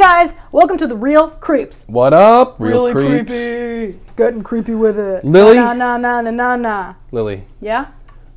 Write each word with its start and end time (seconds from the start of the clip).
guys, 0.00 0.34
welcome 0.50 0.78
to 0.78 0.86
the 0.86 0.96
Real 0.96 1.28
Creeps. 1.28 1.84
What 1.86 2.14
up, 2.14 2.56
real 2.58 2.86
really 2.86 2.92
creeps? 3.22 3.30
creepy. 3.30 3.98
Getting 4.16 4.42
creepy 4.42 4.74
with 4.74 4.98
it. 4.98 5.22
Lily? 5.26 5.56
Na 5.56 5.74
na 5.74 5.98
na 5.98 6.22
na 6.22 6.30
na 6.30 6.56
na. 6.56 6.94
Lily, 7.12 7.44
Yeah? 7.60 7.88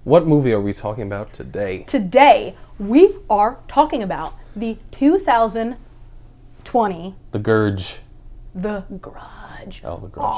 what 0.04 0.28
movie 0.28 0.52
are 0.52 0.60
we 0.60 0.74
talking 0.74 1.04
about 1.04 1.32
today? 1.32 1.86
Today, 1.88 2.58
we 2.78 3.16
are 3.30 3.60
talking 3.70 4.04
about 4.04 4.34
the 4.54 4.78
2020 4.92 7.16
The 7.32 7.40
Gurge. 7.40 8.00
The 8.54 8.84
Grudge. 9.00 9.82
Oh, 9.86 9.96
The 10.00 10.10
Grudge. 10.10 10.36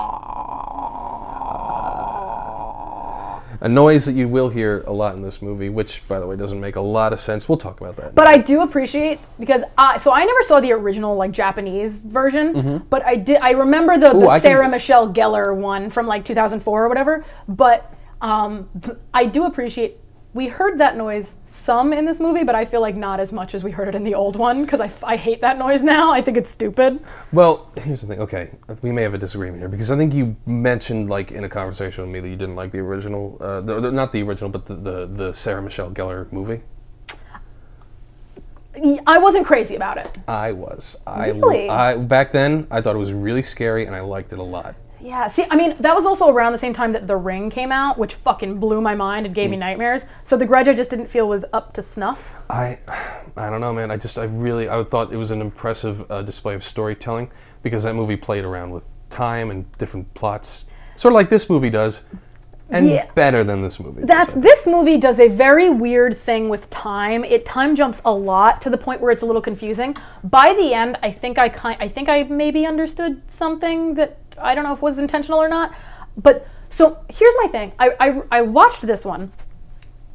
A 3.61 3.69
noise 3.69 4.05
that 4.05 4.13
you 4.13 4.27
will 4.27 4.49
hear 4.49 4.83
a 4.87 4.91
lot 4.93 5.15
in 5.15 5.21
this 5.21 5.41
movie, 5.41 5.69
which, 5.69 6.07
by 6.07 6.19
the 6.19 6.27
way, 6.27 6.35
doesn't 6.35 6.59
make 6.59 6.75
a 6.75 6.81
lot 6.81 7.13
of 7.13 7.19
sense. 7.19 7.47
We'll 7.47 7.57
talk 7.57 7.79
about 7.81 7.95
that. 7.97 8.15
But 8.15 8.27
I 8.27 8.37
do 8.37 8.61
appreciate 8.61 9.19
because 9.39 9.63
I 9.77 9.97
so 9.97 10.11
I 10.11 10.25
never 10.25 10.43
saw 10.43 10.59
the 10.59 10.71
original 10.73 11.15
like 11.15 11.31
Japanese 11.31 11.99
version, 12.01 12.85
but 12.89 13.05
I 13.05 13.15
did 13.15 13.37
I 13.41 13.51
remember 13.51 13.93
the, 13.97 14.09
the 14.09 14.15
Mm-hmm. 14.15 14.27
I 14.29 14.39
can- 14.39 14.41
Sarah 14.49 14.69
Michelle 14.69 15.11
Gellar 15.13 15.55
one 15.55 15.89
from 15.89 16.07
like 16.07 16.25
2004 16.25 16.85
or 16.85 16.87
whatever. 16.89 17.25
But 17.47 17.93
um, 18.21 18.69
th- 18.81 18.97
I 19.13 19.25
do 19.25 19.45
appreciate 19.45 19.99
we 20.35 20.47
heard 20.47 20.77
that 20.79 20.97
noise 20.97 21.35
some 21.45 21.93
in 21.93 22.03
this 22.03 22.19
movie, 22.19 22.43
but 22.43 22.55
I 22.55 22.65
feel 22.65 22.81
like 22.81 22.97
not 22.97 23.21
as 23.21 23.31
much 23.31 23.55
as 23.55 23.63
we 23.63 23.71
heard 23.71 23.87
it 23.87 23.95
in 23.95 24.03
the 24.03 24.13
old 24.13 24.35
one 24.35 24.65
because 24.65 24.81
I, 24.81 24.87
f- 24.87 25.03
I 25.05 25.15
hate 25.15 25.39
that 25.39 25.57
noise 25.57 25.81
now. 25.81 26.11
I 26.11 26.21
think 26.21 26.35
it's 26.35 26.49
stupid. 26.49 26.99
Well, 27.31 27.71
here's 27.77 28.01
the 28.01 28.07
thing. 28.07 28.19
Okay, 28.19 28.51
we 28.81 28.91
may 28.91 29.01
have 29.01 29.13
a 29.13 29.17
disagreement 29.17 29.61
here 29.61 29.69
because 29.69 29.91
I 29.91 29.95
think 29.95 30.13
you 30.13 30.35
mentioned, 30.45 31.09
like, 31.09 31.31
in 31.31 31.45
a 31.45 31.49
conversation 31.49 32.03
with 32.03 32.11
me, 32.11 32.19
that 32.19 32.27
you 32.27 32.35
didn't 32.35 32.57
like 32.57 32.71
the 32.71 32.79
original, 32.79 33.37
uh, 33.39 33.61
the, 33.61 33.79
the, 33.79 33.91
not 33.93 34.11
the 34.11 34.23
original, 34.23 34.49
but 34.49 34.65
the, 34.65 34.75
the, 34.75 35.05
the 35.05 35.33
Sarah 35.33 35.61
Michelle 35.61 35.89
Gellar 35.89 36.29
movie. 36.33 36.61
I 39.07 39.17
wasn't 39.19 39.45
crazy 39.45 39.77
about 39.77 39.97
it. 39.97 40.17
I 40.27 40.51
was. 40.51 40.97
I, 41.07 41.29
Really? 41.29 41.69
I 41.69 41.95
back 41.95 42.33
then 42.33 42.67
I 42.69 42.81
thought 42.81 42.93
it 42.93 42.99
was 42.99 43.13
really 43.13 43.41
scary 43.41 43.85
and 43.85 43.95
I 43.95 44.01
liked 44.01 44.33
it 44.33 44.39
a 44.39 44.43
lot. 44.43 44.75
Yeah, 45.05 45.27
see, 45.27 45.45
I 45.51 45.55
mean, 45.55 45.75
that 45.81 45.95
was 45.95 46.07
also 46.07 46.29
around 46.29 46.53
the 46.53 46.57
same 46.57 46.73
time 46.73 46.91
that 46.93 47.05
The 47.05 47.15
Ring 47.15 47.51
came 47.51 47.71
out, 47.71 47.99
which 47.99 48.15
fucking 48.15 48.59
blew 48.59 48.81
my 48.81 48.95
mind 48.95 49.27
and 49.27 49.35
gave 49.35 49.49
Mm. 49.49 49.51
me 49.51 49.57
nightmares. 49.57 50.05
So 50.23 50.35
The 50.35 50.47
Grudge 50.47 50.67
I 50.67 50.73
just 50.73 50.89
didn't 50.89 51.07
feel 51.07 51.27
was 51.27 51.45
up 51.53 51.73
to 51.73 51.83
snuff. 51.83 52.33
I, 52.49 52.79
I 53.37 53.51
don't 53.51 53.61
know, 53.61 53.71
man. 53.71 53.91
I 53.91 53.97
just, 53.97 54.17
I 54.17 54.23
really, 54.23 54.67
I 54.67 54.83
thought 54.83 55.13
it 55.13 55.17
was 55.17 55.29
an 55.29 55.41
impressive 55.41 56.09
uh, 56.11 56.23
display 56.23 56.55
of 56.55 56.63
storytelling 56.63 57.29
because 57.61 57.83
that 57.83 57.93
movie 57.93 58.15
played 58.15 58.45
around 58.45 58.71
with 58.71 58.95
time 59.11 59.51
and 59.51 59.71
different 59.77 60.11
plots, 60.15 60.65
sort 60.95 61.11
of 61.11 61.15
like 61.15 61.29
this 61.29 61.51
movie 61.51 61.69
does, 61.69 62.01
and 62.71 62.89
Yeah. 62.89 63.05
better 63.13 63.43
than 63.43 63.61
this 63.61 63.79
movie. 63.79 64.01
That's 64.05 64.33
this 64.33 64.65
movie 64.65 64.97
does 64.97 65.19
a 65.19 65.27
very 65.27 65.69
weird 65.69 66.17
thing 66.17 66.49
with 66.49 66.67
time. 66.71 67.23
It 67.23 67.45
time 67.45 67.75
jumps 67.75 68.01
a 68.05 68.11
lot 68.11 68.59
to 68.63 68.71
the 68.71 68.77
point 68.77 69.01
where 69.01 69.11
it's 69.11 69.21
a 69.21 69.25
little 69.27 69.41
confusing. 69.41 69.95
By 70.23 70.55
the 70.55 70.73
end, 70.73 70.97
I 71.03 71.11
think 71.11 71.37
I 71.37 71.47
kind 71.49 71.77
I 71.79 71.87
think 71.87 72.09
I 72.09 72.23
maybe 72.23 72.65
understood 72.65 73.21
something 73.27 73.93
that 73.95 74.17
I 74.37 74.55
don't 74.55 74.63
know 74.63 74.73
if 74.73 74.79
it 74.79 74.83
was 74.83 74.97
intentional 74.97 75.41
or 75.41 75.49
not. 75.49 75.73
But 76.17 76.47
so 76.69 77.03
here's 77.09 77.33
my 77.41 77.47
thing. 77.47 77.73
I 77.79 77.95
I, 77.99 78.21
I 78.31 78.41
watched 78.41 78.81
this 78.81 79.05
one 79.05 79.31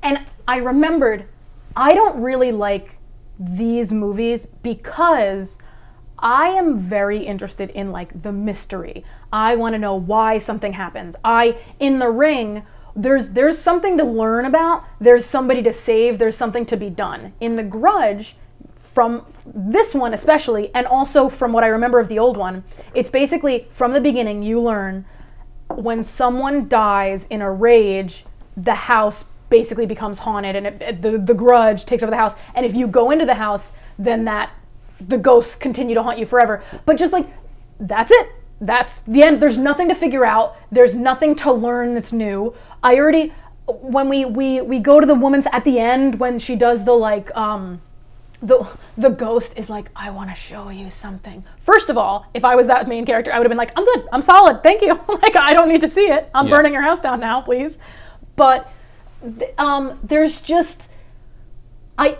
and 0.02 0.24
I 0.46 0.58
remembered 0.58 1.26
I 1.76 1.94
don't 1.94 2.20
really 2.20 2.52
like 2.52 2.98
these 3.38 3.92
movies 3.92 4.46
because 4.46 5.60
I 6.18 6.48
am 6.48 6.78
very 6.78 7.24
interested 7.24 7.70
in 7.70 7.92
like 7.92 8.22
the 8.22 8.32
mystery. 8.32 9.04
I 9.32 9.56
want 9.56 9.74
to 9.74 9.78
know 9.78 9.94
why 9.94 10.38
something 10.38 10.74
happens. 10.74 11.16
I 11.24 11.56
in 11.78 11.98
the 11.98 12.10
ring 12.10 12.64
there's 12.96 13.30
there's 13.30 13.58
something 13.58 13.96
to 13.98 14.04
learn 14.04 14.44
about. 14.44 14.84
There's 15.00 15.24
somebody 15.24 15.62
to 15.62 15.72
save. 15.72 16.18
There's 16.18 16.36
something 16.36 16.66
to 16.66 16.76
be 16.76 16.90
done. 16.90 17.32
In 17.40 17.56
the 17.56 17.62
grudge 17.62 18.36
from 18.92 19.24
this 19.46 19.94
one 19.94 20.12
especially 20.14 20.74
and 20.74 20.86
also 20.86 21.28
from 21.28 21.52
what 21.52 21.62
I 21.64 21.68
remember 21.68 22.00
of 22.00 22.08
the 22.08 22.18
old 22.18 22.36
one, 22.36 22.64
it's 22.94 23.10
basically 23.10 23.68
from 23.72 23.92
the 23.92 24.00
beginning 24.00 24.42
you 24.42 24.60
learn 24.60 25.04
when 25.68 26.02
someone 26.02 26.68
dies 26.68 27.26
in 27.30 27.40
a 27.42 27.50
rage, 27.50 28.24
the 28.56 28.74
house 28.74 29.24
basically 29.48 29.86
becomes 29.86 30.18
haunted 30.18 30.56
and 30.56 30.66
it, 30.66 30.82
it- 30.82 31.02
the, 31.02 31.18
the 31.18 31.34
grudge 31.34 31.84
takes 31.86 32.02
over 32.02 32.10
the 32.10 32.16
house. 32.16 32.34
And 32.54 32.66
if 32.66 32.74
you 32.74 32.86
go 32.88 33.10
into 33.10 33.26
the 33.26 33.34
house, 33.34 33.72
then 33.98 34.24
that 34.24 34.50
the 35.00 35.16
ghosts 35.18 35.56
continue 35.56 35.94
to 35.94 36.02
haunt 36.02 36.18
you 36.18 36.26
forever. 36.26 36.62
But 36.84 36.96
just 36.98 37.12
like 37.12 37.26
that's 37.78 38.10
it. 38.10 38.28
That's 38.60 38.98
the 39.00 39.22
end. 39.22 39.40
There's 39.40 39.56
nothing 39.56 39.88
to 39.88 39.94
figure 39.94 40.24
out. 40.26 40.56
There's 40.70 40.94
nothing 40.94 41.34
to 41.36 41.52
learn 41.52 41.94
that's 41.94 42.12
new. 42.12 42.54
I 42.82 42.96
already 42.98 43.32
when 43.66 44.08
we 44.08 44.24
we 44.24 44.60
we 44.60 44.80
go 44.80 45.00
to 45.00 45.06
the 45.06 45.14
woman's 45.14 45.46
at 45.52 45.64
the 45.64 45.78
end 45.78 46.18
when 46.18 46.38
she 46.38 46.56
does 46.56 46.84
the 46.84 46.92
like 46.92 47.34
um 47.36 47.80
the 48.42 48.66
the 48.96 49.10
ghost 49.10 49.52
is 49.56 49.68
like, 49.68 49.90
I 49.94 50.10
want 50.10 50.30
to 50.30 50.36
show 50.36 50.70
you 50.70 50.90
something. 50.90 51.44
First 51.60 51.90
of 51.90 51.98
all, 51.98 52.26
if 52.34 52.44
I 52.44 52.54
was 52.56 52.66
that 52.68 52.88
main 52.88 53.04
character, 53.04 53.32
I 53.32 53.38
would 53.38 53.44
have 53.44 53.50
been 53.50 53.58
like, 53.58 53.72
I'm 53.76 53.84
good, 53.84 54.08
I'm 54.12 54.22
solid, 54.22 54.62
thank 54.62 54.80
you. 54.82 54.94
like 55.08 55.36
I 55.36 55.52
don't 55.52 55.68
need 55.68 55.82
to 55.82 55.88
see 55.88 56.06
it. 56.06 56.30
I'm 56.34 56.46
Yeah. 56.46 56.56
burning 56.56 56.72
your 56.72 56.82
house 56.82 57.00
down 57.00 57.20
now, 57.20 57.40
please. 57.42 57.78
But 58.36 58.70
th- 59.38 59.52
um, 59.58 59.98
there's 60.02 60.40
just 60.40 60.88
I 61.98 62.18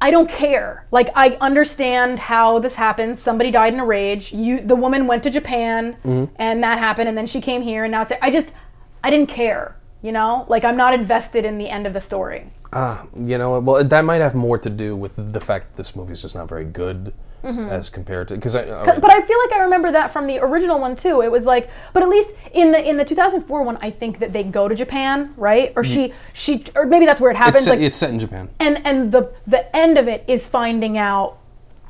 I 0.00 0.10
don't 0.10 0.28
care. 0.28 0.86
Like 0.90 1.08
I 1.14 1.36
understand 1.40 2.18
how 2.18 2.58
this 2.58 2.74
happens. 2.74 3.20
Somebody 3.22 3.50
died 3.50 3.72
in 3.74 3.80
a 3.80 3.84
rage. 3.84 4.32
You 4.32 4.60
the 4.60 4.76
woman 4.76 5.06
went 5.06 5.22
to 5.22 5.30
Japan 5.30 5.96
and 6.36 6.62
that 6.64 6.78
happened 6.78 7.08
and 7.08 7.16
then 7.16 7.26
she 7.26 7.40
came 7.40 7.62
here 7.62 7.84
and 7.84 7.92
now 7.92 8.02
it's 8.02 8.12
I 8.20 8.30
just 8.30 8.48
I 9.04 9.10
didn't 9.10 9.28
care, 9.28 9.76
you 10.02 10.10
know? 10.12 10.46
Like 10.48 10.64
I'm 10.64 10.76
not 10.76 10.94
invested 10.94 11.44
in 11.44 11.58
the 11.58 11.68
end 11.68 11.86
of 11.86 11.92
the 11.92 12.00
story. 12.00 12.50
Ah, 12.74 13.06
you 13.16 13.38
know, 13.38 13.60
well, 13.60 13.84
that 13.84 14.04
might 14.04 14.20
have 14.20 14.34
more 14.34 14.58
to 14.58 14.68
do 14.68 14.96
with 14.96 15.32
the 15.32 15.40
fact 15.40 15.68
that 15.68 15.76
this 15.76 15.94
movie's 15.94 16.20
just 16.22 16.34
not 16.34 16.48
very 16.48 16.64
good 16.64 17.14
mm-hmm. 17.44 17.66
as 17.66 17.88
compared 17.88 18.28
to 18.28 18.34
because 18.34 18.56
I. 18.56 18.68
right, 18.68 19.00
But 19.00 19.12
I 19.12 19.20
feel 19.22 19.38
like 19.44 19.52
I 19.52 19.62
remember 19.62 19.92
that 19.92 20.12
from 20.12 20.26
the 20.26 20.38
original 20.38 20.80
one 20.80 20.96
too. 20.96 21.22
It 21.22 21.30
was 21.30 21.44
like, 21.44 21.70
but 21.92 22.02
at 22.02 22.08
least 22.08 22.30
in 22.52 22.72
the 22.72 22.88
in 22.88 22.96
the 22.96 23.04
2004 23.04 23.62
one, 23.62 23.78
I 23.80 23.90
think 23.90 24.18
that 24.18 24.32
they 24.32 24.42
go 24.42 24.66
to 24.66 24.74
Japan, 24.74 25.34
right? 25.36 25.72
Or 25.76 25.82
mm-hmm. 25.82 25.94
she 25.94 26.14
she 26.32 26.64
or 26.74 26.86
maybe 26.86 27.06
that's 27.06 27.20
where 27.20 27.30
it 27.30 27.36
happens. 27.36 27.58
it's, 27.58 27.64
set, 27.64 27.70
like, 27.70 27.80
it's 27.80 27.96
set 27.96 28.10
in 28.10 28.18
Japan. 28.18 28.50
and 28.58 28.84
and 28.84 29.12
the 29.12 29.32
the 29.46 29.74
end 29.76 29.96
of 29.98 30.08
it 30.08 30.24
is 30.26 30.48
finding 30.48 30.98
out 30.98 31.38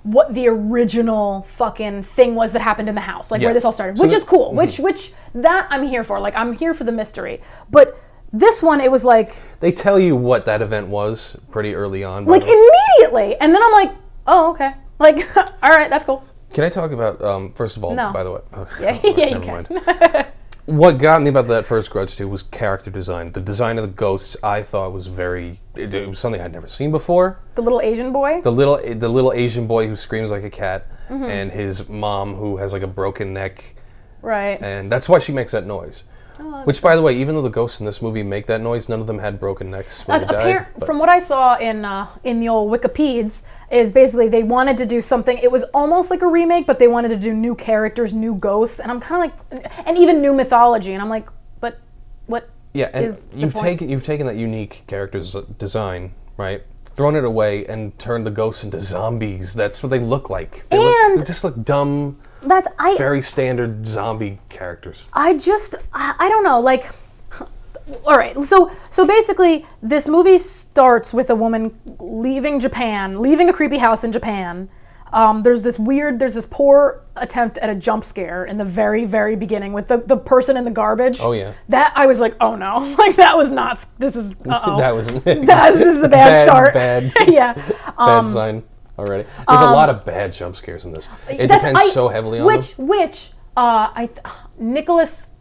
what 0.02 0.34
the 0.34 0.46
original 0.46 1.46
fucking 1.48 2.02
thing 2.02 2.34
was 2.34 2.52
that 2.52 2.60
happened 2.60 2.90
in 2.90 2.94
the 2.94 3.00
house, 3.00 3.30
like 3.30 3.40
Yeah. 3.40 3.46
where 3.46 3.54
this 3.54 3.64
all 3.64 3.72
started, 3.72 3.96
So 3.96 4.04
which 4.04 4.10
the- 4.10 4.18
is 4.18 4.24
cool. 4.24 4.48
Mm-hmm. 4.48 4.56
Which 4.58 4.78
which 4.78 5.12
that 5.34 5.66
I'm 5.70 5.86
here 5.86 6.04
for. 6.04 6.20
Like 6.20 6.36
I'm 6.36 6.52
here 6.52 6.74
for 6.74 6.84
the 6.84 6.92
mystery. 6.92 7.40
But 7.70 7.98
this 8.34 8.62
one, 8.62 8.80
it 8.80 8.90
was 8.90 9.04
like 9.04 9.36
They 9.60 9.72
tell 9.72 9.98
you 9.98 10.16
what 10.16 10.44
that 10.46 10.60
event 10.60 10.88
was 10.88 11.36
pretty 11.50 11.74
early 11.74 12.04
on. 12.04 12.24
by 12.26 12.32
like 12.32 12.42
the 12.42 12.48
way. 12.48 12.70
immediately, 12.98 13.36
and 13.40 13.54
then 13.54 13.62
I'm 13.62 13.72
like, 13.72 13.92
oh 14.26 14.50
okay, 14.50 14.72
like 14.98 15.36
all 15.62 15.70
right, 15.70 15.88
that's 15.88 16.04
cool. 16.04 16.22
Can 16.52 16.64
I 16.64 16.68
talk 16.68 16.90
about 16.92 17.22
um, 17.22 17.52
first 17.54 17.76
of 17.76 17.84
all? 17.84 17.94
No. 17.94 18.12
By 18.12 18.22
the 18.24 18.32
way, 18.32 18.40
oh, 18.52 18.68
Yeah, 18.80 18.92
never 19.02 19.08
yeah, 19.20 19.26
you 19.38 19.38
mind. 19.40 19.68
can. 19.68 20.26
What 20.66 20.92
got 20.96 21.20
me 21.20 21.28
about 21.28 21.46
that 21.48 21.66
first 21.66 21.90
Grudge 21.90 22.16
2 22.16 22.26
was 22.26 22.42
character 22.42 22.90
design. 22.90 23.32
The 23.32 23.40
design 23.42 23.76
of 23.76 23.82
the 23.84 23.90
ghosts 23.90 24.34
I 24.42 24.62
thought 24.62 24.94
was 24.94 25.08
very. 25.08 25.60
It, 25.76 25.92
it 25.92 26.08
was 26.08 26.18
something 26.18 26.40
I'd 26.40 26.52
never 26.52 26.68
seen 26.68 26.90
before. 26.90 27.38
the 27.54 27.60
little 27.60 27.82
Asian 27.82 28.12
boy. 28.14 28.40
The 28.40 28.50
little 28.50 28.78
the 28.78 29.08
little 29.10 29.34
Asian 29.34 29.66
boy 29.66 29.86
who 29.88 29.94
screams 29.94 30.30
like 30.30 30.42
a 30.42 30.48
cat, 30.48 30.86
Mm-hmm. 31.10 31.24
and 31.24 31.52
his 31.52 31.86
mom 31.90 32.34
who 32.34 32.56
has 32.56 32.72
like 32.72 32.80
a 32.80 32.86
broken 32.86 33.34
neck, 33.34 33.74
right. 34.22 34.56
and 34.62 34.90
that's 34.90 35.06
why 35.06 35.18
she 35.18 35.32
makes 35.32 35.52
that 35.52 35.66
noise. 35.66 36.04
Oh, 36.40 36.62
Which, 36.64 36.82
by 36.82 36.96
the 36.96 37.02
way, 37.02 37.14
even 37.14 37.34
though 37.34 37.42
the 37.42 37.48
ghosts 37.50 37.78
in 37.80 37.86
this 37.86 38.02
movie 38.02 38.22
make 38.22 38.46
that 38.46 38.60
noise, 38.60 38.88
none 38.88 39.00
of 39.00 39.06
them 39.06 39.18
had 39.20 39.38
broken 39.38 39.70
necks 39.70 40.06
when 40.06 40.20
they 40.20 40.26
died. 40.26 40.56
appar- 40.56 40.66
but- 40.78 40.86
from 40.86 40.98
what 40.98 41.08
I 41.08 41.20
saw 41.20 41.56
in 41.56 41.84
uh, 41.84 42.08
in 42.24 42.40
the 42.40 42.48
old 42.48 42.70
Wikipedias, 42.72 43.42
is 43.70 43.92
basically 43.92 44.28
they 44.28 44.42
wanted 44.42 44.76
to 44.78 44.86
do 44.86 45.00
something. 45.00 45.38
It 45.38 45.50
was 45.50 45.62
almost 45.74 46.10
like 46.10 46.22
a 46.22 46.26
remake, 46.26 46.66
but 46.66 46.78
they 46.78 46.88
wanted 46.88 47.08
to 47.08 47.16
do 47.16 47.32
new 47.32 47.54
characters, 47.54 48.12
new 48.12 48.34
ghosts, 48.34 48.78
and 48.80 48.90
I'm 48.90 49.00
kind 49.00 49.30
of 49.30 49.60
like, 49.60 49.66
and 49.86 49.96
even 49.98 50.20
new 50.20 50.34
mythology. 50.34 50.92
And 50.92 51.00
I'm 51.02 51.08
like, 51.08 51.26
but 51.60 51.78
what? 52.26 52.48
Yeah, 52.72 52.90
and 52.92 53.06
is 53.06 53.26
the 53.28 53.38
you've 53.38 53.54
point? 53.54 53.66
taken 53.66 53.88
you've 53.88 54.04
taken 54.04 54.26
that 54.26 54.36
unique 54.36 54.82
character's 54.86 55.34
design, 55.58 56.12
right? 56.36 56.62
Thrown 56.86 57.16
it 57.16 57.24
away 57.24 57.64
and 57.66 57.96
turned 57.98 58.24
the 58.26 58.30
ghosts 58.30 58.62
into 58.64 58.80
zombies. 58.92 59.54
That's 59.54 59.82
what 59.82 59.90
they 59.90 59.98
look 60.00 60.30
like. 60.30 60.66
They, 60.70 60.78
look, 60.78 60.94
And- 60.94 61.20
they 61.20 61.24
just 61.24 61.42
look 61.44 61.62
dumb, 61.64 62.18
That's 62.46 62.68
I. 62.78 62.96
very 62.98 63.22
standard 63.22 63.86
zombie 63.86 64.38
characters. 64.48 65.06
I 65.12 65.36
just 65.36 65.74
I, 65.92 66.14
I 66.18 66.28
don't 66.28 66.44
know 66.44 66.60
like 66.60 66.90
all 68.06 68.16
right 68.16 68.38
so 68.40 68.70
so 68.88 69.06
basically 69.06 69.66
this 69.82 70.08
movie 70.08 70.38
starts 70.38 71.12
with 71.12 71.28
a 71.30 71.34
woman 71.34 71.74
leaving 71.98 72.58
Japan 72.58 73.20
leaving 73.20 73.48
a 73.50 73.52
creepy 73.52 73.76
house 73.78 74.04
in 74.04 74.10
Japan 74.12 74.68
um, 75.12 75.42
there's 75.42 75.62
this 75.62 75.78
weird 75.78 76.18
there's 76.18 76.34
this 76.34 76.46
poor 76.50 77.02
attempt 77.16 77.58
at 77.58 77.68
a 77.68 77.74
jump 77.74 78.04
scare 78.04 78.46
in 78.46 78.56
the 78.56 78.64
very 78.64 79.04
very 79.04 79.36
beginning 79.36 79.74
with 79.74 79.86
the, 79.88 79.98
the 79.98 80.16
person 80.16 80.56
in 80.56 80.64
the 80.64 80.70
garbage 80.70 81.18
Oh, 81.20 81.32
yeah. 81.32 81.52
that 81.68 81.92
I 81.94 82.06
was 82.06 82.20
like 82.20 82.34
oh 82.40 82.56
no 82.56 82.78
like 82.98 83.16
that 83.16 83.36
was 83.36 83.50
not 83.50 83.84
this 83.98 84.16
is 84.16 84.30
uh-oh. 84.48 84.76
That 84.78 84.94
was 84.94 85.08
That- 85.24 85.74
this 85.74 85.96
is 85.96 86.02
a 86.02 86.08
bad, 86.08 86.46
Bad, 86.46 86.48
start 86.48 86.72
bad. 86.74 87.12
yeah 87.28 87.52
bad 87.98 88.26
sign 88.26 88.62
already. 88.98 89.28
There's 89.48 89.60
a 89.60 89.64
lot 89.64 89.88
of 89.90 90.04
bad 90.04 90.32
jump 90.32 90.56
scares 90.56 90.84
in 90.86 90.92
this. 90.92 91.08
It 91.28 91.46
depends 91.48 91.80
I- 91.80 91.88
so 91.88 92.08
heavily 92.08 92.40
on 92.40 92.46
which 92.46 92.76
them. 92.76 92.86
which 92.88 93.32
uh, 93.56 93.90
I 93.94 94.10
Nicholas 94.58 95.32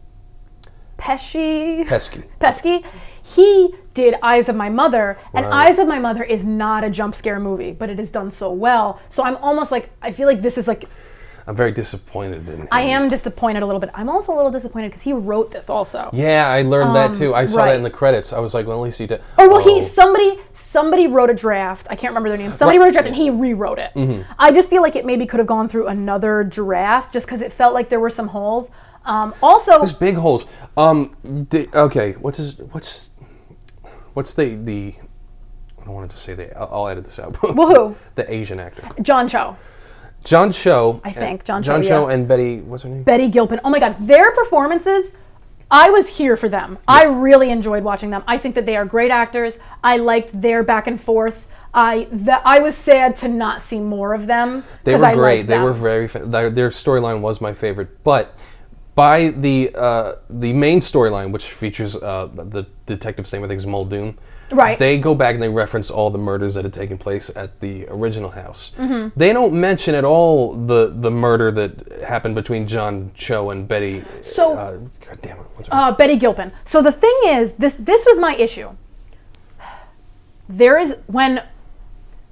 Pesci. 0.98 1.86
Pesky. 1.86 2.22
Pesky. 2.38 2.84
He 3.22 3.74
did 3.94 4.14
Eyes 4.22 4.48
of 4.48 4.56
My 4.56 4.68
Mother, 4.68 5.18
and 5.32 5.44
Right. 5.46 5.68
Eyes 5.68 5.78
of 5.78 5.88
My 5.88 5.98
Mother 5.98 6.22
is 6.22 6.44
not 6.44 6.84
a 6.84 6.90
jump 6.90 7.14
scare 7.14 7.40
movie, 7.40 7.72
but 7.72 7.90
it 7.90 7.98
is 7.98 8.10
done 8.10 8.30
so 8.30 8.52
well. 8.52 9.00
So 9.08 9.22
I'm 9.22 9.36
almost 9.36 9.72
like 9.72 9.90
I 10.02 10.12
feel 10.12 10.26
like 10.28 10.42
this 10.42 10.56
is 10.58 10.68
like 10.68 10.84
I'm 11.46 11.54
very 11.54 11.72
disappointed 11.72 12.48
in 12.48 12.60
him. 12.60 12.68
I 12.72 12.82
am 12.82 13.08
disappointed 13.08 13.62
a 13.62 13.66
little 13.66 13.80
bit. 13.80 13.90
I'm 13.92 14.08
also 14.08 14.32
a 14.32 14.36
little 14.36 14.50
disappointed 14.50 14.88
because 14.88 15.02
he 15.02 15.12
wrote 15.12 15.50
this 15.50 15.68
also. 15.68 16.08
Yeah, 16.12 16.48
I 16.48 16.62
learned 16.62 16.96
that 16.96 17.14
too. 17.14 17.34
I 17.34 17.46
saw 17.46 17.60
right. 17.60 17.72
that 17.72 17.76
in 17.76 17.82
the 17.82 17.90
credits. 17.90 18.32
I 18.32 18.40
was 18.40 18.54
like, 18.54 18.66
well, 18.66 18.78
at 18.78 18.82
least 18.82 18.98
he 18.98 19.06
did. 19.06 19.20
Oh 19.36 19.48
well, 19.48 19.62
he 19.62 19.86
somebody 19.86 20.38
somebody 20.54 21.06
wrote 21.06 21.30
a 21.30 21.34
draft. 21.34 21.86
I 21.90 21.96
can't 21.96 22.10
remember 22.10 22.30
their 22.30 22.38
name. 22.38 22.52
Somebody 22.52 22.78
Right. 22.78 22.86
wrote 22.86 22.90
a 22.90 22.92
draft 22.92 23.08
and 23.08 23.16
he 23.16 23.30
rewrote 23.30 23.78
it. 23.78 23.92
Mm-hmm. 23.94 24.32
I 24.38 24.52
just 24.52 24.70
feel 24.70 24.82
like 24.82 24.96
it 24.96 25.04
maybe 25.04 25.26
could 25.26 25.38
have 25.38 25.46
gone 25.46 25.68
through 25.68 25.86
another 25.86 26.44
draft 26.44 27.12
just 27.12 27.26
because 27.26 27.42
it 27.42 27.52
felt 27.52 27.74
like 27.74 27.88
there 27.90 28.00
were 28.00 28.10
some 28.10 28.28
holes. 28.28 28.70
Um, 29.04 29.34
also, 29.42 29.78
There's 29.78 29.92
big 29.92 30.14
holes. 30.14 30.46
Um, 30.76 31.14
the, 31.50 31.68
okay, 31.74 32.12
what's 32.12 32.38
his, 32.38 32.58
what's, 32.58 33.10
what's 34.14 34.34
the 34.34 34.54
the? 34.56 34.94
I 35.80 35.84
don't 35.84 35.94
want 35.94 36.10
to 36.10 36.16
say 36.16 36.32
the. 36.34 36.56
I'll, 36.58 36.68
I'll 36.72 36.88
edit 36.88 37.04
this 37.04 37.18
out. 37.18 37.34
Woohoo. 37.34 37.94
the 38.14 38.32
Asian 38.32 38.58
actor, 38.58 38.88
John 39.02 39.28
Cho, 39.28 39.56
John 40.24 40.52
Cho. 40.52 41.00
I 41.04 41.12
think, 41.12 41.44
John 41.44 41.62
Cho, 41.62 41.72
John 41.72 41.82
Cho 41.82 42.08
yeah. 42.08 42.14
and 42.14 42.26
Betty. 42.26 42.60
What's 42.60 42.82
her 42.82 42.88
name? 42.88 43.02
Betty 43.02 43.28
Gilpin. 43.28 43.60
Oh 43.64 43.70
my 43.70 43.78
God, 43.78 43.96
their 44.00 44.32
performances. 44.32 45.14
I 45.70 45.90
was 45.90 46.08
here 46.08 46.36
for 46.36 46.48
them. 46.48 46.78
I 46.86 47.04
really 47.04 47.50
enjoyed 47.50 47.84
watching 47.84 48.10
them. 48.10 48.22
I 48.26 48.38
think 48.38 48.54
that 48.54 48.66
they 48.66 48.76
are 48.76 48.84
great 48.84 49.10
actors. 49.10 49.58
I 49.82 49.96
liked 49.96 50.40
their 50.40 50.62
back 50.62 50.86
and 50.86 51.00
forth. 51.00 51.48
I 51.72 52.06
that 52.12 52.42
I 52.44 52.60
was 52.60 52.76
sad 52.76 53.16
to 53.18 53.28
not 53.28 53.60
see 53.60 53.80
more 53.80 54.14
of 54.14 54.26
them. 54.26 54.62
They 54.84 54.94
were 54.94 55.04
I 55.04 55.14
great. 55.14 55.42
They 55.42 55.54
them. 55.54 55.62
were 55.62 55.72
very. 55.72 56.06
Fa- 56.06 56.20
their 56.20 56.70
storyline 56.70 57.20
was 57.20 57.40
my 57.40 57.52
favorite, 57.52 58.04
but 58.04 58.40
by 58.94 59.30
the 59.30 59.70
uh, 59.74 60.14
the 60.30 60.52
main 60.52 60.78
storyline, 60.78 61.32
which 61.32 61.50
features 61.50 61.96
uh, 61.96 62.28
the 62.32 62.66
detective 62.86 63.30
name, 63.32 63.42
I 63.42 63.48
think 63.48 63.58
is 63.58 63.66
Muldoon. 63.66 64.16
Right. 64.50 64.78
They 64.78 64.98
go 64.98 65.14
back 65.14 65.34
and 65.34 65.42
they 65.42 65.48
reference 65.48 65.90
all 65.90 66.10
the 66.10 66.18
murders 66.18 66.54
that 66.54 66.64
had 66.64 66.72
taken 66.74 66.98
place 66.98 67.30
at 67.34 67.60
the 67.60 67.86
original 67.88 68.30
house. 68.30 68.72
Mm-hmm. 68.78 69.18
They 69.18 69.32
don't 69.32 69.52
mention 69.58 69.94
at 69.94 70.04
all 70.04 70.54
the 70.54 70.92
the 70.94 71.10
murder 71.10 71.50
that 71.52 72.02
happened 72.06 72.34
between 72.34 72.66
John 72.68 73.10
Cho 73.14 73.50
and 73.50 73.66
Betty. 73.66 74.04
So- 74.22 74.54
uh, 74.56 74.78
God 75.06 75.18
damn 75.22 75.38
it, 75.38 75.46
what's 75.54 75.68
her 75.68 75.74
name? 75.74 75.84
Uh, 75.84 75.92
Betty 75.92 76.16
Gilpin. 76.16 76.52
So 76.64 76.82
the 76.82 76.92
thing 76.92 77.16
is, 77.26 77.54
this 77.54 77.76
this 77.78 78.04
was 78.06 78.18
my 78.18 78.34
issue. 78.36 78.70
There 80.48 80.78
is 80.78 80.96
when 81.06 81.42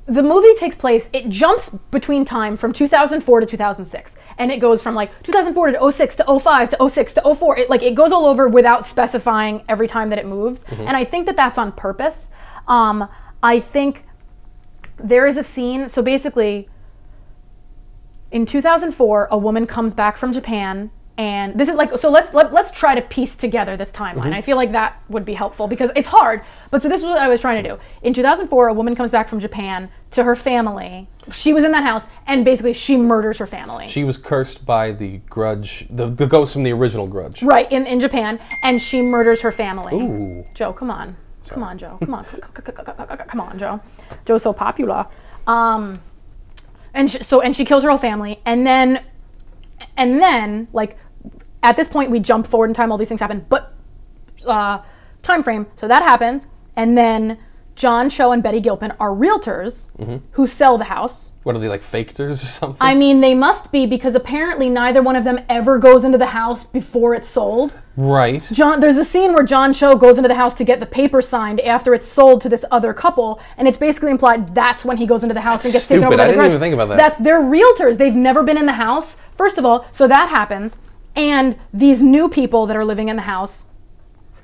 the 0.07 0.23
movie 0.23 0.55
takes 0.55 0.75
place, 0.75 1.09
it 1.13 1.29
jumps 1.29 1.71
between 1.91 2.25
time 2.25 2.57
from 2.57 2.73
2004 2.73 3.41
to 3.41 3.47
2006, 3.47 4.17
and 4.39 4.51
it 4.51 4.59
goes 4.59 4.83
from 4.83 4.95
like 4.95 5.11
2004 5.23 5.73
to 5.73 5.93
06 5.93 6.17
to 6.17 6.41
05 6.41 6.71
to 6.71 6.91
06 6.91 7.13
to 7.15 7.35
04. 7.35 7.59
It 7.59 7.71
like 7.71 7.83
it 7.83 7.95
goes 7.95 8.11
all 8.11 8.27
over 8.27 8.49
without 8.49 8.85
specifying 8.85 9.63
every 9.69 9.87
time 9.87 10.09
that 10.11 10.19
it 10.19 10.27
moves, 10.27 10.65
and 10.65 10.97
I 10.97 11.05
think 11.05 11.27
that 11.27 11.37
that's 11.37 11.59
on 11.59 11.73
purpose. 11.73 12.31
Um, 12.67 13.09
I 13.43 13.61
think 13.61 14.05
there 14.97 15.27
is 15.27 15.37
a 15.37 15.43
scene. 15.43 15.89
So 15.89 16.03
basically, 16.03 16.69
in 18.33 18.47
2004 18.47 19.29
a 19.31 19.39
woman 19.39 19.67
comes 19.67 19.93
back 19.95 20.17
from 20.17 20.33
japan 20.33 20.91
and 21.19 21.59
this 21.59 21.69
is 21.69 21.75
like 21.75 21.97
so 21.99 22.11
let's 22.11 22.33
let, 22.33 22.53
let's 22.53 22.71
try 22.71 22.95
to 22.95 23.03
piece 23.03 23.37
together 23.37 23.77
this 23.77 23.93
timeline. 23.93 24.33
I 24.33 24.41
feel 24.41 24.57
like 24.57 24.73
that 24.73 25.03
would 25.09 25.25
be 25.25 25.35
helpful 25.35 25.67
because 25.67 25.91
it's 25.95 26.09
hard 26.09 26.43
but 26.71 26.83
so 26.83 26.89
this 26.89 27.01
is 27.01 27.07
what 27.07 27.19
i 27.19 27.29
was 27.29 27.41
trying 27.41 27.63
to 27.63 27.69
do. 27.69 27.79
In 28.03 28.15
2004 28.15 28.69
a 28.69 28.75
woman 28.75 28.95
comes 28.97 29.11
back 29.11 29.29
from 29.29 29.39
japan 29.39 29.91
to 30.13 30.25
her 30.25 30.35
family. 30.35 31.09
She 31.33 31.53
was 31.53 31.65
in 31.65 31.73
that 31.73 31.85
house 31.85 32.07
and 32.27 32.45
basically 32.45 32.73
she 32.73 32.97
murders 32.97 33.39
her 33.39 33.47
family. 33.47 33.89
She 33.89 34.05
was 34.05 34.17
cursed 34.17 34.65
by 34.65 34.93
the 34.93 35.19
grudge, 35.29 35.87
the, 35.91 36.07
the 36.07 36.27
ghost 36.27 36.55
from 36.55 36.63
the 36.63 36.73
original 36.73 37.07
grudge. 37.07 37.43
right 37.43 37.71
in, 37.71 37.87
in 37.87 38.01
japan 38.01 38.41
and 38.63 38.81
she 38.81 39.03
murders 39.03 39.43
her 39.43 39.53
family. 39.53 39.95
Ooh. 39.97 40.47
joe 40.55 40.73
come 40.73 40.91
on. 40.91 41.17
Come 41.49 41.63
on 41.65 41.77
joe. 41.77 41.99
Come 42.01 42.15
on. 42.15 42.25
Come 42.25 43.41
on 43.41 43.59
joe. 43.59 43.81
Joe's 44.25 44.43
so 44.43 44.53
popular. 44.53 45.07
Um 45.47 45.95
and 46.95 47.11
sh 47.11 47.17
so 47.23 47.41
and 47.43 47.55
she 47.55 47.65
kills 47.65 47.83
her 47.83 47.91
whole 47.91 47.99
family 47.99 48.41
and 48.47 48.67
then 48.67 49.05
and 49.97 50.21
then 50.21 50.69
like 50.73 50.97
at 51.63 51.77
this 51.77 51.89
point 51.89 52.11
we 52.11 52.19
jump 52.21 52.47
forward 52.47 52.69
in 52.71 52.75
time 52.75 52.91
all 52.93 52.99
these 52.99 53.09
things 53.09 53.21
happen 53.21 53.45
but 53.49 53.75
uh 54.47 54.79
time 55.23 55.43
frame 55.43 55.67
so 55.81 55.87
that 55.89 56.03
happens 56.03 56.47
and 56.77 56.97
then 56.99 57.39
john 57.77 58.11
cho 58.11 58.33
and 58.33 58.43
betty 58.43 58.61
gilpin 58.61 58.93
are 59.01 59.11
realtors 59.11 59.87
who 60.33 60.47
sell 60.47 60.77
the 60.77 60.85
house 60.85 61.31
What 61.45 61.57
are 61.57 61.59
they 61.59 61.69
like 61.69 61.83
fakers 61.83 62.43
or 62.43 62.47
something? 62.47 62.79
i 62.81 62.95
mean 62.95 63.21
they 63.21 63.35
must 63.35 63.73
be 63.73 63.87
because 63.87 64.15
apparently 64.15 64.69
neither 64.69 65.03
one 65.03 65.17
of 65.17 65.25
them 65.25 65.39
ever 65.49 65.79
goes 65.79 66.05
into 66.05 66.19
the 66.19 66.27
house 66.27 66.65
before 66.65 67.15
it's 67.15 67.29
sold 67.29 67.73
right. 67.97 68.47
John, 68.53 68.81
there's 68.81 68.97
a 68.97 69.05
scene 69.05 69.35
where 69.35 69.43
John 69.45 69.75
Cho 69.75 69.97
goes 69.97 70.17
into 70.17 70.27
the 70.29 70.35
house 70.35 70.55
to 70.55 70.65
get 70.65 70.81
the 70.81 70.87
paper 70.87 71.21
signed 71.21 71.61
after 71.61 71.93
it's 71.93 72.07
sold 72.07 72.41
to 72.41 72.49
this 72.49 72.65
other 72.71 72.95
couple, 72.95 73.39
and 73.59 73.69
it's 73.69 73.77
basically 73.77 74.11
implied 74.11 74.55
that's 74.55 74.83
when 74.83 74.97
he 74.97 75.05
goes 75.05 75.23
into 75.23 75.35
the 75.35 75.43
house 75.43 75.63
and 75.67 75.75
gets 75.75 75.87
taken 75.87 76.05
over 76.05 76.13
stupid. 76.13 76.17
by 76.17 76.23
I 76.25 76.27
didn't 76.29 76.39
grudge. 76.39 76.49
even 76.53 76.61
think 76.63 76.73
about 76.73 76.89
that. 76.89 76.97
That's 76.97 77.19
they're 77.19 77.43
realtors. 77.43 77.99
They've 77.99 78.15
never 78.15 78.43
been 78.43 78.57
in 78.57 78.65
the 78.65 78.73
house. 78.87 79.19
First 79.37 79.59
of 79.59 79.67
all, 79.67 79.85
so 79.93 80.09
that 80.09 80.31
happens, 80.31 80.79
and 81.15 81.59
these 81.73 82.03
new 82.03 82.29
people 82.29 82.67
that 82.67 82.77
are 82.77 82.85
living 82.85 83.09
in 83.09 83.17
the 83.17 83.23
house, 83.23 83.65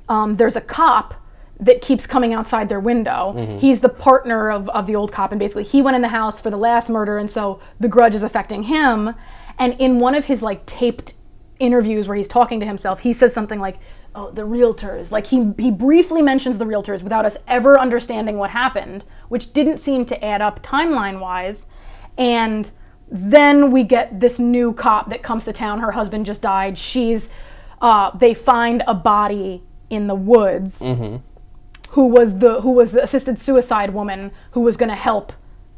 um, 0.08 0.36
there's 0.36 0.56
a 0.56 0.60
cop 0.60 1.14
that 1.60 1.82
keeps 1.82 2.06
coming 2.06 2.32
outside 2.32 2.68
their 2.68 2.80
window. 2.80 3.32
Mm-hmm. 3.34 3.58
He's 3.58 3.80
the 3.80 3.88
partner 3.88 4.50
of, 4.50 4.68
of 4.68 4.86
the 4.86 4.94
old 4.94 5.12
cop, 5.12 5.32
and 5.32 5.38
basically 5.38 5.64
he 5.64 5.82
went 5.82 5.96
in 5.96 6.02
the 6.02 6.08
house 6.08 6.40
for 6.40 6.50
the 6.50 6.56
last 6.56 6.88
murder, 6.88 7.18
and 7.18 7.30
so 7.30 7.60
the 7.80 7.88
grudge 7.88 8.14
is 8.14 8.22
affecting 8.22 8.64
him. 8.64 9.14
And 9.58 9.74
in 9.80 9.98
one 9.98 10.14
of 10.14 10.26
his 10.26 10.42
like 10.42 10.64
taped 10.66 11.14
interviews 11.58 12.06
where 12.06 12.16
he's 12.16 12.28
talking 12.28 12.60
to 12.60 12.66
himself, 12.66 13.00
he 13.00 13.12
says 13.12 13.34
something 13.34 13.58
like, 13.58 13.78
"Oh, 14.14 14.30
the 14.30 14.42
realtors." 14.42 15.10
Like 15.10 15.26
he 15.26 15.52
he 15.58 15.72
briefly 15.72 16.22
mentions 16.22 16.58
the 16.58 16.64
realtors 16.64 17.02
without 17.02 17.24
us 17.24 17.36
ever 17.48 17.78
understanding 17.78 18.38
what 18.38 18.50
happened, 18.50 19.04
which 19.28 19.52
didn't 19.52 19.78
seem 19.78 20.04
to 20.06 20.24
add 20.24 20.40
up 20.40 20.62
timeline 20.62 21.18
wise. 21.18 21.66
And 22.16 22.70
then 23.10 23.70
we 23.70 23.84
get 23.84 24.20
this 24.20 24.38
new 24.38 24.72
cop 24.72 25.08
that 25.10 25.22
comes 25.22 25.44
to 25.46 25.52
town. 25.52 25.80
Her 25.80 25.92
husband 25.92 26.26
just 26.26 26.42
died. 26.42 26.78
She's 26.78 27.28
uh, 27.80 28.16
they 28.16 28.34
find 28.34 28.82
a 28.86 28.94
body 28.94 29.62
in 29.90 30.06
the 30.08 30.14
woods 30.14 30.80
who 31.92 32.06
was 32.06 32.38
the 32.40 32.60
who 32.60 32.72
was 32.72 32.92
the 32.92 33.02
assisted 33.02 33.38
suicide 33.40 33.90
woman 33.94 34.30
who 34.50 34.60
was 34.60 34.76
going 34.76 34.90
to 34.90 34.94
help 34.94 35.32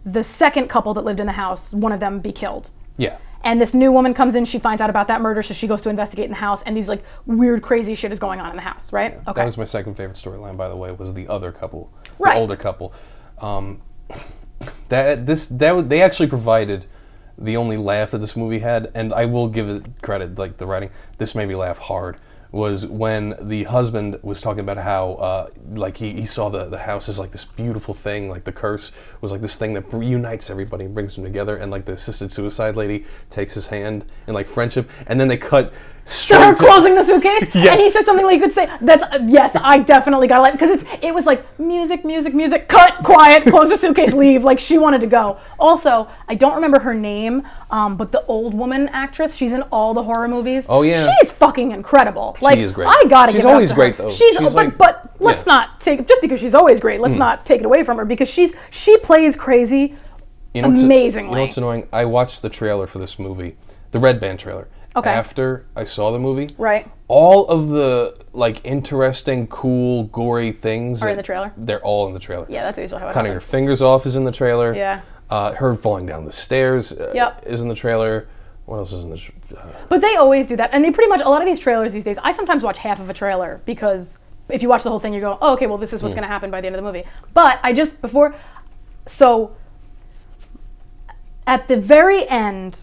the 0.04 0.24
second 0.24 0.68
couple 0.68 0.92
that 0.94 1.04
lived 1.04 1.20
in 1.20 1.26
the 1.26 1.32
house 1.32 1.72
one 1.72 1.92
of 1.92 2.00
them 2.00 2.18
be 2.18 2.32
killed 2.32 2.70
Yeah. 2.96 3.18
and 3.44 3.60
this 3.60 3.72
new 3.74 3.92
woman 3.92 4.14
comes 4.14 4.34
in 4.34 4.44
she 4.46 4.58
finds 4.58 4.80
out 4.82 4.90
about 4.90 5.06
that 5.08 5.20
murder 5.20 5.42
so 5.44 5.54
she 5.54 5.68
goes 5.68 5.82
to 5.82 5.90
investigate 5.90 6.24
in 6.24 6.30
the 6.32 6.38
house 6.38 6.62
and 6.64 6.76
these 6.76 6.88
like 6.88 7.04
weird 7.26 7.62
crazy 7.62 7.94
shit 7.94 8.10
is 8.10 8.18
going 8.18 8.40
on 8.40 8.50
in 8.50 8.56
the 8.56 8.62
house 8.62 8.92
right 8.92 9.12
okay 9.14 9.32
That 9.34 9.44
was 9.44 9.56
my 9.58 9.64
second 9.66 9.94
favorite 9.94 10.16
storyline, 10.16 10.56
by 10.56 10.68
the 10.68 10.76
way. 10.76 10.90
Was 10.90 11.14
the 11.14 11.28
other 11.28 11.52
couple, 11.52 11.92
Right. 12.18 12.34
the 12.34 12.40
older 12.40 12.56
couple. 12.56 12.92
Um, 13.40 13.82
that 14.88 15.26
this 15.26 15.46
that 15.46 15.88
they 15.88 16.02
actually 16.02 16.28
provided 16.28 16.86
the 17.40 17.56
only 17.56 17.76
laugh 17.76 18.10
that 18.10 18.18
this 18.18 18.36
movie 18.36 18.58
had, 18.58 18.92
and 18.94 19.12
I 19.14 19.24
will 19.24 19.48
give 19.48 19.68
it 19.68 19.84
credit. 20.02 20.38
Like 20.38 20.58
the 20.58 20.66
writing, 20.66 20.90
this 21.18 21.34
made 21.34 21.48
me 21.48 21.54
laugh 21.54 21.78
hard. 21.78 22.18
Was 22.52 22.84
when 22.84 23.36
the 23.40 23.62
husband 23.62 24.18
was 24.24 24.40
talking 24.40 24.58
about 24.58 24.76
how, 24.76 25.12
uh, 25.12 25.50
like 25.74 25.96
he, 25.96 26.12
he 26.14 26.26
saw 26.26 26.48
the, 26.48 26.64
the 26.64 26.78
house 26.78 27.08
as 27.08 27.16
like 27.16 27.30
this 27.30 27.44
beautiful 27.44 27.94
thing, 27.94 28.28
like 28.28 28.42
the 28.42 28.50
curse 28.50 28.90
was 29.20 29.30
like 29.30 29.40
this 29.40 29.56
thing 29.56 29.72
that 29.74 29.92
reunites 29.92 30.50
everybody 30.50 30.84
and 30.84 30.92
brings 30.92 31.14
them 31.14 31.22
together, 31.22 31.56
and 31.56 31.70
like 31.70 31.84
the 31.84 31.92
assisted 31.92 32.32
suicide 32.32 32.74
lady 32.74 33.04
takes 33.30 33.54
his 33.54 33.68
hand 33.68 34.04
in 34.26 34.34
like 34.34 34.48
friendship, 34.48 34.90
and 35.06 35.20
then 35.20 35.28
they 35.28 35.36
cut 35.36 35.72
to 36.06 36.34
her 36.34 36.54
to- 36.54 36.58
closing 36.64 36.94
the 36.94 37.04
suitcase 37.04 37.42
and 37.42 37.50
he 37.52 37.62
Yes. 37.64 37.92
says 37.92 38.04
something 38.04 38.24
like 38.26 38.34
you 38.36 38.40
could 38.40 38.52
say 38.52 38.68
that's 38.80 39.02
uh, 39.02 39.18
yes 39.26 39.56
i 39.62 39.78
definitely 39.78 40.26
got 40.26 40.40
like 40.42 40.52
because 40.54 40.70
it's 40.70 40.84
it 41.02 41.14
was 41.14 41.26
like 41.26 41.44
music 41.60 42.04
music 42.04 42.34
music 42.34 42.68
cut 42.68 42.96
quiet 43.04 43.44
close 43.44 43.68
the 43.68 43.76
suitcase 43.76 44.12
leave 44.24 44.42
like 44.42 44.58
she 44.58 44.78
wanted 44.78 45.00
to 45.02 45.06
go 45.06 45.38
also 45.58 46.08
i 46.28 46.34
don't 46.34 46.54
remember 46.54 46.78
her 46.80 46.94
name 46.94 47.42
um, 47.70 47.96
but 47.96 48.10
the 48.12 48.24
old 48.26 48.54
woman 48.54 48.88
actress 48.88 49.34
she's 49.36 49.52
in 49.52 49.62
all 49.70 49.94
the 49.94 50.02
horror 50.02 50.26
movies 50.26 50.66
Oh, 50.68 50.82
yeah. 50.82 51.08
she's 51.20 51.30
fucking 51.30 51.70
incredible 51.72 52.36
like 52.40 52.58
is 52.58 52.72
great. 52.72 52.88
i 52.88 53.04
gotta 53.08 53.32
She's 53.32 53.42
give 53.42 53.44
it 53.44 53.48
up 53.48 53.54
always 53.54 53.68
to 53.68 53.74
great, 53.74 53.96
her. 53.96 54.04
though. 54.04 54.10
she's, 54.10 54.36
She's 54.36 54.38
but, 54.40 54.54
like- 54.54 54.78
but 54.78 55.14
let's 55.20 55.40
yeah. 55.46 55.52
not 55.54 55.80
take 55.80 56.08
just 56.08 56.20
because 56.22 56.40
she's 56.40 56.54
always 56.54 56.80
great 56.80 57.00
let's 57.00 57.14
not 57.14 57.44
take 57.46 57.60
it 57.60 57.66
away 57.66 57.84
from 57.84 57.98
her 57.98 58.04
because 58.04 58.28
she's 58.28 58.54
she 58.70 58.96
plays 58.98 59.36
crazy 59.36 59.94
You 60.54 60.62
know 60.62 60.68
what's- 60.70 60.82
amazingly 60.82 61.30
You 61.30 61.36
know 61.36 61.42
what's 61.42 61.56
annoying? 61.58 61.86
I 61.92 62.04
watched 62.06 62.42
the 62.42 62.48
trailer 62.48 62.86
for 62.88 62.98
this 62.98 63.18
movie, 63.18 63.56
the 63.92 64.00
Red 64.00 64.18
Band 64.18 64.38
trailer. 64.40 64.66
Okay. 64.96 65.10
After 65.10 65.66
I 65.76 65.84
saw 65.84 66.10
the 66.10 66.18
movie, 66.18 66.48
right 66.58 66.88
all 67.06 67.46
of 67.48 67.68
the 67.68 68.16
like 68.32 68.60
interesting, 68.64 69.46
cool, 69.48 70.04
gory 70.04 70.52
things 70.52 71.02
Are 71.02 71.08
in 71.10 71.16
the 71.16 71.22
trailer? 71.22 71.52
They're 71.56 71.82
all 71.84 72.06
in 72.06 72.12
the 72.14 72.18
trailer. 72.20 72.46
yeah 72.48 72.62
that's 72.62 72.78
usually 72.78 73.00
how 73.00 73.08
it 73.08 73.12
Cutting 73.12 73.32
her 73.32 73.40
fingers 73.40 73.82
off 73.82 74.06
is 74.06 74.16
in 74.16 74.24
the 74.24 74.32
trailer. 74.32 74.74
Yeah. 74.74 75.00
Uh, 75.28 75.52
her 75.54 75.74
falling 75.74 76.06
down 76.06 76.24
the 76.24 76.32
stairs 76.32 76.92
uh, 76.92 77.12
Yep. 77.14 77.42
is 77.46 77.62
in 77.62 77.68
the 77.68 77.74
trailer. 77.74 78.26
What 78.66 78.78
else 78.78 78.92
is 78.92 79.04
in 79.04 79.10
the? 79.10 79.16
Tra- 79.16 79.34
uh, 79.56 79.72
But 79.88 80.00
they 80.00 80.14
always 80.16 80.46
do 80.46 80.56
that, 80.56 80.70
and 80.72 80.84
they 80.84 80.90
pretty 80.92 81.08
much 81.08 81.20
a 81.20 81.28
lot 81.28 81.40
of 81.42 81.46
these 81.46 81.58
trailers 81.60 81.92
these 81.92 82.04
days. 82.04 82.18
I 82.22 82.32
sometimes 82.32 82.62
watch 82.64 82.78
half 82.78 82.98
of 83.00 83.10
a 83.10 83.14
trailer 83.14 83.60
because 83.64 84.16
if 84.48 84.62
you 84.62 84.68
watch 84.68 84.82
the 84.84 84.90
whole 84.90 84.98
thing, 85.00 85.12
you 85.14 85.20
go, 85.20 85.38
"Oh, 85.40 85.52
okay, 85.54 85.66
well, 85.68 85.78
this 85.78 85.92
is 85.92 86.02
what's 86.02 86.14
going 86.14 86.22
to 86.22 86.28
happen 86.28 86.50
by 86.50 86.60
the 86.60 86.66
end 86.68 86.74
of 86.76 86.82
the 86.82 86.86
movie." 86.86 87.04
But 87.34 87.58
I 87.62 87.72
just 87.72 88.00
before, 88.00 88.34
so 89.06 89.56
at 91.46 91.66
the 91.68 91.76
very 91.76 92.28
end 92.28 92.80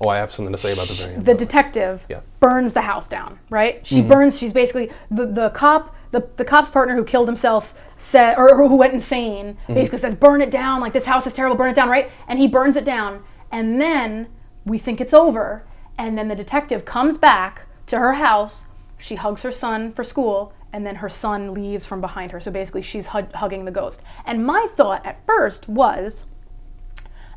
Oh, 0.00 0.08
I 0.08 0.18
have 0.18 0.30
something 0.30 0.52
to 0.52 0.58
say 0.58 0.72
about 0.72 0.88
the 0.88 0.94
very 0.94 1.16
the 1.16 1.34
detective 1.34 2.06
Yeah. 2.08 2.20
burns 2.40 2.72
the 2.72 2.82
house 2.82 3.08
down, 3.08 3.38
right? 3.50 3.86
She 3.86 4.00
mm-hmm. 4.00 4.08
burns. 4.08 4.38
She's 4.38 4.52
basically 4.52 4.90
the 5.10 5.26
the 5.26 5.50
cop. 5.50 5.94
The, 6.10 6.26
the 6.38 6.44
cop's 6.44 6.70
partner 6.70 6.94
who 6.94 7.04
killed 7.04 7.28
himself 7.28 7.74
said, 7.98 8.38
or 8.38 8.56
who 8.56 8.76
went 8.76 8.94
insane, 8.94 9.58
mm-hmm. 9.64 9.74
basically 9.74 9.98
says, 9.98 10.14
"Burn 10.14 10.40
it 10.40 10.50
down! 10.50 10.80
Like 10.80 10.94
this 10.94 11.04
house 11.04 11.26
is 11.26 11.34
terrible. 11.34 11.56
Burn 11.56 11.70
it 11.70 11.76
down!" 11.76 11.90
Right? 11.90 12.10
And 12.26 12.38
he 12.38 12.48
burns 12.48 12.76
it 12.76 12.84
down, 12.86 13.22
and 13.52 13.78
then 13.78 14.28
we 14.64 14.78
think 14.78 15.00
it's 15.02 15.12
over, 15.12 15.66
and 15.98 16.16
then 16.16 16.28
the 16.28 16.34
detective 16.34 16.84
comes 16.84 17.18
back 17.18 17.66
to 17.88 17.98
her 17.98 18.14
house. 18.14 18.64
She 18.96 19.16
hugs 19.16 19.42
her 19.42 19.52
son 19.52 19.92
for 19.92 20.02
school, 20.02 20.52
and 20.72 20.86
then 20.86 20.96
her 20.96 21.08
son 21.08 21.52
leaves 21.54 21.86
from 21.86 22.00
behind 22.00 22.32
her. 22.32 22.40
So 22.40 22.50
basically, 22.50 22.82
she's 22.82 23.06
hug- 23.06 23.32
hugging 23.32 23.64
the 23.64 23.70
ghost. 23.70 24.00
And 24.24 24.46
my 24.46 24.68
thought 24.76 25.04
at 25.04 25.24
first 25.26 25.68
was, 25.68 26.24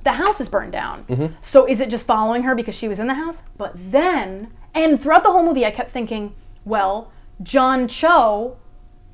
the 0.04 0.12
house 0.12 0.42
is 0.42 0.50
burned 0.50 0.72
down. 0.72 1.36
So 1.42 1.66
is 1.68 1.80
it 1.80 1.90
just 1.90 2.06
following 2.06 2.44
her 2.44 2.56
because 2.56 2.76
she 2.76 2.88
was 2.88 3.00
in 3.00 3.08
the 3.08 3.14
house? 3.14 3.42
But 3.58 3.74
then, 3.76 4.52
and 4.74 5.02
throughout 5.02 5.24
the 5.24 5.32
whole 5.32 5.44
movie, 5.44 5.66
I 5.66 5.72
kept 5.72 5.92
thinking, 5.92 6.34
well, 6.66 7.12
John 7.44 7.88
Cho 7.88 8.58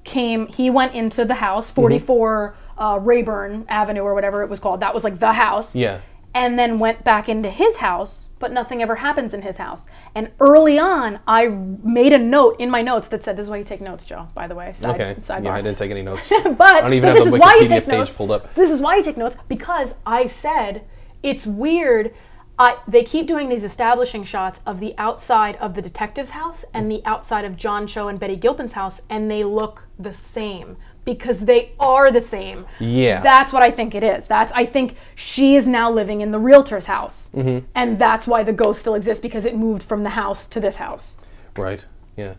came, 0.03 0.47
he 0.47 0.69
went 0.69 0.93
into 0.93 1.25
the 1.25 1.35
house, 1.35 1.69
44 1.71 2.55
uh, 2.77 2.99
Reyburn 3.01 3.65
Avenue 3.67 4.01
or 4.01 4.13
whatever 4.13 4.43
it 4.43 4.49
was 4.49 4.59
called. 4.59 4.79
That 4.79 4.93
was 4.93 5.03
like 5.03 5.19
the 5.19 5.33
house. 5.33 5.75
Yeah. 5.75 6.01
And 6.37 6.57
then 6.59 6.77
went 6.77 7.03
back 7.03 7.27
into 7.27 7.49
his 7.49 7.77
house, 7.77 8.29
but 8.37 8.51
nothing 8.51 8.81
ever 8.83 8.95
happens 8.97 9.33
in 9.33 9.41
his 9.41 9.57
house. 9.57 9.89
And 10.13 10.29
early 10.39 10.77
on, 10.77 11.19
I 11.27 11.47
made 11.47 12.13
a 12.13 12.19
note 12.19 12.57
in 12.59 12.69
my 12.69 12.83
notes 12.83 13.07
that 13.07 13.23
said, 13.23 13.37
"This 13.37 13.45
is 13.45 13.49
why 13.49 13.57
you 13.57 13.63
take 13.63 13.81
notes, 13.81 14.05
Joe." 14.05 14.27
By 14.35 14.47
the 14.47 14.53
way, 14.53 14.71
Side, 14.73 14.93
Okay. 14.93 15.15
sidebar. 15.21 15.45
Yeah, 15.45 15.53
I 15.55 15.61
didn't 15.63 15.79
take 15.79 15.89
any 15.89 16.03
notes. 16.03 16.29
but 16.43 16.61
I 16.61 16.81
don't 16.81 16.93
even 16.93 17.09
but 17.09 17.15
have 17.15 17.23
this 17.23 17.31
the 17.31 17.35
is 17.37 17.41
why 17.41 17.53
you 17.55 17.65
Wikipedia 17.65 17.69
take 17.69 17.85
page 17.85 17.97
notes. 17.99 18.15
pulled 18.15 18.31
up. 18.31 18.53
This 18.53 18.69
is 18.69 18.79
why 18.79 18.97
you 18.97 19.03
take 19.03 19.17
notes 19.17 19.35
because 19.47 19.95
I 20.05 20.27
said 20.27 20.83
it's 21.23 21.47
weird. 21.47 22.13
I, 22.59 22.77
they 22.87 23.03
keep 23.03 23.27
doing 23.27 23.49
these 23.49 23.63
establishing 23.63 24.23
shots 24.23 24.61
of 24.65 24.79
the 24.79 24.95
outside 24.97 25.55
of 25.57 25.73
the 25.75 25.81
detective's 25.81 26.31
house 26.31 26.65
and 26.73 26.91
the 26.91 27.01
outside 27.05 27.45
of 27.45 27.55
John 27.55 27.85
Cho 27.85 28.07
and 28.07 28.19
Betty 28.19 28.35
Gilpin's 28.35 28.73
house, 28.73 28.99
and 29.09 29.29
they 29.29 29.43
look 29.43 29.83
the 29.99 30.13
same 30.13 30.77
because 31.07 31.39
they 31.39 31.71
are 31.79 32.11
the 32.11 32.19
same. 32.19 32.65
Yeah. 32.79 33.21
That's 33.21 33.53
what 33.53 33.63
I 33.63 33.71
think 33.71 33.95
it 33.95 34.03
is. 34.03 34.27
That's 34.27 34.51
I 34.51 34.65
think 34.65 34.97
she 35.15 35.55
is 35.55 35.65
now 35.65 35.89
living 35.89 36.19
in 36.19 36.31
the 36.31 36.37
realtor's 36.37 36.85
house, 36.85 37.29
Mm-hmm. 37.33 37.65
and 37.73 37.97
that's 37.97 38.27
why 38.27 38.43
the 38.43 38.51
ghost 38.51 38.81
still 38.81 38.93
exists 38.93 39.21
because 39.21 39.45
it 39.45 39.55
moved 39.55 39.81
from 39.83 40.03
the 40.03 40.09
house 40.11 40.45
to 40.47 40.59
this 40.59 40.75
house. 40.75 41.17
Right. 41.55 41.85
Yeah. 42.17 42.33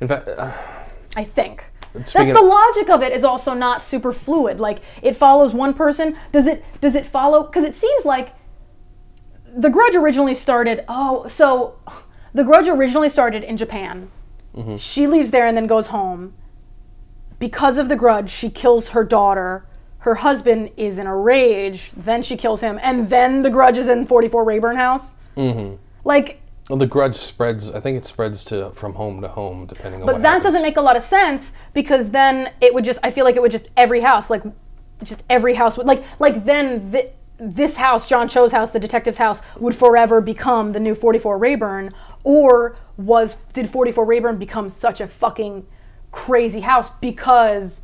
In 0.00 0.08
fact, 0.08 0.26
uh, 0.26 0.52
I 1.16 1.24
think. 1.24 1.64
That's 1.92 2.12
the 2.14 2.40
logic 2.40 2.88
of 2.88 3.02
it 3.02 3.12
is 3.12 3.24
also 3.24 3.52
not 3.54 3.82
super 3.82 4.12
fluid. 4.12 4.58
Like 4.58 4.78
it 5.02 5.14
follows 5.14 5.52
one 5.52 5.74
person. 5.74 6.16
Does 6.32 6.46
it 6.46 6.64
does 6.80 6.94
it 6.94 7.04
follow 7.04 7.42
because 7.42 7.64
it 7.64 7.74
seems 7.74 8.04
like 8.06 8.32
the 9.54 9.70
grudge 9.70 9.94
originally 9.96 10.34
started 10.34 10.84
oh 10.88 11.26
so 11.28 11.78
the 12.34 12.44
grudge 12.44 12.68
originally 12.68 13.08
started 13.10 13.42
in 13.44 13.56
Japan. 13.56 14.10
Mm-hmm. 14.56 14.76
She 14.76 15.06
leaves 15.06 15.30
there 15.30 15.46
and 15.46 15.56
then 15.56 15.66
goes 15.66 15.88
home. 15.88 16.34
Because 17.38 17.78
of 17.78 17.88
the 17.88 17.96
grudge, 17.96 18.30
she 18.30 18.50
kills 18.50 18.90
her 18.90 19.04
daughter. 19.04 19.64
Her 20.00 20.16
husband 20.16 20.70
is 20.76 20.98
in 20.98 21.06
a 21.06 21.16
rage. 21.16 21.92
Then 21.96 22.22
she 22.22 22.36
kills 22.36 22.60
him, 22.60 22.78
and 22.82 23.10
then 23.10 23.42
the 23.42 23.50
grudge 23.50 23.78
is 23.78 23.88
in 23.88 24.06
44 24.06 24.44
Reyburn 24.44 24.76
House. 24.76 25.14
Mm-hmm. 25.36 25.76
Like 26.04 26.40
well, 26.68 26.76
the 26.76 26.86
grudge 26.86 27.16
spreads. 27.16 27.70
I 27.70 27.80
think 27.80 27.96
it 27.96 28.04
spreads 28.04 28.44
to 28.46 28.70
from 28.70 28.94
home 28.94 29.22
to 29.22 29.28
home, 29.28 29.66
depending 29.66 30.02
on. 30.02 30.06
But 30.06 30.22
that 30.22 30.28
happens. 30.28 30.44
doesn't 30.44 30.62
make 30.62 30.76
a 30.76 30.82
lot 30.82 30.96
of 30.96 31.02
sense 31.02 31.52
because 31.72 32.10
then 32.10 32.52
it 32.60 32.74
would 32.74 32.84
just 32.84 32.98
I 33.02 33.10
feel 33.10 33.24
like 33.24 33.36
it 33.36 33.42
would 33.42 33.52
just 33.52 33.68
every 33.76 34.00
house 34.00 34.28
like 34.28 34.42
just 35.02 35.22
every 35.30 35.54
house 35.54 35.76
would 35.76 35.86
like 35.86 36.04
like 36.18 36.44
then 36.44 36.90
thi- 36.92 37.10
this 37.38 37.76
house 37.76 38.04
John 38.04 38.28
Cho's 38.28 38.52
house 38.52 38.72
the 38.72 38.80
detective's 38.80 39.16
house 39.16 39.40
would 39.58 39.74
forever 39.74 40.20
become 40.20 40.72
the 40.72 40.80
new 40.80 40.94
44 40.94 41.38
Reyburn 41.38 41.94
or 42.24 42.76
was 42.96 43.36
did 43.52 43.70
44 43.70 44.04
Reyburn 44.04 44.38
become 44.38 44.68
such 44.68 45.00
a 45.00 45.06
fucking 45.06 45.66
crazy 46.12 46.60
house 46.60 46.90
because 47.00 47.82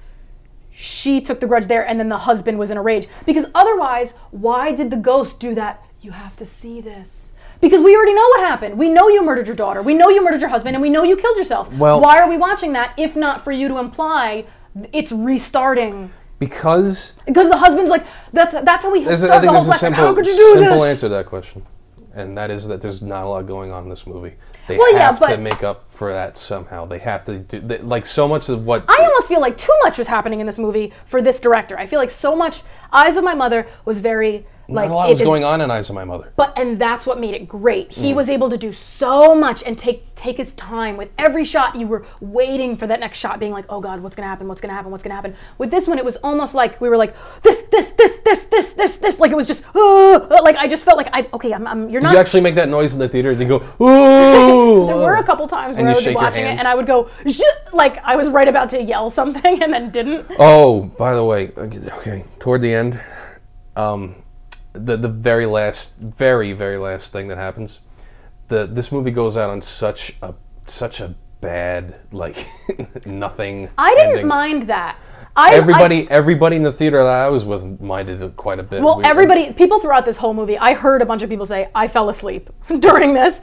she 0.70 1.20
took 1.20 1.40
the 1.40 1.46
grudge 1.46 1.66
there 1.66 1.86
and 1.86 2.00
then 2.00 2.08
the 2.08 2.18
husband 2.18 2.58
was 2.58 2.70
in 2.70 2.76
a 2.76 2.82
rage. 2.82 3.06
Because 3.26 3.46
otherwise 3.54 4.12
why 4.30 4.72
did 4.72 4.90
the 4.90 4.96
ghost 4.96 5.38
do 5.40 5.54
that? 5.54 5.84
You 6.00 6.10
have 6.12 6.36
to 6.36 6.46
see 6.46 6.80
this. 6.80 7.32
Because 7.60 7.80
we 7.80 7.94
already 7.96 8.12
know 8.14 8.28
what 8.30 8.40
happened. 8.40 8.76
We 8.76 8.88
know 8.90 9.08
you 9.08 9.24
murdered 9.24 9.46
your 9.46 9.56
daughter. 9.56 9.80
We 9.82 9.94
know 9.94 10.08
you 10.08 10.22
murdered 10.22 10.40
your 10.40 10.50
husband 10.50 10.74
and 10.76 10.82
we 10.82 10.90
know 10.90 11.02
you 11.04 11.16
killed 11.16 11.36
yourself. 11.38 11.72
Well- 11.72 12.00
why 12.00 12.18
are 12.20 12.28
we 12.28 12.36
watching 12.36 12.72
that 12.72 12.92
if 12.98 13.14
not 13.16 13.42
for 13.44 13.52
you 13.52 13.68
to 13.68 13.78
imply 13.78 14.44
it's 14.92 15.12
restarting? 15.12 16.10
Because 16.40 17.12
because 17.24 17.48
the 17.48 17.56
husband's 17.56 17.90
like 17.90 18.04
that's 18.32 18.52
that's 18.52 18.82
how 18.82 18.90
we 18.90 19.02
I 19.02 19.16
think 19.16 19.20
the 19.20 19.26
there's 19.28 19.44
whole 19.64 19.70
a 19.70 19.74
simple 19.74 20.04
how 20.04 20.14
could 20.14 20.26
you 20.26 20.32
do 20.36 20.52
simple 20.60 20.80
this? 20.80 20.90
answer 20.90 21.08
to 21.08 21.14
that 21.14 21.26
question, 21.26 21.64
and 22.12 22.36
that 22.36 22.50
is 22.50 22.66
that 22.66 22.82
there's 22.82 23.00
not 23.00 23.24
a 23.24 23.28
lot 23.28 23.46
going 23.46 23.70
on 23.72 23.84
in 23.84 23.88
this 23.88 24.04
movie. 24.06 24.34
They 24.66 24.78
Well, 24.78 24.92
yeah, 24.92 25.12
have 25.12 25.20
to 25.20 25.36
make 25.36 25.62
up 25.62 25.90
for 25.90 26.12
that 26.12 26.36
somehow. 26.36 26.86
They 26.86 26.98
have 26.98 27.24
to 27.24 27.38
do 27.38 27.60
they, 27.60 27.78
like 27.78 28.06
so 28.06 28.26
much 28.26 28.48
of 28.48 28.64
what. 28.64 28.84
I 28.88 28.96
almost 29.02 29.28
feel 29.28 29.40
like 29.40 29.58
too 29.58 29.76
much 29.84 29.98
was 29.98 30.08
happening 30.08 30.40
in 30.40 30.46
this 30.46 30.58
movie 30.58 30.92
for 31.06 31.20
this 31.20 31.38
director. 31.38 31.78
I 31.78 31.86
feel 31.86 31.98
like 31.98 32.10
so 32.10 32.34
much. 32.34 32.62
Eyes 32.92 33.16
of 33.16 33.24
My 33.24 33.34
Mother 33.34 33.66
was 33.84 34.00
very 34.00 34.46
like 34.68 34.88
not 34.88 34.92
a 34.92 34.94
lot 34.94 35.08
was 35.10 35.20
is- 35.20 35.24
going 35.24 35.44
on 35.44 35.60
in 35.60 35.70
Eyes 35.70 35.88
of 35.90 35.94
My 35.94 36.04
Mother. 36.04 36.32
But 36.36 36.58
and 36.58 36.78
that's 36.78 37.06
what 37.06 37.18
made 37.20 37.34
it 37.34 37.46
great. 37.48 37.92
He 37.92 38.12
Mm. 38.12 38.16
was 38.16 38.28
able 38.28 38.50
to 38.50 38.56
do 38.56 38.72
so 38.72 39.34
much 39.34 39.62
and 39.64 39.78
take 39.78 40.14
take 40.14 40.36
his 40.36 40.54
time 40.54 40.96
with 40.96 41.12
every 41.18 41.44
shot. 41.44 41.74
You 41.76 41.86
were 41.86 42.04
waiting 42.20 42.76
for 42.76 42.86
that 42.86 43.00
next 43.00 43.18
shot, 43.18 43.38
being 43.40 43.52
like, 43.52 43.64
"Oh 43.68 43.80
God, 43.80 44.00
what's 44.02 44.16
gonna 44.16 44.28
happen? 44.28 44.48
What's 44.48 44.60
gonna 44.60 44.72
happen? 44.74 44.90
What's 44.90 45.02
gonna 45.04 45.14
happen?" 45.14 45.34
With 45.58 45.70
this 45.70 45.86
one, 45.88 45.98
it 45.98 46.04
was 46.04 46.16
almost 46.22 46.54
like 46.54 46.80
we 46.80 46.88
were 46.88 46.96
like, 46.96 47.14
"This, 47.42 47.62
this, 47.70 47.90
this, 47.92 48.16
this, 48.18 48.44
this, 48.44 48.70
this, 48.70 48.96
this." 48.96 49.18
Like 49.20 49.32
it 49.32 49.36
was 49.36 49.46
just, 49.46 49.62
uh, 49.74 50.38
like 50.42 50.56
I 50.56 50.66
just 50.68 50.84
felt 50.84 50.96
like 50.96 51.08
I 51.12 51.28
okay. 51.34 51.52
I'm, 51.52 51.66
I'm 51.66 51.88
you're 51.90 52.00
not. 52.00 52.12
You 52.12 52.18
actually 52.18 52.40
make 52.42 52.54
that 52.54 52.68
noise 52.68 52.94
in 52.94 53.00
the 53.00 53.08
theater 53.08 53.30
and 53.32 53.40
you 53.40 53.46
go, 53.48 53.56
ooh. 53.84 54.86
there 54.86 54.96
were 54.96 55.16
a 55.16 55.22
couple 55.24 55.46
times 55.48 55.76
where 55.76 55.88
I 55.88 56.00
be 56.04 56.14
watching 56.14 56.44
it 56.46 56.58
and 56.58 56.66
I 56.68 56.74
would 56.74 56.86
go, 56.86 57.10
like 57.72 57.98
I 58.04 58.16
was 58.16 58.28
right 58.28 58.48
about 58.48 58.70
to 58.70 58.82
yell 58.82 59.10
something 59.10 59.62
and 59.62 59.72
then 59.72 59.90
didn't. 59.90 60.26
Oh, 60.38 60.84
by 60.96 61.14
the 61.14 61.24
way, 61.24 61.50
okay, 61.58 62.24
toward 62.38 62.60
the 62.62 62.72
end, 62.74 63.00
um, 63.76 64.14
the 64.74 64.96
the 64.96 65.08
very 65.08 65.46
last, 65.46 65.96
very 65.98 66.52
very 66.52 66.76
last 66.78 67.12
thing 67.12 67.28
that 67.28 67.38
happens, 67.38 67.80
the 68.48 68.66
this 68.66 68.92
movie 68.92 69.10
goes 69.10 69.36
out 69.36 69.48
on 69.50 69.60
such 69.62 70.14
a 70.22 70.34
such 70.66 71.00
a 71.00 71.14
bad 71.40 71.96
like 72.12 72.46
nothing. 73.06 73.68
I 73.78 73.94
didn't 73.94 74.10
ending. 74.10 74.26
mind 74.28 74.62
that. 74.68 74.98
I, 75.36 75.50
I- 75.52 75.54
Everybody, 75.56 76.08
everybody 76.10 76.56
in 76.56 76.62
the 76.62 76.72
theater 76.72 76.98
that 76.98 77.24
I 77.26 77.28
was 77.28 77.44
with 77.44 77.80
minded 77.80 78.22
it 78.22 78.36
quite 78.36 78.58
a 78.60 78.62
bit. 78.62 78.82
Well, 78.82 78.98
We- 78.98 79.04
everybody, 79.04 79.52
people 79.52 79.80
throughout 79.80 80.04
this 80.04 80.16
whole 80.16 80.32
movie, 80.32 80.56
I 80.56 80.74
heard 80.74 81.02
a 81.02 81.06
bunch 81.06 81.22
of 81.22 81.28
people 81.28 81.44
say, 81.46 81.68
I 81.74 81.88
fell 81.88 82.08
asleep 82.08 82.50
during 82.80 83.14
this. 83.14 83.40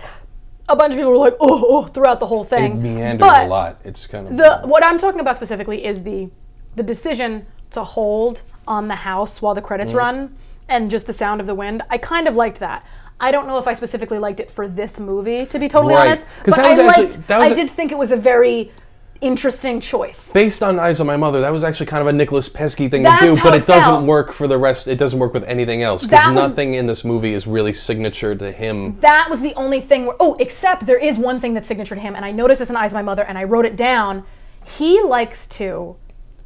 A 0.70 0.76
bunch 0.76 0.94
of 0.94 0.98
people 0.98 1.12
were 1.12 1.18
like, 1.18 1.36
oh, 1.42 1.66
oh 1.70 1.86
throughout 1.88 2.20
the 2.22 2.28
whole 2.28 2.44
it 2.44 2.50
thing. 2.50 2.82
meanders 2.82 3.28
But 3.28 3.46
a 3.46 3.48
lot. 3.48 3.82
It's 3.84 4.08
kind 4.08 4.26
of 4.28 4.38
The, 4.38 4.62
what 4.68 4.84
I'm 4.86 4.98
talking 5.00 5.20
about 5.20 5.36
specifically 5.36 5.84
is 5.86 6.02
the, 6.04 6.30
the 6.78 6.84
decision 6.84 7.46
to 7.72 7.84
hold 7.84 8.42
on 8.68 8.88
the 8.88 8.96
house 8.96 9.42
while 9.42 9.54
the 9.54 9.62
Mm. 9.62 9.66
credits 9.66 9.94
run 9.94 10.38
and 10.72 10.90
just 10.90 11.06
the 11.06 11.14
sound 11.14 11.42
of 11.42 11.48
the 11.48 11.54
wind. 11.56 11.84
I 11.90 11.98
kind 11.98 12.28
of 12.28 12.36
liked 12.36 12.60
that. 12.60 12.86
I 13.20 13.32
don't 13.32 13.46
know 13.46 13.60
if 13.60 13.68
I 13.68 13.74
specifically 13.76 14.18
liked 14.18 14.40
it 14.40 14.50
for 14.50 14.68
this 14.68 15.00
movie, 15.00 15.46
to 15.46 15.60
be 15.60 15.68
totally 15.68 15.94
Right. 15.94 16.08
honest. 16.08 16.24
But 16.46 16.58
I 16.60 16.70
actually- 16.72 16.86
liked, 16.88 17.28
that 17.28 17.40
was 17.40 17.50
I 17.52 17.54
a- 17.54 17.56
did 17.56 17.70
think 17.70 17.92
it 17.92 17.98
was 17.98 18.12
a 18.12 18.16
very 18.16 18.72
interesting 19.20 19.80
choice. 19.80 20.32
based 20.34 20.64
on 20.64 20.80
Eyes 20.80 21.00
of 21.00 21.06
My 21.06 21.16
Mother. 21.18 21.42
That 21.42 21.52
was 21.52 21.64
actually 21.64 21.86
kind 21.86 22.02
of 22.02 22.08
a 22.08 22.14
Nicholas 22.14 22.50
Pesky 22.50 22.88
thing 22.88 23.04
That's 23.04 23.22
to 23.24 23.36
do, 23.36 23.42
but 23.44 23.54
it 23.54 23.58
it 23.64 23.68
doesn't 23.68 24.08
work 24.08 24.32
for 24.32 24.48
the 24.48 24.58
rest. 24.58 24.88
It 24.88 24.98
doesn't 24.98 25.20
work 25.20 25.32
with 25.36 25.44
anything 25.44 25.84
else 25.84 26.06
because 26.08 26.34
nothing 26.34 26.74
in 26.74 26.88
this 26.88 27.06
movie 27.06 27.34
is 27.36 27.46
really 27.46 27.74
signature 27.74 28.34
to 28.34 28.52
him. 28.52 28.98
That 29.02 29.28
was 29.30 29.42
the 29.42 29.54
only 29.56 29.80
thing 29.82 30.08
where, 30.08 30.16
oh, 30.20 30.36
except 30.40 30.88
there 30.88 30.98
is 30.98 31.20
one 31.20 31.40
thing 31.40 31.54
that's 31.54 31.68
signature 31.68 31.94
to 31.94 32.02
him, 32.02 32.16
and 32.16 32.26
I 32.26 32.32
noticed 32.32 32.58
this 32.60 32.72
in 32.72 32.76
Eyes 32.76 32.92
of 32.92 32.96
My 32.96 33.04
Mother, 33.04 33.22
and 33.22 33.38
I 33.38 33.44
wrote 33.44 33.66
it 33.68 33.76
down. 33.76 34.24
He 34.64 35.00
likes 35.04 35.46
to, 35.48 35.96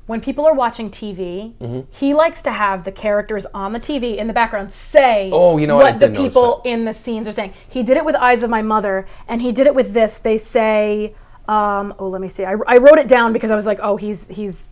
when 0.07 0.21
people 0.21 0.45
are 0.45 0.53
watching 0.53 0.89
TV, 0.91 1.53
Mm-hmm. 1.55 1.81
he 1.91 2.13
likes 2.13 2.41
to 2.43 2.51
have 2.51 2.83
the 2.83 2.91
characters 2.91 3.45
on 3.53 3.73
the 3.73 3.79
TV 3.79 4.17
in 4.17 4.27
the 4.27 4.33
background 4.33 4.71
say 4.71 5.29
Oh, 5.33 5.57
you 5.57 5.65
know 5.67 5.75
what? 5.77 5.85
What 5.85 5.99
the 5.99 6.09
people 6.09 6.61
in 6.63 6.85
the 6.85 6.93
scenes 6.93 7.27
are 7.27 7.31
saying. 7.31 7.53
He 7.67 7.81
did 7.83 7.97
it 7.97 8.05
with 8.05 8.15
Eyes 8.15 8.43
of 8.43 8.49
My 8.49 8.61
Mother, 8.61 9.07
and 9.27 9.41
he 9.41 9.51
did 9.51 9.65
it 9.67 9.73
with 9.75 9.93
this. 9.93 10.19
They 10.19 10.37
say, 10.37 11.15
um, 11.47 11.93
oh, 11.99 12.07
let 12.09 12.21
me 12.21 12.27
see. 12.27 12.43
I, 12.45 12.55
I 12.67 12.77
wrote 12.77 12.97
it 12.99 13.07
down 13.07 13.33
because 13.33 13.51
I 13.51 13.55
was 13.55 13.65
like, 13.65 13.79
oh, 13.81 13.97
he's 13.97 14.27
he's 14.29 14.69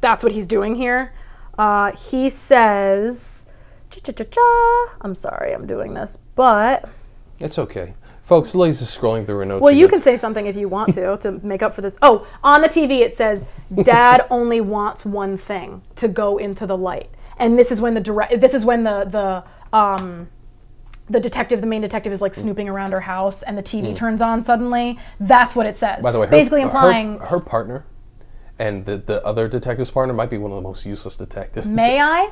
that's 0.00 0.22
what 0.24 0.32
he's 0.32 0.46
doing 0.46 0.74
here. 0.74 1.12
Uh, 1.58 1.92
he 1.96 2.30
says, 2.30 3.46
cha 3.90 4.00
cha 4.00 4.12
cha 4.12 4.24
cha. 4.24 4.96
I'm 5.02 5.14
sorry, 5.14 5.52
I'm 5.54 5.66
doing 5.66 5.94
this, 5.94 6.16
but 6.34 6.88
It's 7.40 7.58
okay, 7.58 7.94
folks. 8.22 8.54
Lily's 8.54 8.80
just 8.80 8.98
scrolling 8.98 9.26
through 9.26 9.38
her 9.38 9.44
notes. 9.44 9.62
well, 9.62 9.72
you 9.72 9.88
can 9.88 10.00
say 10.00 10.16
something 10.16 10.46
if 10.46 10.56
you 10.56 10.68
want 10.68 10.92
to 10.94 11.16
to 11.18 11.32
make 11.44 11.62
up 11.62 11.74
for 11.74 11.80
this. 11.80 11.98
Oh, 12.02 12.26
on 12.42 12.62
the 12.62 12.68
TV 12.68 13.00
it 13.00 13.16
says, 13.16 13.46
"Dad 13.82 14.26
only 14.30 14.60
wants 14.60 15.04
one 15.04 15.36
thing: 15.36 15.82
to 15.96 16.08
go 16.08 16.38
into 16.38 16.66
the 16.66 16.76
light." 16.76 17.10
And 17.38 17.58
this 17.58 17.72
is 17.72 17.80
when 17.80 17.94
the 17.94 18.00
direct. 18.00 18.40
This 18.40 18.54
is 18.54 18.64
when 18.64 18.84
the 18.84 19.04
the 19.04 19.76
um, 19.76 20.28
the 21.08 21.20
detective, 21.20 21.60
the 21.60 21.66
main 21.66 21.82
detective, 21.82 22.12
is 22.12 22.20
like 22.20 22.34
snooping 22.34 22.68
around 22.68 22.92
her 22.92 23.00
house, 23.00 23.42
and 23.42 23.58
the 23.58 23.62
TV 23.62 23.94
turns 23.94 24.20
on 24.20 24.42
suddenly. 24.42 24.98
That's 25.20 25.56
what 25.56 25.66
it 25.66 25.76
says. 25.76 25.96
Hmm. 25.96 26.02
By 26.02 26.12
the 26.12 26.18
way, 26.18 26.26
her, 26.26 26.30
basically 26.30 26.62
implying, 26.62 27.18
her, 27.18 27.40
partner 27.40 27.84
and 28.58 28.86
the, 28.86 28.96
the 28.98 29.24
other 29.24 29.48
detective's 29.48 29.90
partner 29.90 30.14
might 30.14 30.30
be 30.30 30.38
one 30.38 30.52
of 30.52 30.56
the 30.56 30.62
most 30.62 30.86
useless 30.86 31.16
detectives. 31.16 31.66
May 31.66 32.00
I? 32.00 32.30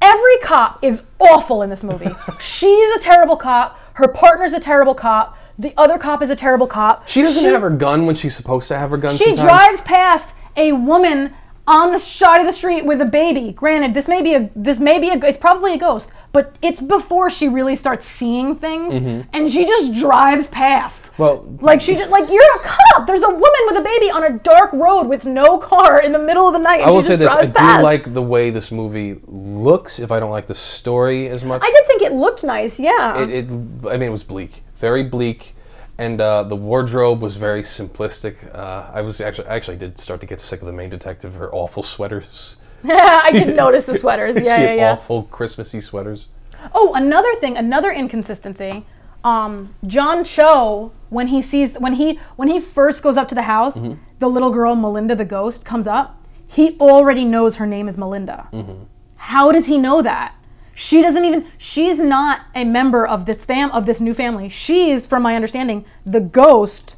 Every 0.00 0.38
cop 0.38 0.82
is 0.82 1.02
awful 1.18 1.62
in 1.62 1.70
this 1.70 1.82
movie. 1.82 2.08
She's 2.40 2.96
a 2.96 3.00
terrible 3.00 3.36
cop. 3.36 3.78
Her 3.96 4.08
partner's 4.08 4.52
a 4.52 4.60
terrible 4.60 4.94
cop. 4.94 5.38
The 5.58 5.72
other 5.78 5.96
cop 5.96 6.22
is 6.22 6.28
a 6.28 6.36
terrible 6.36 6.66
cop. 6.66 7.08
She 7.08 7.22
doesn't 7.22 7.44
have 7.44 7.62
her 7.62 7.70
gun 7.70 8.04
when 8.04 8.14
she's 8.14 8.36
supposed 8.36 8.68
to 8.68 8.76
have 8.76 8.90
her 8.90 8.98
gun. 8.98 9.16
She 9.16 9.24
sometimes. 9.24 9.48
drives 9.48 9.80
past 9.80 10.34
a 10.54 10.72
woman 10.72 11.32
on 11.66 11.92
the 11.92 11.98
side 11.98 12.40
of 12.40 12.46
the 12.46 12.52
street 12.52 12.84
with 12.84 13.00
a 13.00 13.06
baby. 13.06 13.52
Granted, 13.52 13.94
this 13.94 14.06
may 14.06 14.22
be 14.22 14.34
a 14.34 14.50
this 14.54 14.78
may 14.78 14.98
be 14.98 15.08
a 15.08 15.16
it's 15.24 15.38
probably 15.38 15.72
a 15.72 15.78
ghost, 15.78 16.12
but 16.36 16.54
it's 16.60 16.82
before 16.82 17.30
she 17.30 17.48
really 17.48 17.74
starts 17.74 18.04
seeing 18.04 18.56
things, 18.56 18.92
and 19.32 19.50
she 19.50 19.64
just 19.64 19.94
drives 19.94 20.48
past. 20.48 21.04
Mm-hmm. 21.04 21.22
Well- 21.22 21.38
like 21.62 21.80
she 21.80 21.94
just 21.94 22.10
like 22.10 22.28
you're 22.28 22.56
a 22.56 22.58
cop. 22.58 23.06
There's 23.06 23.22
a 23.22 23.30
woman 23.30 23.62
with 23.68 23.78
a 23.78 23.84
baby 23.92 24.10
on 24.10 24.22
a 24.24 24.32
dark 24.40 24.70
road 24.74 25.04
with 25.04 25.24
no 25.24 25.56
car 25.56 26.02
in 26.02 26.12
the 26.12 26.18
middle 26.18 26.46
of 26.46 26.52
the 26.52 26.58
night. 26.58 26.80
and 26.80 26.90
I 26.90 26.90
will 26.90 27.02
say 27.02 27.16
this: 27.16 27.34
I 27.34 27.46
drives 27.46 27.78
do 27.78 27.82
like 27.84 28.12
the 28.12 28.20
way 28.34 28.50
this 28.50 28.70
movie 28.70 29.18
looks. 29.26 29.98
If 29.98 30.12
I 30.12 30.20
don't 30.20 30.34
like 30.38 30.46
the 30.46 30.54
story 30.54 31.28
as 31.28 31.42
much, 31.42 31.62
I 31.64 31.70
did 31.70 31.86
think 31.86 32.02
it 32.02 32.12
looked 32.12 32.44
nice. 32.44 32.78
Yeah. 32.78 33.22
it, 33.22 33.30
it 33.30 33.44
I 33.88 33.96
mean 33.96 34.08
it 34.10 34.16
was 34.18 34.24
bleak, 34.24 34.62
very 34.74 35.04
bleak, 35.04 35.54
and 35.96 36.20
uh, 36.20 36.42
the 36.42 36.56
wardrobe 36.56 37.22
was 37.22 37.36
very 37.36 37.62
simplistic. 37.62 38.34
Uh, 38.54 38.90
I 38.92 39.00
was 39.00 39.22
actually 39.22 39.48
I 39.48 39.56
actually 39.56 39.78
did 39.78 39.98
start 39.98 40.20
to 40.20 40.26
get 40.26 40.42
sick 40.42 40.60
of 40.60 40.66
the 40.66 40.74
main 40.74 40.90
detective. 40.90 41.36
Her 41.36 41.48
awful 41.54 41.82
sweaters. 41.82 42.56
I 43.24 43.30
did 43.32 43.56
notice 43.56 43.86
the 43.86 43.98
sweaters. 43.98 44.36
Yeah, 44.42 44.60
yeah, 44.60 44.74
yeah. 44.74 44.92
awful 44.92 45.24
Christmassy 45.24 45.80
sweaters. 45.80 46.26
Oh, 46.74 46.94
another 46.94 47.34
thing, 47.36 47.56
another 47.56 47.90
inconsistency. 47.92 48.84
Um, 49.24 49.72
John 49.86 50.24
Cho, 50.24 50.92
when 51.10 51.28
he 51.28 51.40
sees 51.42 51.74
when 51.74 51.94
he 51.94 52.18
when 52.36 52.48
he 52.48 52.60
first 52.60 53.02
goes 53.02 53.16
up 53.16 53.28
to 53.28 53.34
the 53.34 53.42
house, 53.42 53.76
Mm-hmm. 53.76 53.94
the 54.20 54.28
little 54.28 54.50
girl 54.50 54.74
Melinda, 54.76 55.14
the 55.16 55.24
ghost, 55.24 55.64
comes 55.64 55.86
up. 55.86 56.20
He 56.46 56.76
already 56.78 57.24
knows 57.24 57.56
her 57.56 57.66
name 57.66 57.88
is 57.88 57.98
Melinda. 57.98 58.48
Mm-hmm. 58.52 58.84
How 59.16 59.50
does 59.50 59.66
he 59.66 59.78
know 59.78 60.00
that? 60.02 60.34
She 60.74 61.02
doesn't 61.02 61.24
even. 61.24 61.46
She's 61.58 61.98
not 61.98 62.42
a 62.54 62.62
member 62.64 63.06
of 63.06 63.24
this 63.26 63.44
fam 63.44 63.70
of 63.72 63.86
this 63.86 63.98
new 64.00 64.14
family. 64.14 64.48
She's, 64.48 65.06
from 65.06 65.22
my 65.22 65.34
understanding, 65.34 65.84
the 66.04 66.20
ghost 66.20 66.96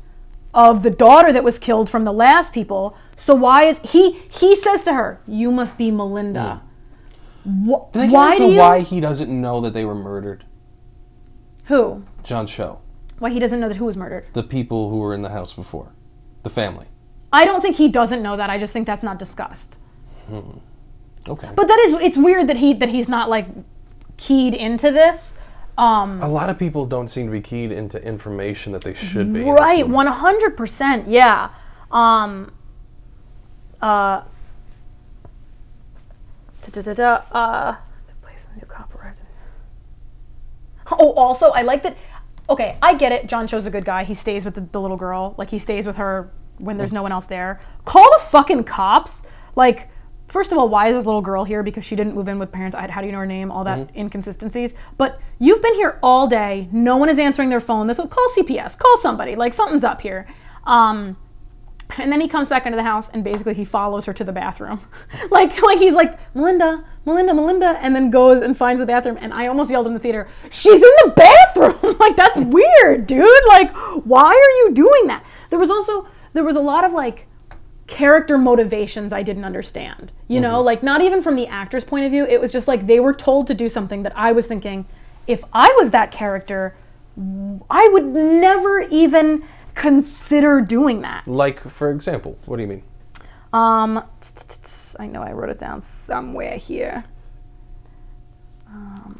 of 0.52 0.82
the 0.82 0.90
daughter 0.90 1.32
that 1.32 1.44
was 1.44 1.58
killed 1.58 1.88
from 1.88 2.04
the 2.04 2.12
last 2.12 2.52
people. 2.52 2.96
So 3.18 3.34
why 3.34 3.64
is 3.64 3.80
he? 3.84 4.12
He 4.30 4.56
says 4.56 4.84
to 4.84 4.94
her, 4.94 5.20
"You 5.26 5.50
must 5.52 5.76
be 5.76 5.90
Melinda." 5.90 6.62
Wh- 7.44 7.90
Did 7.92 8.00
they 8.02 8.06
get 8.06 8.12
why 8.12 8.30
into 8.32 8.48
you? 8.48 8.58
why 8.58 8.80
he 8.80 9.00
doesn't 9.00 9.28
know 9.28 9.60
that 9.60 9.74
they 9.74 9.84
were 9.84 9.94
murdered? 9.94 10.44
Who? 11.64 12.04
John 12.22 12.46
Cho, 12.46 12.80
Why 13.18 13.30
he 13.30 13.38
doesn't 13.38 13.58
know 13.60 13.68
that 13.68 13.76
who 13.76 13.84
was 13.86 13.96
murdered? 13.96 14.26
the 14.32 14.42
people 14.42 14.88
who 14.90 14.98
were 14.98 15.14
in 15.14 15.22
the 15.22 15.30
house 15.30 15.52
before, 15.52 15.92
the 16.42 16.50
family. 16.50 16.86
I 17.32 17.44
don't 17.44 17.60
think 17.60 17.76
he 17.76 17.88
doesn't 17.88 18.22
know 18.22 18.36
that. 18.36 18.48
I 18.50 18.58
just 18.58 18.72
think 18.72 18.86
that's 18.86 19.02
not 19.02 19.18
discussed. 19.18 19.78
Okay. 20.32 21.48
But 21.54 21.68
that 21.68 21.78
is 21.80 21.92
it's 22.00 22.16
weird 22.16 22.46
that 22.48 22.56
he 22.56 22.72
that 22.74 22.88
he's 22.88 23.08
not 23.08 23.28
like 23.28 23.46
keyed 24.16 24.54
into 24.54 24.90
this. 24.90 25.36
Um, 25.76 26.20
a 26.22 26.28
lot 26.28 26.50
of 26.50 26.58
people 26.58 26.86
don't 26.86 27.08
seem 27.08 27.26
to 27.26 27.32
be 27.32 27.40
keyed 27.40 27.70
into 27.70 28.02
information 28.04 28.72
that 28.72 28.82
they 28.82 28.94
should 28.94 29.32
be. 29.32 29.40
in 29.40 29.46
this 29.46 29.60
right, 29.60 29.80
movie. 29.80 29.92
one 29.92 30.06
hundred 30.06 30.56
percent. 30.56 31.08
Yeah. 31.08 31.50
Um, 31.90 32.52
uh, 33.82 34.22
uh, 37.32 37.72
to 38.06 38.14
place 38.22 38.48
a 38.52 38.58
new 38.58 38.66
copyright. 38.66 39.20
Oh, 40.90 41.12
also, 41.12 41.50
I 41.50 41.62
like 41.62 41.82
that. 41.82 41.96
Okay, 42.50 42.78
I 42.80 42.94
get 42.94 43.12
it. 43.12 43.26
John 43.26 43.46
Cho's 43.46 43.66
a 43.66 43.70
good 43.70 43.84
guy. 43.84 44.04
He 44.04 44.14
stays 44.14 44.44
with 44.44 44.54
the, 44.54 44.62
the 44.62 44.80
little 44.80 44.96
girl. 44.96 45.34
Like 45.36 45.50
he 45.50 45.58
stays 45.58 45.86
with 45.86 45.96
her 45.96 46.30
when 46.58 46.76
there's 46.78 46.92
no 46.92 47.02
one 47.02 47.12
else 47.12 47.26
there. 47.26 47.60
Call 47.84 48.08
the 48.18 48.24
fucking 48.24 48.64
cops. 48.64 49.22
Like, 49.54 49.88
first 50.28 50.50
of 50.50 50.56
all, 50.58 50.68
why 50.68 50.88
is 50.88 50.96
this 50.96 51.04
little 51.06 51.20
girl 51.20 51.44
here? 51.44 51.62
Because 51.62 51.84
she 51.84 51.94
didn't 51.94 52.14
move 52.14 52.26
in 52.26 52.38
with 52.38 52.50
parents. 52.50 52.74
I- 52.74 52.90
How 52.90 53.00
do 53.02 53.06
you 53.06 53.12
know 53.12 53.18
her 53.18 53.26
name? 53.26 53.50
All 53.50 53.64
that 53.64 53.90
inconsistencies. 53.94 54.74
But 54.96 55.20
you've 55.38 55.60
been 55.62 55.74
here 55.74 55.98
all 56.02 56.26
day. 56.26 56.68
No 56.72 56.96
one 56.96 57.10
is 57.10 57.18
answering 57.18 57.50
their 57.50 57.60
phone. 57.60 57.86
This 57.86 57.98
will 57.98 58.08
call 58.08 58.26
CPS. 58.34 58.78
Call 58.78 58.96
somebody. 58.96 59.36
Like 59.36 59.52
something's 59.52 59.84
up 59.84 60.00
here. 60.00 60.26
Um, 60.64 61.18
and 61.96 62.12
then 62.12 62.20
he 62.20 62.28
comes 62.28 62.48
back 62.48 62.66
into 62.66 62.76
the 62.76 62.82
house 62.82 63.08
and 63.10 63.24
basically 63.24 63.54
he 63.54 63.64
follows 63.64 64.04
her 64.04 64.12
to 64.12 64.24
the 64.24 64.32
bathroom. 64.32 64.80
like 65.30 65.60
like 65.62 65.78
he's 65.78 65.94
like, 65.94 66.18
Melinda, 66.34 66.84
Melinda, 67.06 67.34
Melinda, 67.34 67.78
and 67.80 67.94
then 67.96 68.10
goes 68.10 68.40
and 68.40 68.56
finds 68.56 68.80
the 68.80 68.86
bathroom. 68.86 69.18
And 69.20 69.32
I 69.32 69.46
almost 69.46 69.70
yelled 69.70 69.86
in 69.86 69.94
the 69.94 70.00
theater, 70.00 70.28
She's 70.50 70.74
in 70.74 70.80
the 70.80 71.12
bathroom! 71.16 71.96
like 72.00 72.16
that's 72.16 72.38
weird, 72.38 73.06
dude. 73.06 73.28
Like, 73.48 73.72
why 74.04 74.26
are 74.26 74.66
you 74.66 74.70
doing 74.74 75.06
that? 75.06 75.24
There 75.50 75.58
was 75.58 75.70
also 75.70 76.08
there 76.34 76.44
was 76.44 76.56
a 76.56 76.60
lot 76.60 76.84
of 76.84 76.92
like 76.92 77.26
character 77.86 78.36
motivations 78.36 79.12
I 79.12 79.22
didn't 79.22 79.44
understand. 79.44 80.12
You 80.28 80.40
know, 80.40 80.58
mm-hmm. 80.58 80.66
like 80.66 80.82
not 80.82 81.00
even 81.00 81.22
from 81.22 81.36
the 81.36 81.46
actor's 81.46 81.84
point 81.84 82.04
of 82.04 82.12
view. 82.12 82.26
It 82.26 82.40
was 82.40 82.52
just 82.52 82.68
like 82.68 82.86
they 82.86 83.00
were 83.00 83.14
told 83.14 83.46
to 83.48 83.54
do 83.54 83.68
something 83.68 84.02
that 84.02 84.12
I 84.16 84.32
was 84.32 84.46
thinking, 84.46 84.86
if 85.26 85.42
I 85.52 85.74
was 85.78 85.90
that 85.90 86.12
character, 86.12 86.76
I 87.70 87.88
would 87.92 88.04
never 88.04 88.80
even 88.90 89.42
consider 89.78 90.60
doing 90.60 91.00
that. 91.02 91.26
Like, 91.26 91.60
for 91.60 91.90
example, 91.90 92.36
what 92.46 92.56
do 92.56 92.62
you 92.62 92.68
mean? 92.68 92.82
Um, 93.52 94.02
I 94.98 95.06
know 95.06 95.22
I 95.22 95.32
wrote 95.32 95.48
it 95.48 95.58
down 95.58 95.82
somewhere 95.82 96.56
here. 96.58 97.04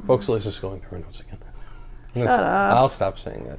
Folks, 0.07 0.29
Liz 0.29 0.47
is 0.47 0.59
going 0.59 0.81
through 0.81 0.99
her 0.99 1.05
notes 1.05 1.21
again. 1.21 1.39
Shut 2.15 2.29
up. 2.29 2.75
I'll 2.75 2.89
stop 2.89 3.19
saying 3.19 3.45
that. 3.45 3.59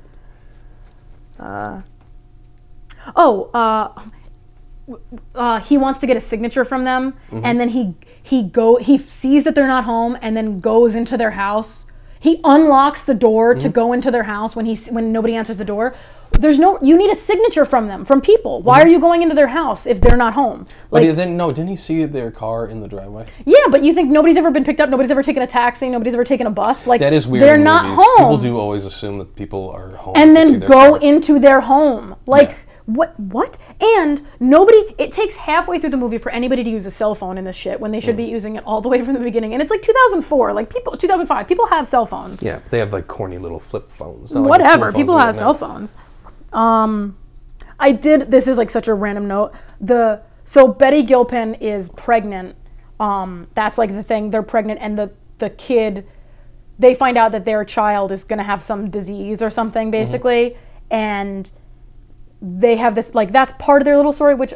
Oh, 3.15 3.49
uh, 3.53 4.95
uh, 5.35 5.59
he 5.61 5.77
wants 5.77 5.99
to 5.99 6.07
get 6.07 6.17
a 6.17 6.21
signature 6.21 6.65
from 6.65 6.83
them, 6.83 7.15
and 7.45 7.59
then 7.59 7.69
he 7.69 7.95
he 8.21 8.43
go 8.43 8.75
he 8.75 8.97
sees 8.97 9.45
that 9.45 9.55
they're 9.55 9.67
not 9.67 9.85
home, 9.85 10.17
and 10.21 10.35
then 10.35 10.59
goes 10.59 10.95
into 10.95 11.17
their 11.17 11.31
house. 11.31 11.85
He 12.19 12.41
unlocks 12.43 13.03
the 13.03 13.13
door 13.13 13.53
to 13.55 13.61
mm-hmm. 13.61 13.69
go 13.69 13.93
into 13.93 14.11
their 14.11 14.23
house 14.23 14.55
when 14.55 14.65
he 14.65 14.75
when 14.91 15.11
nobody 15.11 15.35
answers 15.35 15.57
the 15.57 15.65
door. 15.65 15.95
There's 16.31 16.59
no 16.59 16.77
you 16.81 16.97
need 16.97 17.09
a 17.09 17.15
signature 17.15 17.65
from 17.65 17.87
them 17.87 18.05
from 18.05 18.21
people. 18.21 18.61
Why 18.61 18.79
mm-hmm. 18.79 18.87
are 18.87 18.91
you 18.91 18.99
going 18.99 19.23
into 19.23 19.35
their 19.35 19.47
house 19.47 19.85
if 19.85 19.99
they're 20.01 20.17
not 20.17 20.33
home? 20.33 20.65
But 20.89 21.01
Like, 21.01 21.03
he- 21.05 21.11
then, 21.11 21.37
no, 21.37 21.51
didn't 21.51 21.69
he 21.69 21.75
see 21.75 22.05
their 22.05 22.31
car 22.31 22.67
in 22.67 22.81
the 22.81 22.87
driveway? 22.87 23.25
yeah, 23.45 23.65
but 23.69 23.83
you 23.83 23.93
think 23.93 24.09
nobody's 24.09 24.37
ever 24.37 24.51
been 24.51 24.63
picked 24.63 24.79
up? 24.79 24.89
Nobody's 24.89 25.11
ever 25.11 25.23
taken 25.23 25.43
a 25.43 25.47
taxi? 25.47 25.89
Nobody's 25.89 26.13
ever 26.13 26.23
taken 26.23 26.45
a 26.45 26.51
bus? 26.51 26.87
Like 26.87 27.01
That 27.01 27.13
is 27.13 27.27
weird. 27.27 27.43
They're 27.43 27.57
not 27.57 27.83
movies. 27.83 27.99
home. 28.01 28.17
People 28.17 28.37
do 28.37 28.57
always 28.57 28.85
assume 28.85 29.17
that 29.17 29.35
people 29.35 29.69
are 29.69 29.95
home 29.95 30.13
and 30.15 30.35
then 30.35 30.59
go 30.59 30.67
car. 30.67 30.99
into 31.01 31.39
their 31.39 31.61
home. 31.61 32.15
Like 32.25 32.49
Yeah. 32.49 32.55
what? 32.85 33.19
What? 33.19 33.57
And 33.81 34.21
nobody. 34.41 34.77
It 34.97 35.11
takes 35.13 35.35
halfway 35.37 35.79
through 35.79 35.91
the 35.91 35.97
movie 35.97 36.17
for 36.17 36.31
anybody 36.31 36.63
to 36.65 36.69
use 36.69 36.85
a 36.85 36.91
cell 36.91 37.15
phone 37.15 37.37
in 37.37 37.45
this 37.45 37.55
shit 37.55 37.79
when 37.79 37.91
they 37.91 38.01
should 38.01 38.17
be 38.17 38.25
Mm. 38.25 38.29
using 38.31 38.55
it 38.57 38.63
all 38.65 38.81
the 38.81 38.89
way 38.89 39.01
from 39.01 39.13
the 39.13 39.19
beginning. 39.21 39.53
And 39.53 39.61
it's 39.61 39.71
like 39.71 39.81
2004. 39.81 40.51
Like 40.53 40.69
people, 40.69 40.97
2005. 40.97 41.47
People 41.47 41.65
have 41.67 41.87
cell 41.87 42.05
phones. 42.05 42.43
Yeah, 42.43 42.59
they 42.71 42.79
have 42.79 42.91
like 42.91 43.07
corny 43.07 43.37
little 43.37 43.59
flip 43.59 43.89
phones. 43.89 44.33
not 44.33 44.41
like 44.41 44.49
Whatever. 44.49 44.85
phones 44.91 44.95
People 44.95 45.17
have 45.17 45.35
cell 45.35 45.53
phones. 45.53 45.95
Um, 46.51 47.15
I 47.79 47.91
did. 47.93 48.29
This 48.31 48.47
is 48.47 48.57
like 48.57 48.69
such 48.69 48.87
a 48.87 48.93
random 48.93 49.27
note. 49.27 49.53
The 49.79 50.21
so 50.43 50.67
Betty 50.67 51.03
Gilpin 51.03 51.53
is 51.55 51.89
pregnant. 51.89 52.55
Um, 52.99 53.47
that's 53.55 53.77
like 53.77 53.93
the 53.93 54.03
thing. 54.03 54.31
They're 54.31 54.43
pregnant, 54.43 54.79
and 54.81 54.97
the 54.99 55.11
the 55.37 55.49
kid. 55.51 56.05
They 56.77 56.95
find 56.95 57.17
out 57.17 57.31
that 57.33 57.43
their 57.45 57.63
child 57.65 58.11
is 58.11 58.23
going 58.23 58.37
to 58.39 58.43
have 58.43 58.63
some 58.63 58.89
disease 58.89 59.41
or 59.41 59.49
something, 59.49 59.87
Mm-hmm. 59.87 59.91
basically, 59.91 60.57
and 60.89 61.49
they 62.41 62.77
have 62.77 62.95
this 62.95 63.13
like 63.13 63.31
that's 63.31 63.53
part 63.59 63.81
of 63.81 63.85
their 63.85 63.97
little 63.97 64.13
story, 64.13 64.35
which 64.35 64.53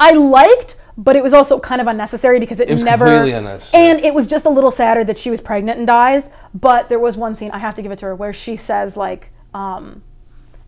I 0.00 0.12
liked, 0.12 0.76
but 0.96 1.16
it 1.16 1.22
was 1.22 1.32
also 1.32 1.58
kind 1.58 1.80
of 1.80 1.86
unnecessary 1.86 2.38
because 2.40 2.60
it, 2.60 2.70
was 2.70 2.84
never 2.84 3.06
completely 3.06 3.32
unnecessary. 3.32 3.90
and 3.90 4.04
it 4.04 4.14
was 4.14 4.26
just 4.26 4.44
a 4.44 4.50
little 4.50 4.70
sadder 4.70 5.04
that 5.04 5.18
she 5.18 5.30
was 5.30 5.40
pregnant 5.40 5.78
and 5.78 5.86
dies. 5.86 6.30
But 6.54 6.88
there 6.88 6.98
was 6.98 7.16
one 7.16 7.34
scene 7.34 7.50
I 7.50 7.58
have 7.58 7.74
to 7.76 7.82
give 7.82 7.92
it 7.92 7.98
to 8.00 8.06
her 8.06 8.14
where 8.14 8.32
she 8.32 8.56
says 8.56 8.96
like, 8.96 9.30
um, 9.54 10.02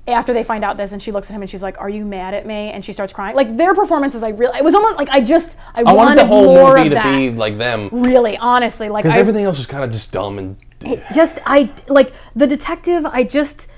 after 0.08 0.32
they 0.32 0.42
find 0.42 0.64
out 0.64 0.76
this, 0.76 0.92
and 0.92 1.00
she 1.00 1.12
looks 1.12 1.28
at 1.28 1.34
him 1.34 1.42
and 1.42 1.50
she's 1.50 1.62
like, 1.62 1.78
"Are 1.78 1.88
you 1.88 2.04
mad 2.04 2.34
at 2.34 2.46
me?" 2.46 2.70
And 2.70 2.84
she 2.84 2.92
starts 2.92 3.12
crying. 3.12 3.36
Like 3.36 3.56
their 3.56 3.74
performances, 3.74 4.22
I 4.22 4.30
really, 4.30 4.58
it 4.58 4.64
was 4.64 4.74
almost 4.74 4.96
like 4.96 5.08
I 5.10 5.20
just 5.20 5.56
I, 5.74 5.82
I 5.86 5.92
wanted 5.92 6.18
the 6.18 6.26
whole 6.26 6.46
more 6.46 6.76
movie 6.76 6.88
of 6.88 6.88
to 6.88 6.94
that. 6.94 7.16
be 7.16 7.30
like 7.30 7.58
them 7.58 7.88
really, 7.92 8.36
honestly, 8.36 8.88
like 8.88 9.04
because 9.04 9.16
everything 9.16 9.44
else 9.44 9.58
was 9.58 9.66
kind 9.66 9.84
of 9.84 9.90
just 9.90 10.12
dumb 10.12 10.38
and. 10.38 10.56
just 11.14 11.38
I 11.44 11.70
like 11.88 12.14
the 12.34 12.46
detective. 12.46 13.04
I 13.04 13.22
just 13.22 13.68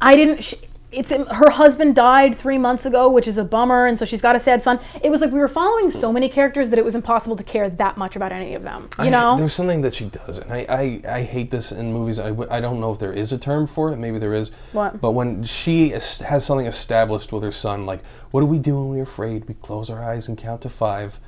I 0.00 0.14
didn't. 0.14 0.44
Sh- 0.44 0.54
it's 0.96 1.10
her 1.10 1.50
husband 1.50 1.94
died 1.94 2.34
three 2.34 2.58
months 2.58 2.86
ago, 2.86 3.08
which 3.10 3.26
is 3.28 3.38
a 3.38 3.44
bummer, 3.44 3.86
and 3.86 3.98
so 3.98 4.04
she's 4.04 4.22
got 4.22 4.36
a 4.36 4.38
sad 4.40 4.62
son. 4.62 4.80
It 5.02 5.10
was 5.10 5.20
like 5.20 5.30
we 5.32 5.38
were 5.38 5.48
following 5.48 5.90
so 5.90 6.12
many 6.12 6.28
characters 6.28 6.70
that 6.70 6.78
it 6.78 6.84
was 6.84 6.94
impossible 6.94 7.36
to 7.36 7.44
care 7.44 7.68
that 7.68 7.96
much 7.96 8.16
about 8.16 8.32
any 8.32 8.54
of 8.54 8.62
them. 8.62 8.88
You 8.98 9.04
I- 9.04 9.08
know, 9.10 9.36
there's 9.36 9.52
something 9.52 9.80
that 9.82 9.94
she 9.94 10.06
does, 10.06 10.38
and 10.38 10.52
I, 10.52 10.66
I, 10.68 11.00
I 11.18 11.22
hate 11.22 11.50
this 11.50 11.72
in 11.72 11.92
movies. 11.92 12.18
I, 12.18 12.28
I 12.50 12.60
don't 12.60 12.80
know 12.80 12.92
if 12.92 12.98
there 12.98 13.12
is 13.12 13.32
a 13.32 13.38
term 13.38 13.66
for 13.66 13.92
it. 13.92 13.96
Maybe 13.96 14.18
there 14.18 14.34
is. 14.34 14.50
What? 14.72 15.00
But 15.00 15.12
when 15.12 15.44
she 15.44 15.90
has 15.90 16.44
something 16.44 16.66
established 16.66 17.32
with 17.32 17.42
her 17.42 17.52
son, 17.52 17.86
like, 17.86 18.04
what 18.30 18.40
do 18.40 18.46
we 18.46 18.58
do 18.58 18.76
when 18.76 18.88
we're 18.88 19.02
afraid? 19.02 19.46
We 19.46 19.54
close 19.54 19.90
our 19.90 20.02
eyes 20.02 20.28
and 20.28 20.36
count 20.38 20.62
to 20.62 20.68
five. 20.68 21.20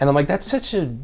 And 0.00 0.08
I'm 0.08 0.14
like, 0.14 0.26
that's 0.28 0.46
such 0.46 0.74
a. 0.74 0.94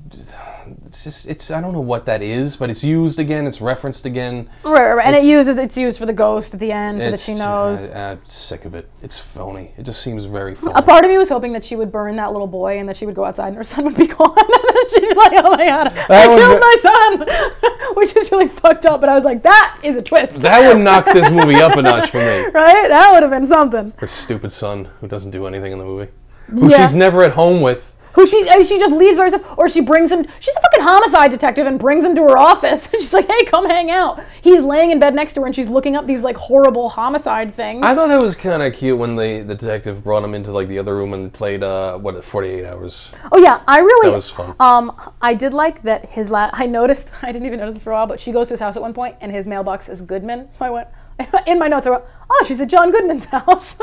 It's 0.87 1.03
just 1.03 1.27
it's 1.27 1.51
I 1.51 1.61
don't 1.61 1.73
know 1.73 1.81
what 1.81 2.07
that 2.07 2.23
is, 2.23 2.57
but 2.57 2.71
it's 2.71 2.85
used 2.85 3.19
again. 3.19 3.47
It's 3.49 3.61
referenced 3.61 4.07
again. 4.07 4.49
Right, 4.63 4.73
right, 4.81 4.93
right. 4.95 5.07
and 5.07 5.17
it 5.17 5.25
uses 5.25 5.59
it's 5.59 5.77
used 5.77 5.99
for 5.99 6.07
the 6.07 6.13
ghost 6.13 6.55
at 6.55 6.61
the 6.61 6.71
end 6.71 7.01
so 7.01 7.11
that 7.11 7.19
she 7.19 7.35
knows. 7.35 7.93
Uh, 7.93 8.17
I'm 8.21 8.27
sick 8.27 8.65
of 8.65 8.75
it. 8.77 8.89
It's 9.03 9.19
phony. 9.19 9.75
It 9.77 9.83
just 9.83 10.03
seems 10.03 10.25
very 10.25 10.55
phony. 10.55 10.75
a 10.77 10.83
part 10.83 11.05
of 11.05 11.11
me 11.11 11.19
was 11.19 11.29
hoping 11.31 11.53
that 11.55 11.65
she 11.65 11.75
would 11.75 11.91
burn 11.91 12.15
that 12.17 12.31
little 12.33 12.47
boy 12.47 12.79
and 12.79 12.89
that 12.89 12.97
she 12.97 13.07
would 13.07 13.17
go 13.17 13.25
outside 13.25 13.49
and 13.49 13.57
her 13.57 13.65
son 13.73 13.85
would 13.85 13.97
be 13.97 14.07
gone. 14.07 14.37
and 14.39 14.77
then 14.77 14.89
she'd 14.91 15.01
be 15.09 15.15
like, 15.15 15.33
oh 15.45 15.51
my 15.57 15.67
god, 15.67 15.89
I 16.09 16.27
killed 16.27 16.55
be- 16.55 16.61
my 16.61 16.77
son, 16.81 17.95
which 17.97 18.15
is 18.17 18.31
really 18.31 18.49
fucked 18.49 18.87
up. 18.87 19.01
But 19.01 19.09
I 19.11 19.15
was 19.17 19.25
like, 19.25 19.43
that 19.43 19.81
is 19.83 19.97
a 19.97 20.03
twist. 20.03 20.41
that 20.43 20.73
would 20.73 20.81
knock 20.83 21.07
this 21.07 21.29
movie 21.31 21.57
up 21.57 21.77
a 21.77 21.83
notch 21.83 22.11
for 22.11 22.19
me. 22.19 22.45
right? 22.53 22.89
That 22.89 23.11
would 23.13 23.23
have 23.23 23.31
been 23.33 23.47
something. 23.49 23.93
Her 23.97 24.07
stupid 24.07 24.53
son, 24.53 24.85
who 25.01 25.09
doesn't 25.09 25.31
do 25.31 25.47
anything 25.47 25.73
in 25.73 25.79
the 25.79 25.85
movie, 25.85 26.13
who 26.47 26.71
Yeah. 26.71 26.87
she's 26.87 26.95
never 26.95 27.25
at 27.25 27.33
home 27.33 27.63
with. 27.63 27.92
Who 28.15 28.27
she 28.27 28.49
uh, 28.49 28.63
she 28.65 28.79
just 28.79 28.95
leaves 28.95 29.17
by 29.17 29.25
herself, 29.25 29.43
or 29.57 29.69
she 29.69 29.81
brings 29.81 30.11
him. 30.13 30.27
She's 30.41 30.55
a 30.55 30.61
fucking 30.61 30.83
homicide 30.83 31.31
detective 31.31 31.67
and 31.67 31.79
brings 31.79 32.05
him 32.05 32.15
to 32.17 32.23
her 32.23 32.39
office. 32.39 32.89
And 32.93 33.01
she's 33.01 33.13
like, 33.15 33.27
"Hey, 33.27 33.45
come 33.47 33.67
hang 33.67 33.91
out." 33.91 34.23
He's 34.43 34.63
laying 34.63 34.91
in 34.91 34.99
bed 34.99 35.15
next 35.15 35.33
to 35.35 35.41
her, 35.41 35.47
and 35.47 35.57
she's 35.57 35.69
looking 35.69 35.97
up 35.97 36.07
these 36.07 36.23
like 36.23 36.37
horrible 36.37 36.91
homicide 36.91 37.55
things. 37.55 37.85
I 37.85 37.95
thought 37.95 38.09
that 38.09 38.21
was 38.21 38.35
kind 38.37 38.63
of 38.63 38.75
cute 38.75 38.99
when 38.99 39.17
the, 39.17 39.43
the 39.43 39.55
detective 39.55 40.05
brought 40.05 40.23
him 40.25 40.35
into 40.35 40.53
like 40.53 40.69
the 40.69 40.79
other 40.79 40.95
room 40.95 41.15
and 41.15 41.33
played 41.33 41.63
uh 41.63 41.97
what 41.99 42.23
48 42.23 42.67
hours. 42.67 43.13
Oh 43.31 43.39
yeah, 43.39 43.63
I 43.67 43.81
really. 43.81 44.11
That 44.11 44.17
was 44.17 44.31
fun. 44.31 44.55
Um, 44.61 44.93
I 45.23 45.35
did 45.35 45.55
like 45.55 45.83
that 45.83 46.11
his 46.11 46.31
la- 46.31 46.51
I 46.53 46.67
noticed. 46.67 47.11
I 47.23 47.33
didn't 47.33 47.47
even 47.47 47.59
notice 47.59 47.75
this 47.77 47.83
for 47.83 47.91
a 47.91 47.95
while, 47.95 48.07
but 48.07 48.21
she 48.21 48.33
goes 48.33 48.49
to 48.49 48.55
his 48.55 48.61
house 48.61 48.77
at 48.77 48.83
one 48.83 48.93
point, 48.95 49.17
and 49.21 49.33
his 49.33 49.47
mailbox 49.47 49.89
is 49.89 50.03
Goodman. 50.03 50.49
So 50.53 50.65
I 50.65 50.71
went 50.71 50.89
in 51.47 51.59
my 51.59 51.69
notes. 51.69 51.87
I 51.87 51.91
wrote, 51.91 52.07
"Oh, 52.31 52.45
she's 52.47 52.61
at 52.61 52.69
John 52.69 52.91
Goodman's 52.91 53.25
house." 53.37 53.77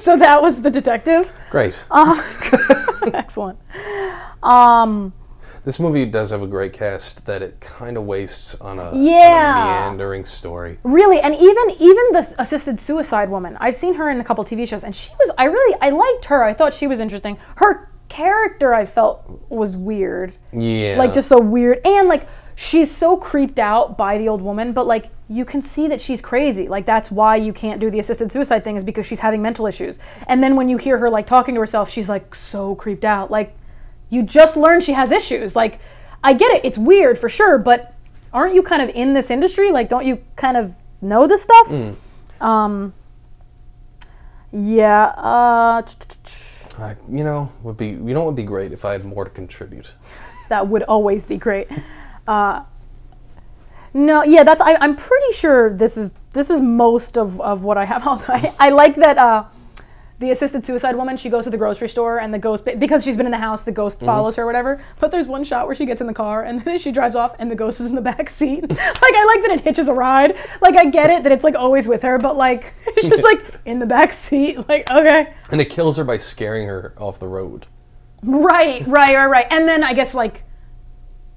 so 0.00 0.16
that 0.16 0.40
was 0.42 0.62
the 0.62 0.70
detective. 0.70 1.30
Great. 1.50 1.84
Excellent. 3.14 3.58
Um, 4.42 5.12
This 5.64 5.78
movie 5.78 6.04
does 6.06 6.30
have 6.30 6.42
a 6.42 6.46
great 6.46 6.72
cast 6.72 7.24
that 7.26 7.40
it 7.42 7.60
kind 7.60 7.96
of 7.96 8.04
wastes 8.04 8.56
on 8.60 8.78
a, 8.80 8.90
on 8.90 8.94
a 8.96 9.00
meandering 9.00 10.24
story. 10.24 10.78
really, 10.82 11.20
and 11.20 11.34
even 11.34 11.70
even 11.78 12.04
the 12.12 12.34
assisted 12.38 12.80
suicide 12.80 13.30
woman. 13.30 13.56
I've 13.60 13.76
seen 13.76 13.94
her 13.94 14.10
in 14.10 14.20
a 14.20 14.24
couple 14.24 14.44
TV 14.44 14.66
shows, 14.66 14.82
and 14.84 14.94
she 14.94 15.10
was. 15.20 15.30
I 15.38 15.44
really 15.44 15.76
I 15.80 15.90
liked 15.90 16.24
her. 16.26 16.42
I 16.42 16.52
thought 16.52 16.74
she 16.74 16.86
was 16.88 16.98
interesting. 17.00 17.38
Her 17.56 17.88
character 18.08 18.74
I 18.74 18.84
felt 18.84 19.24
was 19.48 19.76
weird. 19.76 20.34
Yeah. 20.52 20.96
like 20.98 21.12
just 21.14 21.28
so 21.28 21.38
weird 21.40 21.80
and 21.86 22.08
like 22.08 22.26
she's 22.54 22.90
so 22.90 23.16
creeped 23.16 23.58
out 23.58 23.96
by 23.96 24.18
the 24.18 24.28
old 24.28 24.42
woman 24.42 24.72
but 24.72 24.86
like 24.86 25.10
you 25.32 25.44
can 25.46 25.62
see 25.62 25.88
that 25.88 26.00
she's 26.00 26.20
crazy. 26.20 26.68
Like 26.68 26.84
that's 26.84 27.10
why 27.10 27.36
you 27.36 27.54
can't 27.54 27.80
do 27.80 27.90
the 27.90 27.98
assisted 27.98 28.30
suicide 28.30 28.62
thing 28.62 28.76
is 28.76 28.84
because 28.84 29.06
she's 29.06 29.20
having 29.20 29.40
mental 29.40 29.66
issues. 29.66 29.98
And 30.26 30.44
then 30.44 30.56
when 30.56 30.68
you 30.68 30.76
hear 30.76 30.98
her 30.98 31.08
like 31.08 31.26
talking 31.26 31.54
to 31.54 31.60
herself 31.60 31.90
she's 31.90 32.08
like 32.08 32.34
so 32.34 32.74
creeped 32.74 33.04
out. 33.04 33.30
Like 33.30 33.56
you 34.10 34.22
just 34.22 34.56
learned 34.56 34.84
she 34.84 34.92
has 34.92 35.10
issues. 35.10 35.56
Like 35.56 35.80
i 36.22 36.32
get 36.32 36.52
it. 36.52 36.64
It's 36.64 36.78
weird 36.78 37.18
for 37.18 37.28
sure 37.28 37.58
but 37.58 37.94
aren't 38.32 38.54
you 38.54 38.62
kind 38.62 38.82
of 38.82 38.90
in 38.94 39.14
this 39.14 39.30
industry? 39.30 39.72
Like 39.72 39.88
don't 39.88 40.04
you 40.04 40.22
kind 40.36 40.56
of 40.56 40.76
know 41.00 41.26
this 41.26 41.42
stuff? 41.42 41.96
Um 42.40 42.92
yeah 44.52 45.04
uh 45.16 45.82
you 47.10 47.24
know, 47.24 47.50
would 47.62 47.76
be 47.76 47.88
you 47.88 48.14
know 48.14 48.20
what 48.20 48.26
would 48.26 48.36
be 48.36 48.42
great 48.42 48.72
if 48.72 48.84
I 48.84 48.92
had 48.92 49.04
more 49.04 49.24
to 49.24 49.30
contribute. 49.30 49.94
that 50.50 50.68
would 50.68 50.82
always 50.82 51.24
be 51.24 51.38
great. 51.38 51.68
Uh, 52.26 52.64
no, 53.94 54.22
yeah, 54.24 54.42
that's. 54.42 54.60
I, 54.60 54.74
I'm 54.76 54.96
pretty 54.96 55.32
sure 55.34 55.72
this 55.72 55.96
is 55.96 56.14
this 56.32 56.50
is 56.50 56.60
most 56.60 57.18
of, 57.18 57.40
of 57.40 57.62
what 57.62 57.76
I 57.76 57.84
have. 57.84 58.02
I, 58.06 58.54
I 58.58 58.70
like 58.70 58.94
that 58.96 59.18
uh, 59.18 59.44
the 60.22 60.30
assisted 60.30 60.64
suicide 60.64 60.96
woman. 60.96 61.16
She 61.18 61.28
goes 61.28 61.44
to 61.44 61.50
the 61.50 61.58
grocery 61.58 61.88
store 61.88 62.18
and 62.18 62.32
the 62.32 62.38
ghost 62.38 62.64
because 62.64 63.04
she's 63.04 63.16
been 63.16 63.26
in 63.26 63.32
the 63.32 63.38
house. 63.38 63.64
The 63.64 63.72
ghost 63.72 64.00
follows 64.00 64.36
her, 64.36 64.44
or 64.44 64.46
whatever. 64.46 64.82
But 64.98 65.10
there's 65.10 65.26
one 65.26 65.44
shot 65.44 65.66
where 65.66 65.74
she 65.74 65.84
gets 65.84 66.00
in 66.00 66.06
the 66.06 66.14
car 66.14 66.44
and 66.44 66.60
then 66.64 66.78
she 66.78 66.90
drives 66.92 67.16
off 67.16 67.36
and 67.38 67.50
the 67.50 67.54
ghost 67.54 67.80
is 67.80 67.86
in 67.86 67.94
the 67.94 68.00
back 68.00 68.30
seat. 68.30 68.62
like 68.70 68.78
I 68.78 69.24
like 69.24 69.42
that 69.42 69.50
it 69.58 69.60
hitches 69.60 69.88
a 69.88 69.94
ride. 69.94 70.36
Like 70.62 70.76
I 70.76 70.86
get 70.86 71.10
it 71.10 71.24
that 71.24 71.32
it's 71.32 71.44
like 71.44 71.56
always 71.56 71.86
with 71.86 72.02
her, 72.02 72.18
but 72.18 72.36
like 72.36 72.72
it's 72.86 73.08
just 73.08 73.24
like 73.24 73.44
in 73.66 73.78
the 73.78 73.86
back 73.86 74.12
seat. 74.12 74.56
Like 74.68 74.90
okay. 74.90 75.34
And 75.50 75.60
it 75.60 75.68
kills 75.68 75.98
her 75.98 76.04
by 76.04 76.16
scaring 76.16 76.66
her 76.68 76.94
off 76.96 77.18
the 77.18 77.28
road. 77.28 77.66
Right, 78.22 78.86
right, 78.86 79.14
right, 79.16 79.26
right. 79.26 79.46
And 79.50 79.68
then 79.68 79.82
I 79.82 79.92
guess 79.92 80.14
like 80.14 80.44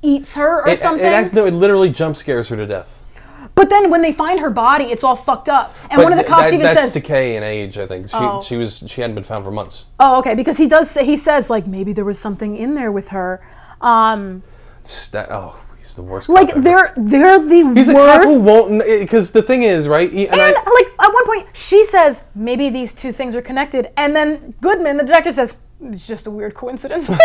eats 0.06 0.34
her 0.34 0.62
or 0.62 0.70
It, 0.70 0.80
something. 0.80 1.06
it, 1.06 1.13
act- 1.13 1.34
no, 1.34 1.46
it 1.46 1.52
literally 1.54 1.89
jump 1.89 2.15
scares 2.15 2.48
her 2.50 2.56
to 2.58 2.65
death. 2.65 3.00
but 3.56 3.70
then 3.70 3.89
when 3.89 4.02
they 4.02 4.12
find 4.13 4.39
her 4.39 4.50
body, 4.50 4.86
it's 4.86 5.04
all 5.04 5.15
fucked 5.15 5.50
up. 5.50 5.74
And 5.89 6.02
one 6.04 6.12
of 6.12 6.18
the 6.18 6.24
cops 6.26 6.44
that- 6.44 6.54
even 6.54 6.63
that's 6.63 6.84
says, 6.84 6.91
decay 6.91 7.36
in 7.38 7.44
age. 7.44 7.78
I 7.78 7.88
think 7.88 8.10
she 8.10 8.15
Oh. 8.18 8.41
she 8.41 8.58
was 8.58 8.84
she 8.88 9.02
hadn't 9.02 9.15
been 9.15 9.24
found 9.24 9.44
for 9.46 9.52
months. 9.52 9.86
"Oh, 10.00 10.20
okay," 10.20 10.36
because 10.36 10.58
he 10.58 10.68
does 10.68 10.89
say 10.91 11.06
he 11.06 11.18
says 11.18 11.50
like 11.50 11.65
maybe 11.68 11.94
there 11.94 12.06
was 12.06 12.20
something 12.20 12.56
in 12.58 12.76
there 12.76 12.91
with 12.91 13.10
her. 13.10 13.41
Um, 13.82 14.44
oh, 15.30 15.62
he's 15.78 15.94
the 15.94 16.02
worst. 16.04 16.28
like 16.30 16.54
they're 16.56 16.94
they're 16.98 17.39
the 17.39 17.72
He's 17.76 17.89
a 17.89 17.94
cop 17.94 18.24
who 18.24 18.39
worst. 18.39 18.41
won't 18.44 18.84
because 19.00 19.32
the 19.32 19.41
thing 19.41 19.63
is 19.63 19.88
right. 19.88 20.12
He, 20.12 20.28
and, 20.28 20.39
And 20.39 20.56
I, 20.56 20.60
like 20.60 20.88
at 21.00 21.13
one 21.13 21.26
point, 21.26 21.48
she 21.54 21.84
says 21.86 22.24
maybe 22.36 22.70
these 22.70 22.94
two 22.94 23.12
things 23.12 23.36
are 23.36 23.41
connected, 23.41 23.89
and 23.96 24.15
then 24.15 24.54
Goodman, 24.62 24.98
the 24.98 25.04
detective, 25.04 25.36
says 25.36 25.56
it's 25.82 26.06
just 26.08 26.26
a 26.28 26.32
weird 26.32 26.54
coincidence. 26.56 27.10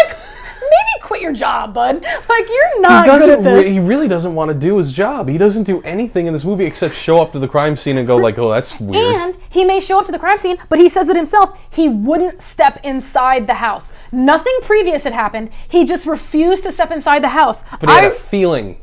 Maybe 0.71 1.03
quit 1.03 1.21
your 1.21 1.33
job, 1.33 1.75
bud. 1.75 2.03
Like 2.03 2.49
you're 2.49 2.81
not 2.81 3.05
he 3.05 3.11
good 3.11 3.19
doesn't. 3.19 3.45
Re- 3.45 3.71
he 3.71 3.81
really 3.81 4.09
doesn't 4.09 4.35
want 4.35 4.51
to 4.51 4.55
do 4.57 4.77
his 4.79 4.93
job. 4.93 5.29
He 5.29 5.37
doesn't 5.39 5.65
do 5.65 5.83
anything 5.83 6.27
in 6.27 6.33
this 6.33 6.45
movie 6.45 6.65
except 6.65 6.95
show 6.95 7.21
up 7.21 7.33
to 7.33 7.39
the 7.39 7.49
crime 7.49 7.77
scene 7.77 7.99
and 7.99 8.07
go 8.07 8.17
like, 8.17 8.39
"Oh, 8.39 8.51
that's 8.51 8.79
weird." 8.81 9.17
And 9.17 9.37
he 9.51 9.65
may 9.65 9.81
show 9.81 9.99
up 9.99 10.07
to 10.07 10.13
the 10.13 10.19
crime 10.19 10.39
scene, 10.39 10.57
but 10.69 10.79
he 10.79 10.89
says 10.89 11.09
it 11.09 11.17
himself. 11.17 11.59
He 11.71 11.89
wouldn't 11.89 12.41
step 12.41 12.79
inside 12.85 13.47
the 13.47 13.55
house. 13.55 13.93
Nothing 14.13 14.57
previous 14.63 15.05
had 15.05 15.13
happened. 15.13 15.51
He 15.69 15.85
just 15.85 16.07
refused 16.07 16.63
to 16.65 16.73
step 16.73 16.91
inside 16.91 17.23
the 17.23 17.29
house. 17.29 17.63
but 17.81 17.89
he 17.89 17.95
had 17.95 18.05
I- 18.05 18.09
a 18.09 18.11
feeling. 18.13 18.79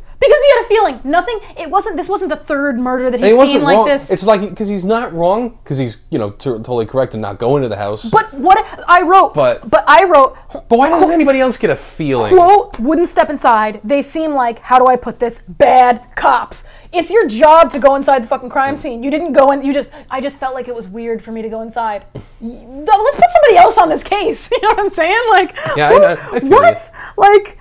A 0.63 0.67
feeling. 0.67 0.99
Nothing. 1.03 1.39
It 1.57 1.69
wasn't. 1.69 1.97
This 1.97 2.07
wasn't 2.09 2.29
the 2.29 2.35
third 2.37 2.79
murder 2.79 3.05
that 3.11 3.15
And 3.17 3.23
he 3.25 3.29
he's 3.31 3.37
wasn't 3.37 3.57
seen 3.57 3.63
like 3.63 3.75
wrong. 3.77 3.87
this. 3.87 4.09
It's 4.09 4.25
like 4.25 4.41
because 4.41 4.67
he's 4.69 4.85
not 4.85 5.13
wrong 5.13 5.57
because 5.63 5.77
he's 5.77 6.03
you 6.09 6.19
know 6.19 6.31
t- 6.31 6.49
totally 6.49 6.85
correct 6.85 7.13
in 7.15 7.21
not 7.21 7.39
going 7.39 7.63
to 7.63 7.69
the 7.69 7.75
house. 7.77 8.09
but 8.09 8.33
what 8.33 8.57
I 8.87 9.01
wrote. 9.01 9.33
But- 9.33 9.69
but 9.69 9.83
I 9.87 10.03
wrote. 10.05 10.35
But 10.69 10.77
why 10.77 10.89
doesn't 10.89 11.11
anybody 11.11 11.39
else 11.39 11.57
get 11.57 11.69
a 11.69 11.75
feeling? 11.75 12.33
Quote 12.35 12.79
wouldn't 12.79 13.09
step 13.09 13.29
inside. 13.29 13.79
They 13.83 14.01
seem 14.01 14.31
like 14.33 14.59
how 14.59 14.79
do 14.79 14.87
I 14.87 14.95
put 14.95 15.19
this? 15.19 15.41
Bad 15.47 16.03
cops. 16.15 16.63
It's 16.93 17.09
your 17.09 17.27
job 17.27 17.71
to 17.73 17.79
go 17.79 17.95
inside 17.95 18.23
the 18.23 18.27
fucking 18.27 18.49
crime 18.49 18.75
scene. 18.77 19.03
You 19.03 19.11
didn't 19.11 19.33
go 19.33 19.51
in. 19.51 19.61
You 19.63 19.73
just. 19.73 19.91
I 20.09 20.21
just 20.21 20.39
felt 20.39 20.53
like 20.55 20.67
it 20.69 20.75
was 20.75 20.87
weird 20.87 21.21
for 21.21 21.31
me 21.33 21.41
to 21.41 21.49
go 21.49 21.61
inside. 21.61 22.05
Let's 22.41 23.15
put 23.15 23.25
somebody 23.33 23.57
else 23.57 23.77
on 23.77 23.89
this 23.89 24.03
case. 24.03 24.49
You 24.57 24.61
know 24.61 24.69
what 24.69 24.79
I'm 24.79 24.89
saying? 24.89 25.21
Like. 25.29 25.55
Yeah, 25.75 25.89
I 25.89 25.93
who- 25.93 25.99
know. 25.99 26.07
I 26.33 26.39
feel 26.39 26.49
what? 26.49 26.91
Like. 27.17 27.57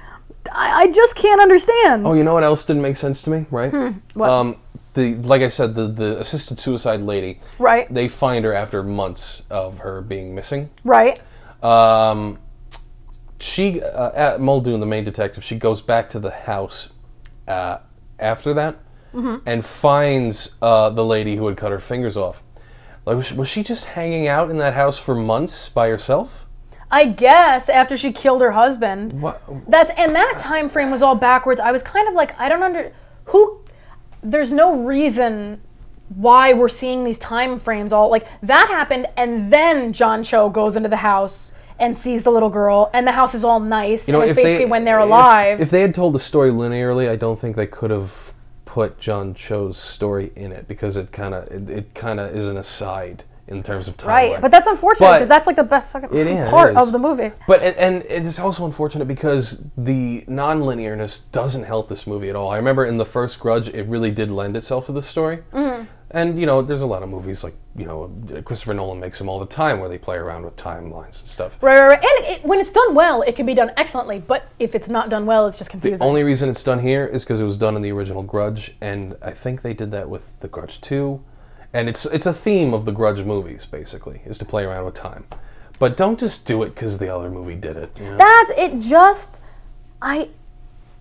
I, 0.56 0.82
I 0.82 0.90
just 0.90 1.14
can't 1.16 1.40
understand. 1.40 2.06
Oh, 2.06 2.14
you 2.14 2.24
know 2.24 2.34
what 2.34 2.44
else 2.44 2.64
didn't 2.64 2.82
make 2.82 2.96
sense 2.96 3.22
to 3.22 3.30
me, 3.30 3.46
right? 3.50 3.70
Hmm, 3.70 3.90
what? 4.14 4.30
Um, 4.30 4.56
the 4.94 5.14
like 5.16 5.42
I 5.42 5.48
said, 5.48 5.74
the 5.74 5.86
the 5.88 6.18
assisted 6.18 6.58
suicide 6.58 7.02
lady. 7.02 7.40
Right. 7.58 7.92
They 7.92 8.08
find 8.08 8.44
her 8.44 8.54
after 8.54 8.82
months 8.82 9.42
of 9.50 9.78
her 9.78 10.00
being 10.00 10.34
missing. 10.34 10.70
Right. 10.84 11.20
Um, 11.62 12.38
she 13.38 13.82
uh, 13.82 14.12
at 14.14 14.40
Muldoon, 14.40 14.80
the 14.80 14.86
main 14.86 15.04
detective, 15.04 15.44
she 15.44 15.56
goes 15.56 15.82
back 15.82 16.08
to 16.10 16.18
the 16.18 16.30
house 16.30 16.92
uh, 17.46 17.78
after 18.18 18.54
that 18.54 18.76
Mm-hmm. 19.14 19.36
and 19.46 19.64
finds 19.64 20.58
uh, 20.60 20.90
the 20.90 21.02
lady 21.04 21.36
who 21.36 21.46
had 21.46 21.56
cut 21.56 21.72
her 21.72 21.78
fingers 21.78 22.18
off. 22.18 22.42
Like, 23.06 23.16
was 23.16 23.26
she, 23.28 23.34
was 23.34 23.48
she 23.48 23.62
just 23.62 23.84
hanging 23.86 24.28
out 24.28 24.50
in 24.50 24.58
that 24.58 24.74
house 24.74 24.98
for 24.98 25.14
months 25.14 25.70
by 25.70 25.88
herself? 25.88 26.44
I 26.90 27.06
guess 27.06 27.68
after 27.68 27.96
she 27.96 28.12
killed 28.12 28.40
her 28.42 28.52
husband. 28.52 29.20
What? 29.20 29.42
That's 29.68 29.90
and 29.96 30.14
that 30.14 30.38
time 30.40 30.68
frame 30.68 30.90
was 30.90 31.02
all 31.02 31.16
backwards. 31.16 31.60
I 31.60 31.72
was 31.72 31.82
kind 31.82 32.08
of 32.08 32.14
like, 32.14 32.38
I 32.38 32.48
don't 32.48 32.62
under 32.62 32.92
who. 33.26 33.60
There's 34.22 34.52
no 34.52 34.76
reason 34.76 35.60
why 36.14 36.52
we're 36.52 36.68
seeing 36.68 37.04
these 37.04 37.18
time 37.18 37.58
frames 37.58 37.92
all 37.92 38.10
like 38.10 38.26
that 38.42 38.68
happened, 38.68 39.06
and 39.16 39.52
then 39.52 39.92
John 39.92 40.22
Cho 40.22 40.48
goes 40.48 40.76
into 40.76 40.88
the 40.88 40.96
house 40.98 41.52
and 41.78 41.96
sees 41.96 42.22
the 42.22 42.30
little 42.30 42.48
girl, 42.48 42.90
and 42.94 43.06
the 43.06 43.12
house 43.12 43.34
is 43.34 43.44
all 43.44 43.60
nice. 43.60 44.06
You 44.06 44.12
know, 44.12 44.20
and 44.20 44.30
if 44.30 44.36
it's 44.36 44.44
basically 44.44 44.64
they 44.64 44.70
when 44.70 44.84
they're 44.84 45.00
if- 45.00 45.06
alive. 45.06 45.60
If, 45.60 45.70
they 45.70 45.82
had 45.82 45.94
told 45.94 46.14
the 46.14 46.18
story 46.18 46.50
linearly, 46.50 47.08
I 47.08 47.16
don't 47.16 47.38
think 47.38 47.56
they 47.56 47.66
could 47.66 47.90
have 47.90 48.32
put 48.64 48.98
John 48.98 49.34
Cho's 49.34 49.76
story 49.76 50.32
in 50.36 50.52
it 50.52 50.68
because 50.68 50.96
it 50.96 51.12
kind 51.12 51.34
of 51.34 51.48
it, 51.48 51.68
it 51.68 51.94
kind 51.94 52.20
of 52.20 52.34
is 52.34 52.46
an 52.46 52.56
aside 52.56 53.24
in 53.48 53.62
terms 53.62 53.86
of 53.88 53.96
timeline. 53.96 54.06
right, 54.06 54.40
but 54.40 54.50
that's 54.50 54.66
unfortunate 54.66 55.12
because 55.12 55.28
that's 55.28 55.46
like 55.46 55.56
the 55.56 55.62
best 55.62 55.92
fucking 55.92 56.12
is, 56.12 56.50
part 56.50 56.76
of 56.76 56.92
the 56.92 56.98
movie. 56.98 57.30
But 57.46 57.62
and, 57.62 57.76
and 57.76 58.02
it 58.04 58.24
is 58.24 58.40
also 58.40 58.66
unfortunate 58.66 59.06
because 59.06 59.68
the 59.76 60.24
non-linearness 60.26 61.30
doesn't 61.30 61.64
help 61.64 61.88
this 61.88 62.06
movie 62.06 62.28
at 62.28 62.36
all. 62.36 62.50
I 62.50 62.56
remember 62.56 62.84
in 62.84 62.96
the 62.96 63.06
first 63.06 63.38
Grudge, 63.38 63.68
it 63.68 63.86
really 63.86 64.10
did 64.10 64.30
lend 64.30 64.56
itself 64.56 64.86
to 64.86 64.92
the 64.92 65.02
story. 65.02 65.38
Mm-hmm. 65.52 65.84
And 66.10 66.40
you 66.40 66.46
know, 66.46 66.62
there's 66.62 66.82
a 66.82 66.86
lot 66.86 67.02
of 67.02 67.08
movies 67.08 67.42
like 67.42 67.54
you 67.76 67.84
know 67.84 68.10
Christopher 68.44 68.74
Nolan 68.74 69.00
makes 69.00 69.18
them 69.18 69.28
all 69.28 69.38
the 69.38 69.46
time 69.46 69.80
where 69.80 69.88
they 69.88 69.98
play 69.98 70.16
around 70.16 70.44
with 70.44 70.56
timelines 70.56 71.20
and 71.20 71.28
stuff. 71.28 71.58
Right, 71.60 71.78
right, 71.78 71.88
right. 71.88 71.98
And 71.98 72.36
it, 72.36 72.44
when 72.44 72.60
it's 72.60 72.70
done 72.70 72.94
well, 72.94 73.22
it 73.22 73.36
can 73.36 73.44
be 73.44 73.54
done 73.54 73.72
excellently. 73.76 74.20
But 74.20 74.48
if 74.58 74.74
it's 74.74 74.88
not 74.88 75.10
done 75.10 75.26
well, 75.26 75.46
it's 75.46 75.58
just 75.58 75.70
confusing. 75.70 75.98
The 75.98 76.04
only 76.04 76.22
reason 76.22 76.48
it's 76.48 76.62
done 76.62 76.78
here 76.78 77.06
is 77.06 77.24
because 77.24 77.40
it 77.40 77.44
was 77.44 77.58
done 77.58 77.76
in 77.76 77.82
the 77.82 77.92
original 77.92 78.22
Grudge, 78.22 78.76
and 78.80 79.16
I 79.20 79.32
think 79.32 79.62
they 79.62 79.74
did 79.74 79.90
that 79.92 80.08
with 80.08 80.38
the 80.40 80.48
Grudge 80.48 80.80
Two, 80.80 81.22
and 81.76 81.90
it's 81.90 82.06
it's 82.06 82.26
a 82.26 82.32
theme 82.32 82.72
of 82.72 82.86
the 82.86 82.92
Grudge 82.92 83.22
movies 83.22 83.66
basically 83.66 84.22
is 84.24 84.38
to 84.38 84.44
play 84.44 84.64
around 84.64 84.86
with 84.86 84.94
time. 84.94 85.24
But 85.78 85.96
don't 85.96 86.18
just 86.18 86.46
do 86.46 86.62
it 86.62 86.70
because 86.70 86.96
the 86.96 87.14
other 87.14 87.30
movie 87.30 87.54
did 87.54 87.76
it. 87.76 88.00
You 88.00 88.06
know? 88.06 88.16
That's 88.16 88.50
it. 88.56 88.78
Just 88.80 89.40
I 90.00 90.30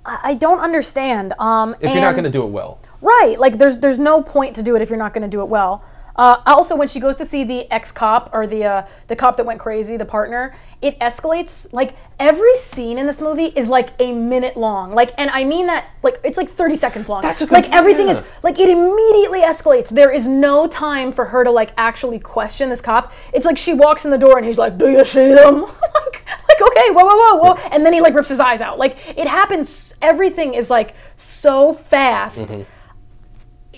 I 0.05 0.35
don't 0.35 0.59
understand. 0.59 1.33
Um, 1.39 1.75
if 1.79 1.93
you're 1.93 2.01
not 2.01 2.11
going 2.11 2.25
to 2.25 2.29
do 2.29 2.43
it 2.43 2.49
well. 2.49 2.79
Right. 3.01 3.39
Like 3.39 3.57
there's 3.57 3.77
there's 3.77 3.99
no 3.99 4.21
point 4.21 4.55
to 4.57 4.63
do 4.63 4.75
it 4.75 4.81
if 4.81 4.89
you're 4.89 4.99
not 4.99 5.13
going 5.13 5.23
to 5.23 5.29
do 5.29 5.41
it 5.41 5.47
well. 5.47 5.83
Uh, 6.15 6.41
also, 6.45 6.75
when 6.75 6.88
she 6.88 6.99
goes 6.99 7.15
to 7.17 7.25
see 7.25 7.43
the 7.43 7.69
ex 7.71 7.91
cop 7.91 8.30
or 8.34 8.47
the 8.47 8.63
uh, 8.63 8.88
the 9.08 9.15
cop 9.15 9.36
that 9.38 9.45
went 9.45 9.60
crazy, 9.60 9.97
the 9.97 10.06
partner, 10.06 10.56
it 10.82 10.97
escalates. 10.99 11.71
Like 11.73 11.95
every 12.19 12.56
scene 12.56 12.97
in 12.97 13.06
this 13.06 13.19
movie 13.19 13.47
is 13.47 13.67
like 13.67 13.89
a 13.99 14.13
minute 14.13 14.56
long. 14.56 14.93
Like, 14.93 15.13
and 15.17 15.30
I 15.32 15.43
mean 15.43 15.67
that 15.67 15.86
like 16.04 16.21
it's 16.23 16.38
like 16.38 16.49
thirty 16.49 16.75
seconds 16.78 17.10
long. 17.10 17.21
That's 17.21 17.41
a 17.41 17.45
good- 17.45 17.54
like 17.54 17.69
everything 17.71 18.08
yeah. 18.08 18.19
is 18.19 18.23
like 18.43 18.60
it 18.60 18.69
immediately 18.69 19.41
escalates. 19.41 19.89
There 19.89 20.10
is 20.10 20.25
no 20.25 20.67
time 20.67 21.12
for 21.12 21.25
her 21.25 21.43
to 21.43 21.51
like 21.51 21.71
actually 21.78 22.19
question 22.19 22.69
this 22.69 22.80
cop. 22.82 23.12
It's 23.34 23.45
like 23.45 23.58
she 23.58 23.73
walks 23.73 24.06
in 24.06 24.12
the 24.12 24.17
door 24.17 24.38
and 24.38 24.47
he's 24.47 24.58
like, 24.58 24.78
"Do 24.78 24.89
you 24.89 25.04
see 25.04 25.34
them?" 25.34 25.62
like, 25.63 26.25
like 26.30 26.62
okay, 26.62 26.91
whoa, 26.91 27.04
whoa, 27.04 27.17
whoa, 27.17 27.36
whoa, 27.54 27.54
and 27.71 27.86
then 27.86 27.91
he 27.91 27.99
like 27.99 28.13
rips 28.13 28.30
his 28.30 28.39
eyes 28.39 28.62
out. 28.62 28.80
Like 28.80 28.95
it 29.17 29.28
happens. 29.28 29.93
Everything 30.01 30.54
is 30.54 30.69
like 30.69 30.93
so 31.17 31.73
fast 31.73 32.38
Mm-hmm. 32.38 32.62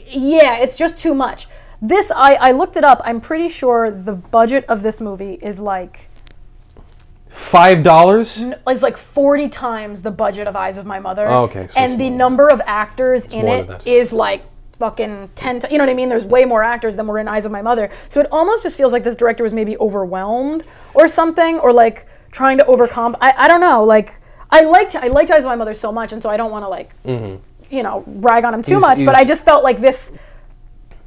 yeah, 0.07 0.57
it's 0.57 0.75
just 0.75 0.97
too 0.97 1.13
much. 1.15 1.47
This 1.81 2.11
I, 2.11 2.33
I 2.35 2.51
looked 2.51 2.75
it 2.77 2.83
up. 2.83 3.01
I'm 3.03 3.21
pretty 3.21 3.49
sure 3.49 3.91
the 3.91 4.13
budget 4.13 4.65
of 4.67 4.81
this 4.83 4.99
movie 4.99 5.37
is 5.41 5.59
like 5.59 6.09
Five 7.29 7.83
dollars? 7.83 8.41
is 8.69 8.81
like 8.81 8.97
40 8.97 9.49
times 9.49 10.01
the 10.01 10.09
budget 10.11 10.47
of 10.47 10.55
Eyes 10.55 10.77
of 10.77 10.85
My 10.85 10.99
Mother. 10.99 11.25
Oh, 11.27 11.43
okay, 11.43 11.67
so 11.67 11.79
and 11.79 11.99
the 11.99 12.09
number 12.09 12.47
of 12.49 12.61
actors 12.65 13.33
in 13.33 13.47
it 13.47 13.85
is 13.85 14.11
like 14.13 14.43
fucking 14.79 15.29
10 15.35 15.59
ti- 15.61 15.67
you 15.71 15.77
know 15.77 15.83
what 15.83 15.89
I 15.91 15.93
mean? 15.93 16.07
There's 16.09 16.25
way 16.25 16.45
more 16.45 16.63
actors 16.63 16.95
than 16.95 17.05
were 17.05 17.19
in 17.19 17.27
Eyes 17.27 17.45
of 17.45 17.51
My 17.51 17.61
Mother. 17.61 17.91
So 18.09 18.21
it 18.21 18.27
almost 18.31 18.63
just 18.63 18.77
feels 18.77 18.91
like 18.93 19.03
this 19.03 19.15
director 19.15 19.43
was 19.43 19.53
maybe 19.53 19.77
overwhelmed 19.77 20.65
or 20.93 21.07
something 21.07 21.59
or 21.59 21.73
like 21.73 22.07
trying 22.31 22.57
to 22.59 22.65
overcome 22.65 23.15
I, 23.21 23.33
I 23.37 23.47
don't 23.47 23.61
know, 23.61 23.83
like 23.83 24.15
I 24.49 24.61
liked 24.61 24.95
I 24.95 25.07
liked 25.07 25.29
Eyes 25.29 25.39
of 25.39 25.45
My 25.45 25.55
Mother 25.55 25.73
so 25.73 25.91
much 25.91 26.13
and 26.13 26.23
so 26.23 26.29
I 26.29 26.37
don't 26.37 26.51
want 26.51 26.63
to 26.63 26.69
like 26.69 26.91
you 27.69 27.83
know, 27.83 28.03
rag 28.07 28.45
on 28.45 28.53
him 28.53 28.63
too 28.63 28.71
Mm-hmm. 28.71 28.79
He's- 28.83 28.99
much, 28.99 29.05
but 29.05 29.15
I 29.15 29.25
just 29.25 29.43
felt 29.45 29.63
like 29.63 29.81
this 29.81 30.13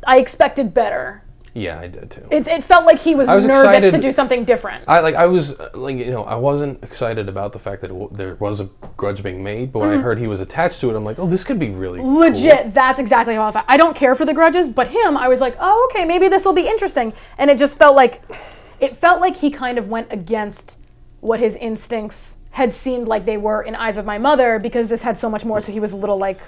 I 0.06 0.18
expected 0.18 0.72
better. 0.74 1.22
Yeah, 1.52 1.80
I 1.80 1.88
did 1.88 2.12
too. 2.12 2.28
It, 2.30 2.46
it 2.46 2.62
felt 2.62 2.86
like 2.86 3.00
he 3.00 3.16
was, 3.16 3.26
was 3.26 3.44
nervous 3.44 3.64
excited- 3.64 3.90
to 3.90 3.98
do 3.98 4.12
something 4.12 4.44
different. 4.44 4.84
I 4.86 5.00
like 5.00 5.16
I 5.16 5.26
was 5.26 5.58
like 5.74 5.96
you 5.96 6.10
know 6.12 6.22
I 6.22 6.36
wasn't 6.36 6.82
excited 6.84 7.28
about 7.28 7.52
the 7.52 7.58
fact 7.58 7.80
that 7.82 7.88
w- 7.88 8.08
there 8.12 8.36
was 8.36 8.60
a 8.60 8.66
grudge 8.96 9.22
being 9.24 9.42
made, 9.42 9.72
but 9.72 9.80
when 9.80 9.88
I 9.88 9.96
heard 9.96 10.18
he 10.20 10.28
was 10.28 10.40
attached 10.40 10.80
to 10.82 10.90
it, 10.90 10.96
I'm 10.96 11.04
like, 11.04 11.18
oh, 11.18 11.26
this 11.26 11.42
could 11.42 11.58
be 11.58 11.70
really 11.70 11.98
cool. 11.98 12.08
Mm-hmm. 12.08 12.34
Legit, 12.34 12.72
that's 12.72 13.00
exactly 13.00 13.34
how 13.34 13.48
I 13.48 13.52
felt. 13.52 13.64
I 13.68 13.76
don't 13.76 13.96
care 13.96 14.14
for 14.14 14.24
the 14.24 14.32
grudges, 14.32 14.68
but 14.68 14.88
him, 14.92 15.16
I 15.16 15.26
was 15.26 15.40
like, 15.40 15.56
oh, 15.58 15.88
okay, 15.90 16.04
maybe 16.04 16.28
this 16.28 16.44
will 16.44 16.52
be 16.52 16.68
interesting. 16.68 17.12
And 17.36 17.50
it 17.50 17.58
just 17.58 17.78
felt 17.78 17.96
like, 17.96 18.22
it 18.78 18.96
felt 18.96 19.20
like 19.20 19.36
he 19.36 19.50
kind 19.50 19.76
of 19.76 19.88
went 19.88 20.06
against 20.12 20.76
what 21.20 21.40
his 21.40 21.56
instincts 21.56 22.34
had 22.52 22.72
seemed 22.72 23.08
like 23.08 23.24
they 23.24 23.36
were 23.36 23.62
in 23.62 23.74
Eyes 23.74 23.96
of 23.96 24.04
My 24.06 24.18
Mother 24.18 24.58
because 24.60 24.88
this 24.88 25.02
had 25.02 25.18
so 25.18 25.28
much 25.28 25.44
more. 25.44 25.60
So 25.60 25.72
he 25.72 25.80
was 25.80 25.92
a 25.92 25.96
little 25.96 26.16
like, 26.18 26.38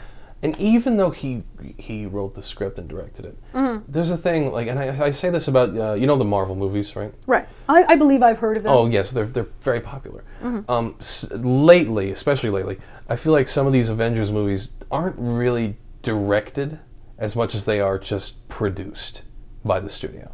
And 0.44 0.58
even 0.58 0.96
though 0.96 1.10
he 1.10 1.44
he 1.78 2.04
wrote 2.04 2.34
the 2.34 2.42
script 2.42 2.76
and 2.78 2.88
directed 2.88 3.24
it, 3.26 3.36
Mm-hmm. 3.54 3.84
there's 3.92 4.10
a 4.10 4.16
thing 4.16 4.50
like, 4.50 4.66
and 4.66 4.76
I, 4.78 5.06
I 5.06 5.10
say 5.12 5.30
this 5.30 5.46
about 5.46 5.76
uh, 5.78 5.92
you 5.94 6.06
know 6.08 6.16
the 6.16 6.24
Marvel 6.24 6.56
movies, 6.56 6.96
right? 6.96 7.14
right. 7.28 7.46
I, 7.68 7.84
I 7.84 7.94
believe 7.96 8.22
I've 8.22 8.38
heard 8.40 8.56
of 8.56 8.64
them. 8.64 8.72
Oh 8.72 8.86
yes, 8.86 9.12
they're 9.12 9.26
they're 9.26 9.46
very 9.60 9.80
popular. 9.80 10.24
Mm-hmm. 10.42 10.68
Um, 10.70 10.96
s- 10.98 11.30
lately, 11.32 12.10
especially 12.10 12.50
lately, 12.50 12.78
I 13.08 13.14
feel 13.16 13.32
like 13.32 13.46
some 13.48 13.66
of 13.68 13.72
these 13.72 13.88
Avengers 13.88 14.32
movies 14.32 14.70
aren't 14.90 15.16
really 15.18 15.76
directed 16.02 16.80
as 17.18 17.36
much 17.36 17.54
as 17.54 17.64
they 17.64 17.80
are 17.80 17.98
just 17.98 18.48
produced 18.48 19.22
by 19.64 19.78
the 19.78 19.88
studio. 19.88 20.32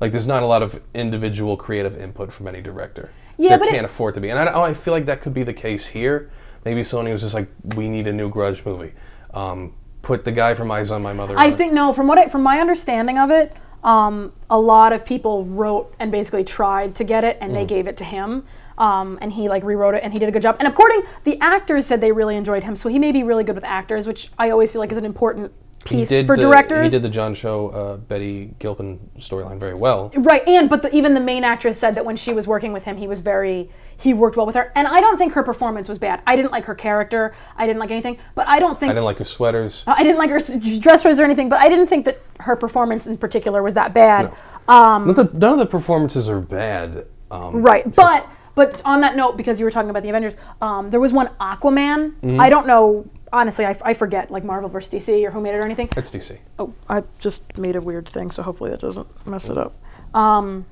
Like 0.00 0.10
there's 0.10 0.26
not 0.26 0.42
a 0.42 0.46
lot 0.46 0.62
of 0.62 0.82
individual 0.92 1.56
creative 1.56 1.96
input 1.96 2.32
from 2.32 2.48
any 2.48 2.60
director. 2.60 3.10
Yeah, 3.38 3.50
there 3.50 3.58
but 3.58 3.68
it- 3.68 3.70
can't 3.70 3.86
afford 3.86 4.14
to 4.14 4.20
be, 4.20 4.28
and 4.30 4.38
I, 4.40 4.62
I 4.70 4.74
feel 4.74 4.92
like 4.92 5.06
that 5.06 5.20
could 5.20 5.34
be 5.34 5.44
the 5.44 5.54
case 5.54 5.86
here. 5.86 6.30
Maybe 6.64 6.80
Sony 6.80 7.12
was 7.12 7.20
just 7.20 7.34
like, 7.34 7.48
we 7.76 7.88
need 7.88 8.08
a 8.08 8.12
new 8.12 8.28
Grudge 8.28 8.64
movie. 8.64 8.92
Um, 9.36 9.74
put 10.02 10.24
the 10.24 10.32
guy 10.32 10.54
from 10.54 10.70
Eyes 10.70 10.90
on 10.90 11.02
My 11.02 11.12
Mother. 11.12 11.34
I 11.36 11.50
on 11.50 11.56
think 11.56 11.72
no. 11.72 11.92
From 11.92 12.06
what 12.06 12.18
I, 12.18 12.28
from 12.28 12.42
my 12.42 12.58
understanding 12.58 13.18
of 13.18 13.30
it, 13.30 13.54
um, 13.84 14.32
a 14.48 14.58
lot 14.58 14.92
of 14.92 15.04
people 15.04 15.44
wrote 15.44 15.94
and 15.98 16.10
basically 16.10 16.42
tried 16.42 16.94
to 16.96 17.04
get 17.04 17.22
it, 17.22 17.36
and 17.40 17.50
Mm. 17.52 17.54
they 17.54 17.64
gave 17.66 17.86
it 17.86 17.96
to 17.98 18.04
him, 18.04 18.44
um, 18.78 19.18
and 19.20 19.32
he 19.32 19.48
like 19.48 19.62
rewrote 19.62 19.94
it, 19.94 20.02
and 20.02 20.12
he 20.12 20.18
did 20.18 20.28
a 20.28 20.32
good 20.32 20.42
job. 20.42 20.56
And 20.58 20.66
according 20.66 21.02
the 21.24 21.38
actors 21.40 21.86
said 21.86 22.00
they 22.00 22.12
really 22.12 22.36
enjoyed 22.36 22.64
him, 22.64 22.74
so 22.76 22.88
he 22.88 22.98
may 22.98 23.12
be 23.12 23.22
really 23.22 23.44
good 23.44 23.54
with 23.54 23.64
actors, 23.64 24.06
which 24.06 24.30
I 24.38 24.50
always 24.50 24.72
feel 24.72 24.80
like 24.80 24.90
is 24.90 24.98
an 24.98 25.04
important 25.04 25.52
piece 25.84 26.08
for 26.26 26.36
the, 26.36 26.42
directors. 26.42 26.84
He 26.84 26.90
did 26.96 27.02
the 27.02 27.08
John 27.08 27.34
Cho, 27.34 27.68
uh, 27.68 27.96
Betty 27.98 28.54
Gilpin 28.58 28.98
storyline 29.18 29.58
very 29.58 29.74
well. 29.74 30.10
Right, 30.16 30.46
and 30.48 30.68
but 30.70 30.82
the, 30.82 30.96
even 30.96 31.14
the 31.14 31.20
main 31.20 31.44
actress 31.44 31.78
said 31.78 31.94
that 31.94 32.04
when 32.04 32.16
she 32.16 32.32
was 32.32 32.46
working 32.46 32.72
with 32.72 32.84
him, 32.84 32.96
he 32.96 33.06
was 33.06 33.20
very 33.20 33.70
he 33.98 34.12
worked 34.14 34.36
well 34.36 34.46
with 34.46 34.54
her, 34.54 34.72
and 34.74 34.86
I 34.86 35.00
don't 35.00 35.16
think 35.16 35.32
her 35.32 35.42
performance 35.42 35.88
was 35.88 35.98
bad. 35.98 36.22
I 36.26 36.36
didn't 36.36 36.52
like 36.52 36.64
her 36.64 36.74
character, 36.74 37.34
I 37.56 37.66
didn't 37.66 37.80
like 37.80 37.90
anything, 37.90 38.18
but 38.34 38.48
I 38.48 38.58
don't 38.58 38.78
think 38.78 38.90
I 38.90 38.94
didn't 38.94 39.06
like 39.06 39.18
her 39.18 39.24
sweaters. 39.24 39.84
I 39.86 40.02
didn't 40.02 40.18
like 40.18 40.30
her 40.30 40.40
dress 40.78 41.04
or 41.06 41.24
anything, 41.24 41.48
but 41.48 41.60
I 41.60 41.68
didn't 41.68 41.86
think 41.86 42.04
that 42.04 42.20
her 42.40 42.56
performance 42.56 43.06
in 43.06 43.16
particular 43.16 43.62
was 43.62 43.74
that 43.74 43.94
bad. 43.94 44.32
Um, 44.68 45.06
None 45.06 45.10
of 45.10 45.16
the, 45.32 45.38
none 45.38 45.52
of 45.52 45.58
the 45.58 45.66
performances 45.66 46.28
are 46.28 46.40
bad. 46.40 47.06
Um, 47.30 47.62
right, 47.62 47.86
it's 47.86 47.96
but 47.96 48.28
but 48.54 48.80
on 48.84 49.00
that 49.02 49.16
note, 49.16 49.36
because 49.36 49.58
you 49.58 49.64
were 49.64 49.70
talking 49.70 49.90
about 49.90 50.02
the 50.02 50.08
Avengers, 50.08 50.34
um, 50.60 50.90
there 50.90 51.00
was 51.00 51.12
one 51.12 51.28
Aquaman. 51.40 52.12
Mm-hmm. 52.20 52.40
I 52.40 52.48
don't 52.50 52.66
know. 52.66 53.08
Honestly, 53.32 53.66
I, 53.66 53.76
I 53.84 53.92
forget 53.94 54.30
like 54.30 54.44
Marvel 54.44 54.68
versus 54.68 54.92
DC 54.92 55.24
or 55.26 55.30
who 55.30 55.40
made 55.40 55.54
it 55.54 55.58
or 55.58 55.64
anything. 55.64 55.88
it's 55.96 56.10
DC. 56.10 56.38
Oh, 56.58 56.72
I 56.88 57.02
just 57.18 57.42
made 57.58 57.76
a 57.76 57.80
weird 57.80 58.08
thing, 58.08 58.30
so 58.30 58.42
hopefully 58.42 58.70
that 58.70 58.80
doesn't 58.80 59.06
mess 59.26 59.48
it 59.50 59.58
up. 59.58 59.74
Um, 60.14 60.64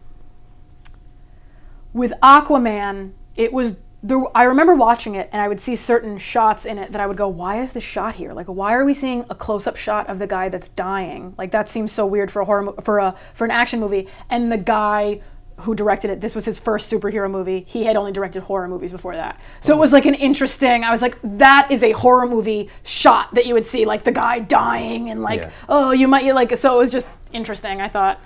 with 1.95 2.13
Aquaman, 2.23 3.13
it 3.37 3.53
was 3.53 3.77
there. 4.03 4.21
I 4.35 4.43
remember 4.45 4.75
watching 4.75 5.15
it, 5.15 5.31
and 5.33 5.41
I 5.41 5.49
would 5.49 5.61
see 5.61 5.77
certain 5.77 6.19
shots 6.19 6.67
in 6.67 6.77
it 6.77 6.93
that 6.93 7.01
I 7.01 7.07
would 7.07 7.17
go, 7.17 7.27
"Why 7.29 7.63
is 7.63 7.73
this 7.73 7.85
shot 7.85 8.17
here? 8.17 8.35
Like, 8.35 8.47
why 8.47 8.75
are 8.75 8.85
we 8.85 8.93
seeing 8.93 9.25
a 9.31 9.35
close-up 9.35 9.77
shot 9.77 10.09
of 10.11 10.19
the 10.19 10.27
guy 10.27 10.51
that's 10.51 10.69
dying? 10.69 11.35
Like, 11.39 11.53
that 11.53 11.71
seems 11.71 11.91
so 11.93 12.05
weird 12.05 12.31
for 12.31 12.43
a 12.43 12.45
horror 12.45 12.75
for 12.83 12.99
a 12.99 13.15
for 13.33 13.47
an 13.47 13.51
action 13.51 13.81
movie." 13.81 14.07
And 14.29 14.53
the 14.53 14.59
guy 14.59 15.21
who 15.59 15.73
directed 15.75 16.11
it, 16.11 16.21
this 16.21 16.35
was 16.35 16.45
his 16.45 16.59
first 16.59 16.91
superhero 16.93 17.31
movie. 17.31 17.65
He 17.67 17.85
had 17.85 17.97
only 17.97 18.11
directed 18.11 18.43
horror 18.43 18.67
movies 18.67 18.91
before 18.91 19.15
that, 19.15 19.41
so 19.61 19.73
it 19.73 19.79
was 19.79 19.93
like 19.93 20.05
an 20.05 20.15
interesting. 20.15 20.83
I 20.85 20.91
was 20.91 21.01
like, 21.01 21.17
"That 21.23 21.71
is 21.71 21.83
a 21.85 21.93
horror 21.93 22.27
movie 22.27 22.69
shot 22.83 23.33
that 23.35 23.47
you 23.47 23.55
would 23.55 23.65
see, 23.65 23.85
like 23.87 24.03
the 24.03 24.13
guy 24.13 24.41
dying 24.41 25.11
and 25.11 25.23
like, 25.23 25.41
Yeah. 25.41 25.51
oh, 25.69 25.93
you 25.93 26.09
might 26.09 26.25
you 26.25 26.33
like." 26.35 26.57
So 26.59 26.75
it 26.75 26.79
was 26.79 26.91
just 26.91 27.09
interesting. 27.33 27.81
I 27.81 27.89
thought. 27.89 28.19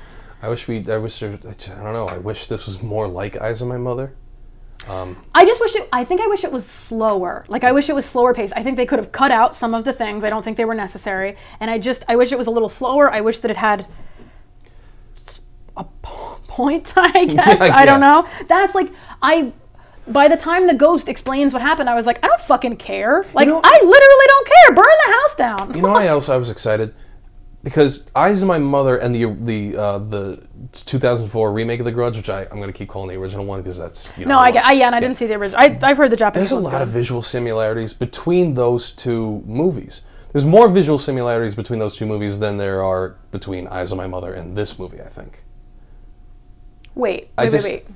I 0.43 0.49
wish 0.49 0.69
we. 0.69 0.85
I 0.91 0.99
wish. 0.99 1.19
there- 1.19 1.39
I 1.45 1.83
don't 1.83 1.93
know. 1.93 2.07
I 2.09 2.19
wish 2.19 2.47
this 2.47 2.67
was 2.67 2.83
more 2.83 3.09
like 3.09 3.41
Eyes 3.41 3.61
of 3.63 3.69
My 3.69 3.77
Mother. 3.79 4.15
Um, 4.89 5.17
I 5.35 5.45
just 5.45 5.61
wish 5.61 5.75
it. 5.75 5.89
I 5.93 6.05
think 6.05 6.21
I 6.21 6.27
wish 6.29 6.45
it 6.45 6.53
was 6.53 6.65
slower. 6.65 7.45
Like 7.49 7.65
I 7.65 7.73
wish 7.73 7.89
it 7.89 7.95
was 7.95 8.07
slower 8.07 8.33
paced. 8.33 8.53
I 8.57 8.63
think 8.63 8.77
they 8.77 8.87
could 8.87 8.99
have 9.01 9.11
cut 9.13 9.31
out 9.33 9.55
some 9.57 9.75
of 9.75 9.85
the 9.85 9.93
things. 9.93 10.23
I 10.25 10.31
don't 10.31 10.43
think 10.45 10.57
they 10.57 10.65
were 10.65 10.75
necessary. 10.75 11.37
And 11.61 11.71
I 11.71 11.79
just 11.79 12.05
I 12.09 12.15
wish 12.17 12.31
it 12.31 12.39
was 12.39 12.47
a 12.47 12.51
little 12.53 12.69
slower. 12.69 13.13
I 13.13 13.21
wish 13.21 13.41
that 13.41 13.51
it 13.51 13.57
had 13.57 13.87
a 15.77 15.85
point. 16.47 16.93
I 16.97 17.25
guess 17.27 17.59
Yeah, 17.61 17.77
I 17.77 17.85
don't 17.85 18.01
know. 18.01 18.27
That's 18.47 18.75
like 18.75 18.91
I. 19.23 19.53
By 20.07 20.27
the 20.29 20.39
time 20.39 20.67
the 20.67 20.73
ghost 20.75 21.07
explains 21.07 21.53
what 21.53 21.61
happened, 21.61 21.91
I 21.91 21.95
was 21.95 22.07
like, 22.07 22.25
I 22.25 22.29
don't 22.29 22.41
fucking 22.41 22.77
care. 22.77 23.27
Like 23.35 23.47
know- 23.47 23.61
I 23.63 23.75
literally 23.83 24.27
don't 24.29 24.47
care. 24.47 24.75
Burn 24.75 24.97
the 25.07 25.13
house 25.13 25.35
down. 25.35 25.75
You 25.75 25.83
know 25.83 25.89
why 25.93 26.07
else 26.15 26.31
I 26.31 26.37
was 26.39 26.49
excited? 26.49 26.95
Because 27.65 28.09
Eyes 28.15 28.41
of 28.41 28.49
My 28.49 28.59
Mother 28.59 28.97
and 28.99 29.15
the 29.15 29.25
the 29.35 29.77
uh, 29.77 29.99
the 29.99 30.47
2004 30.73 31.53
remake 31.53 31.81
of 31.81 31.87
The 31.87 31.93
Grudge, 31.93 32.17
which 32.17 32.31
I, 32.31 32.43
I'm 32.43 32.59
going 32.59 32.69
to 32.69 32.73
keep 32.73 32.89
calling 32.89 33.09
the 33.09 33.17
original 33.17 33.45
one 33.45 33.61
because 33.61 33.77
that's 33.77 34.11
you 34.17 34.27
know. 34.27 34.37
no, 34.37 34.41
I 34.41 34.51
get. 34.53 34.65
I, 34.65 34.73
yeah, 34.73 34.87
and 34.87 34.95
I 34.95 35.01
didn't 35.01 35.17
see 35.17 35.27
the 35.27 35.35
original. 35.35 35.61
I, 35.61 35.79
I've 35.83 35.97
heard 35.97 36.11
the 36.11 36.17
Japanese. 36.17 36.51
There's 36.51 36.61
a 36.61 36.63
lot 36.63 36.71
good. 36.71 36.83
of 36.83 36.89
visual 36.89 37.21
similarities 37.21 37.93
between 37.93 38.55
those 38.55 38.93
two 38.93 39.43
movies. 39.45 40.03
There's 40.33 40.45
more 40.45 40.69
visual 40.69 40.99
similarities 40.99 41.55
between 41.55 41.79
those 41.79 41.97
two 41.97 42.07
movies 42.07 42.39
than 42.39 42.59
there 42.59 42.83
are 42.83 43.17
between 43.33 43.67
Eyes 43.67 43.91
of 43.93 43.99
My 43.99 44.07
Mother 44.07 44.33
and 44.33 44.57
this 44.57 44.79
movie. 44.79 45.01
I 45.01 45.09
think. 45.09 45.43
Wait, 46.95 47.31
I 47.37 47.45
wait, 47.45 47.51
just 47.51 47.69
wait, 47.69 47.87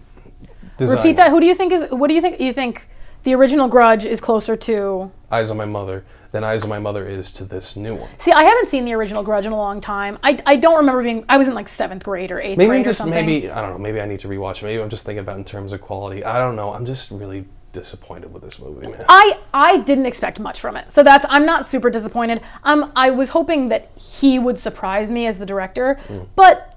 wait. 0.81 0.89
Repeat 0.89 1.17
that. 1.17 1.31
Who 1.31 1.41
do 1.41 1.47
you 1.47 1.55
think 1.55 1.73
is? 1.73 1.91
What 1.91 2.09
do 2.09 2.15
you 2.15 2.21
think? 2.21 2.41
You 2.41 2.53
think 2.53 2.89
the 3.23 3.35
original 3.35 3.69
Grudge 3.69 4.05
is 4.05 4.21
closer 4.21 4.57
to? 4.57 5.13
Eyes 5.33 5.51
of 5.51 5.57
My 5.57 5.65
Mother 5.65 6.05
than 6.31 6.45
Eyes 6.45 6.63
of 6.63 6.69
My 6.69 6.79
Mother 6.79 7.07
is 7.07 7.33
to 7.33 7.45
this 7.45 7.75
new 7.75 7.95
one. 7.95 8.11
See, 8.19 8.33
I 8.33 8.45
haven't 8.45 8.69
seen 8.69 8.85
the 8.85 8.93
original 8.93 9.23
Grudge 9.23 9.47
in 9.47 9.53
a 9.53 9.57
long 9.57 9.81
time. 9.81 10.19
I, 10.23 10.41
I 10.45 10.57
don't 10.57 10.77
remember 10.77 11.03
being. 11.03 11.25
I 11.29 11.39
was 11.39 11.49
in 11.49 11.55
like 11.55 11.69
seventh 11.69 12.05
grade 12.05 12.31
or 12.31 12.39
eighth 12.41 12.59
Maybe 12.59 12.69
grade 12.69 12.77
I'm 12.79 12.83
or 12.83 12.85
just 12.85 12.99
something. 12.99 13.25
maybe 13.27 13.51
I 13.51 13.63
don't 13.63 13.73
know. 13.73 13.79
Maybe 13.79 14.01
I 14.01 14.07
need 14.07 14.21
to 14.21 14.29
rewatch 14.29 14.59
it. 14.63 14.65
Maybe 14.65 14.83
I'm 14.83 14.91
just 14.91 15.07
thinking 15.07 15.21
about 15.21 15.39
in 15.39 15.45
terms 15.45 15.73
of 15.73 15.81
quality. 15.81 16.23
I 16.25 16.39
don't 16.39 16.55
know. 16.55 16.73
I'm 16.75 16.85
just 16.87 17.11
really 17.11 17.47
disappointed 17.73 18.31
with 18.31 18.43
this 18.43 18.59
movie, 18.59 18.87
man. 18.87 19.05
I 19.09 19.39
I 19.55 19.79
didn't 19.79 20.05
expect 20.05 20.39
much 20.39 20.61
from 20.61 20.77
it, 20.77 20.93
so 20.93 21.03
that's 21.03 21.25
I'm 21.31 21.47
not 21.47 21.65
super 21.65 21.89
disappointed. 21.89 22.43
Um, 22.65 22.93
I 22.95 23.09
was 23.11 23.31
hoping 23.31 23.71
that 23.71 23.91
he 23.97 24.39
would 24.39 24.59
surprise 24.59 25.11
me 25.11 25.27
as 25.27 25.39
the 25.39 25.47
director, 25.47 25.99
Mm. 26.09 26.29
but 26.37 26.72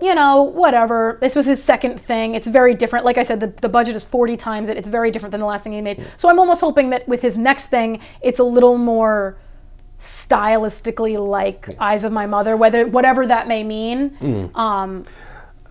you 0.00 0.14
know, 0.14 0.42
whatever. 0.42 1.18
This 1.20 1.34
was 1.34 1.46
his 1.46 1.62
second 1.62 2.00
thing. 2.00 2.34
It's 2.34 2.46
very 2.46 2.74
different. 2.74 3.04
Like 3.04 3.18
I 3.18 3.22
said, 3.22 3.40
the, 3.40 3.48
the 3.48 3.68
budget 3.68 3.96
is 3.96 4.04
40 4.04 4.36
times 4.36 4.68
it. 4.68 4.76
It's 4.76 4.88
very 4.88 5.10
different 5.10 5.32
than 5.32 5.40
the 5.40 5.46
last 5.46 5.64
thing 5.64 5.72
he 5.72 5.80
made. 5.80 6.04
So 6.16 6.28
I'm 6.28 6.38
almost 6.38 6.60
hoping 6.60 6.90
that 6.90 7.06
with 7.08 7.20
his 7.20 7.36
next 7.36 7.66
thing, 7.66 8.00
it's 8.20 8.38
a 8.38 8.44
little 8.44 8.78
more 8.78 9.38
stylistically 10.00 11.18
like 11.24 11.68
Eyes 11.80 12.04
of 12.04 12.12
My 12.12 12.26
Mother, 12.26 12.56
whether 12.56 12.86
whatever 12.86 13.26
that 13.26 13.48
may 13.48 13.64
mean. 13.64 14.10
Mm. 14.20 14.56
Um, 14.56 15.02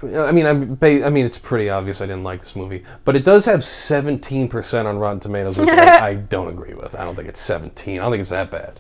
I 0.04 0.32
mean, 0.32 0.46
I'm, 0.46 0.78
I 0.82 1.10
mean, 1.10 1.26
it's 1.26 1.40
pretty 1.40 1.70
obvious 1.70 2.02
I 2.02 2.06
didn't 2.06 2.24
like 2.24 2.42
this 2.42 2.56
movie, 2.56 2.84
but 3.04 3.16
it 3.16 3.26
does 3.26 3.46
have 3.46 3.62
17% 3.62 4.86
on 4.86 4.98
Rotten 5.00 5.20
Tomatoes, 5.20 5.58
which 5.58 5.70
I, 5.70 5.98
I 6.10 6.14
don't 6.16 6.50
agree 6.50 6.76
with. 6.76 6.94
I 6.96 7.04
don't 7.04 7.16
think 7.16 7.28
it's 7.28 7.40
17. 7.40 8.00
I 8.00 8.04
don't 8.04 8.12
think 8.12 8.22
it's 8.22 8.30
that 8.30 8.52
bad. 8.52 8.80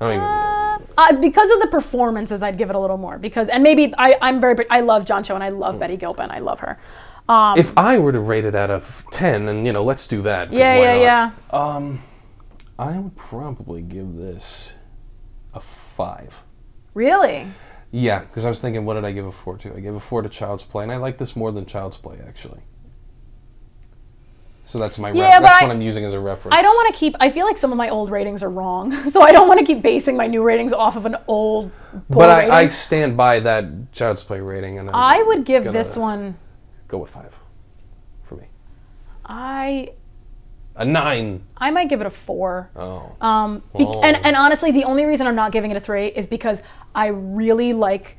I 0.00 0.04
don't 0.04 0.14
even. 0.14 0.24
Uh, 0.24 0.45
because 1.20 1.50
of 1.50 1.60
the 1.60 1.68
performances, 1.70 2.42
I'd 2.42 2.58
give 2.58 2.70
it 2.70 2.76
a 2.76 2.78
little 2.78 2.96
more. 2.96 3.18
Because 3.18 3.48
and 3.48 3.62
maybe 3.62 3.94
I, 3.98 4.16
I'm 4.20 4.40
very 4.40 4.68
I 4.70 4.80
love 4.80 5.04
John 5.04 5.22
Cho 5.22 5.34
and 5.34 5.44
I 5.44 5.50
love 5.50 5.78
Betty 5.78 5.96
Gilpin. 5.96 6.30
I 6.30 6.38
love 6.38 6.60
her. 6.60 6.78
Um, 7.28 7.58
if 7.58 7.76
I 7.76 7.98
were 7.98 8.12
to 8.12 8.20
rate 8.20 8.44
it 8.44 8.54
out 8.54 8.70
of 8.70 9.04
10, 9.10 9.48
and 9.48 9.66
you 9.66 9.72
know, 9.72 9.82
let's 9.82 10.06
do 10.06 10.22
that. 10.22 10.52
yeah, 10.52 10.78
why 10.78 10.84
yeah, 10.84 10.92
not? 10.92 11.34
yeah. 11.52 11.58
Um, 11.58 12.02
I 12.78 12.98
would 12.98 13.16
probably 13.16 13.82
give 13.82 14.14
this 14.14 14.74
a 15.52 15.60
five. 15.60 16.42
Really? 16.94 17.46
Yeah, 17.90 18.20
because 18.20 18.44
I 18.44 18.48
was 18.48 18.60
thinking, 18.60 18.84
what 18.84 18.94
did 18.94 19.04
I 19.04 19.12
give 19.12 19.26
a 19.26 19.32
four 19.32 19.56
to? 19.58 19.74
I 19.74 19.80
gave 19.80 19.94
a 19.94 20.00
four 20.00 20.22
to 20.22 20.28
Child's 20.28 20.64
Play, 20.64 20.84
and 20.84 20.92
I 20.92 20.96
like 20.96 21.18
this 21.18 21.34
more 21.34 21.50
than 21.50 21.66
Child's 21.66 21.96
Play 21.96 22.20
actually. 22.26 22.60
So 24.66 24.78
that's 24.78 24.98
my. 24.98 25.12
Yeah, 25.12 25.34
ref- 25.34 25.42
that's 25.42 25.62
I- 25.62 25.64
what 25.64 25.70
I'm 25.70 25.80
using 25.80 26.04
as 26.04 26.12
a 26.12 26.18
reference. 26.20 26.56
I 26.58 26.60
don't 26.60 26.74
want 26.74 26.92
to 26.92 26.98
keep. 26.98 27.14
I 27.20 27.30
feel 27.30 27.46
like 27.46 27.56
some 27.56 27.70
of 27.70 27.78
my 27.78 27.88
old 27.88 28.10
ratings 28.10 28.42
are 28.42 28.50
wrong, 28.50 28.90
so 29.10 29.22
I 29.22 29.30
don't 29.32 29.46
want 29.48 29.60
to 29.60 29.64
keep 29.64 29.80
basing 29.80 30.16
my 30.16 30.26
new 30.26 30.42
ratings 30.42 30.72
off 30.72 30.96
of 30.96 31.06
an 31.06 31.16
old. 31.28 31.70
But 32.10 32.28
I, 32.28 32.62
I 32.62 32.66
stand 32.66 33.16
by 33.16 33.38
that 33.40 33.92
Child's 33.92 34.24
Play 34.24 34.40
rating, 34.40 34.78
and 34.80 34.88
I'm 34.90 34.94
I 34.94 35.22
would 35.22 35.44
give 35.44 35.64
this 35.64 35.96
one. 35.96 36.36
go 36.88 36.98
with 36.98 37.10
five 37.10 37.38
for 38.24 38.34
me. 38.34 38.46
I 39.24 39.92
A 40.74 40.84
nine. 40.84 41.44
I 41.56 41.70
might 41.70 41.88
give 41.88 42.00
it 42.00 42.06
a 42.06 42.10
four. 42.10 42.70
Oh. 42.76 43.14
Um, 43.20 43.62
be- 43.76 43.84
Oh. 43.84 44.00
and 44.02 44.16
and 44.26 44.34
honestly, 44.36 44.72
the 44.72 44.84
only 44.84 45.04
reason 45.04 45.26
I'm 45.28 45.36
not 45.36 45.52
giving 45.52 45.70
it 45.70 45.76
a 45.76 45.80
three 45.80 46.08
is 46.08 46.26
because 46.26 46.58
I 46.94 47.06
really 47.06 47.72
like 47.72 48.18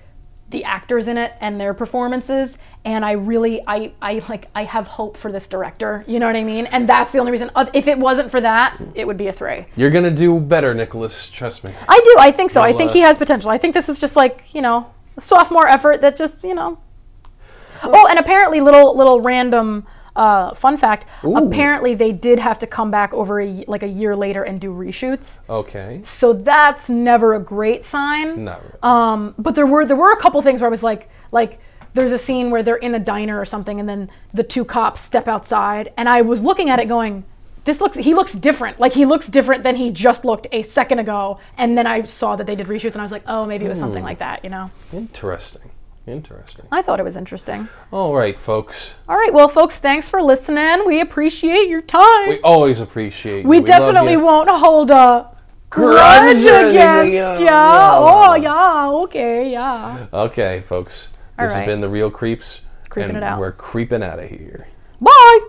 the 0.49 0.63
actors 0.63 1.07
in 1.07 1.17
it 1.17 1.33
and 1.41 1.60
their 1.60 1.73
performances, 1.73 2.57
and 2.86 3.03
I 3.03 3.13
really 3.13 3.62
I 3.67 3.91
I 4.01 4.21
like 4.29 4.47
I 4.55 4.63
have 4.63 4.88
hope 4.88 5.17
for 5.17 5.31
this 5.31 5.47
director. 5.47 6.05
You 6.07 6.19
know 6.19 6.27
what 6.27 6.36
I 6.36 6.43
mean? 6.43 6.67
And 6.67 6.88
that's 6.88 7.12
the 7.12 7.19
only 7.19 7.31
reason. 7.31 7.51
If 7.73 7.88
it 7.88 7.97
wasn't 7.97 8.31
for 8.31 8.39
that, 8.41 8.81
it 8.95 9.05
would 9.05 9.17
be 9.17 9.27
a 9.27 9.33
three. 9.33 9.65
You're 9.75 9.89
gonna 9.89 10.12
do 10.12 10.39
better, 10.39 10.73
Nicolas. 10.73 11.29
Trust 11.29 11.63
me. 11.65 11.73
I 11.88 11.99
do. 11.99 12.15
I 12.19 12.31
think 12.31 12.51
so. 12.51 12.62
I 12.62 12.71
think 12.71 12.91
uh, 12.91 12.93
he 12.93 12.99
has 13.01 13.17
potential. 13.17 13.49
I 13.49 13.57
think 13.57 13.73
this 13.73 13.88
was 13.88 13.99
just 13.99 14.15
like 14.15 14.53
you 14.53 14.62
know 14.62 14.89
a 15.17 15.21
sophomore 15.21 15.67
effort 15.67 16.01
that 16.01 16.15
just 16.15 16.43
you 16.43 16.55
know. 16.55 16.79
Oh, 17.83 18.07
and 18.10 18.17
apparently, 18.17 18.62
little 18.62 18.95
little 18.97 19.21
random 19.21 19.86
uh, 20.17 20.53
fun 20.56 20.75
fact. 20.75 21.06
Ooh. 21.23 21.38
Apparently, 21.38 21.93
they 21.93 22.12
did 22.12 22.39
have 22.39 22.60
to 22.60 22.67
come 22.67 22.91
back 22.91 23.13
over 23.13 23.39
a, 23.39 23.63
like 23.67 23.84
a 23.84 23.88
year 23.88 24.15
later 24.15 24.43
and 24.43 24.60
do 24.60 24.73
reshoots. 24.73 25.39
Okay. 25.49 26.01
So 26.03 26.34
that's 26.34 26.89
never 26.89 27.36
a 27.36 27.39
great 27.39 27.86
sign. 27.86 28.45
Really. 28.45 28.58
Um, 28.84 29.36
but 29.38 29.56
there 29.56 29.67
were 29.67 29.86
there 29.86 29.95
were 29.95 30.12
a 30.12 30.17
couple 30.17 30.41
things 30.41 30.62
where 30.62 30.67
I 30.67 30.71
was 30.71 30.84
like 30.84 31.10
like 31.32 31.60
there's 31.93 32.12
a 32.12 32.17
scene 32.17 32.49
where 32.49 32.63
they're 32.63 32.75
in 32.77 32.95
a 32.95 32.99
diner 32.99 33.39
or 33.39 33.45
something, 33.45 33.80
and 33.80 33.88
then 33.88 34.10
the 34.34 34.43
two 34.43 34.65
cops 34.65 35.01
step 35.01 35.27
outside, 35.27 35.93
and 35.97 36.10
I 36.10 36.21
was 36.21 36.41
looking 36.41 36.69
at 36.69 36.80
it 36.80 36.88
going. 36.88 37.23
This 37.63 37.82
looks. 37.82 37.97
He 37.97 38.13
looks 38.13 38.32
different. 38.32 38.80
Like 38.80 38.93
he 38.93 39.06
looks 39.06 39.27
different 39.27 39.63
than 39.63 39.75
he 39.75 39.91
just 39.91 40.23
looked 40.23 40.47
a 40.53 40.62
second 40.63 40.99
ago. 40.99 41.39
And 41.58 41.77
then 41.77 41.86
I 41.86 42.03
saw 42.03 42.38
that 42.38 42.47
they 42.47 42.56
did 42.56 42.67
reshoots, 42.67 42.93
and 42.93 43.01
I 43.01 43.03
was 43.03 43.12
like, 43.12 43.23
oh, 43.27 43.45
maybe 43.45 43.65
it 43.65 43.69
was 43.69 43.77
something 43.80 44.03
like 44.03 44.19
that. 44.19 44.43
You 44.43 44.49
know. 44.49 44.71
Interesting. 44.93 45.69
Interesting. 46.07 46.65
I 46.71 46.81
thought 46.81 46.99
it 46.99 47.03
was 47.03 47.17
interesting. 47.17 47.67
All 47.91 48.15
right, 48.15 48.39
folks. 48.39 48.95
All 49.09 49.17
right, 49.17 49.33
well, 49.33 49.49
folks, 49.49 49.75
thanks 49.77 50.07
for 50.07 50.21
listening. 50.21 50.85
We 50.85 51.01
appreciate 51.01 51.67
your 51.69 51.81
time. 51.81 52.29
We 52.29 52.39
always 52.41 52.79
appreciate. 52.79 53.45
We 53.45 53.57
you. 53.57 53.61
love 53.61 53.67
definitely 53.67 54.13
you. 54.13 54.21
won't 54.21 54.49
hold 54.49 54.89
a 54.91 55.35
Grudge 55.69 55.97
grudge 56.43 56.71
against 56.71 57.13
ya. 57.13 57.37
yeah, 57.39 57.89
Oh, 57.93 58.35
yeah. 58.35 58.87
okay, 59.03 59.51
yeah. 59.51 60.07
Okay, 60.13 60.61
folks. 60.61 61.09
This 61.37 61.51
All 61.53 61.59
has 61.59 61.67
been 61.67 61.81
the 61.81 61.89
Real 61.89 62.09
Creeps, 62.09 62.61
Creeping 62.89 63.09
and 63.09 63.17
it 63.17 63.23
out. 63.23 63.37
we're 63.39 63.51
creeping 63.51 64.01
out 64.01 64.17
of 64.19 64.29
here. 64.29 64.67
Bye. 65.01 65.39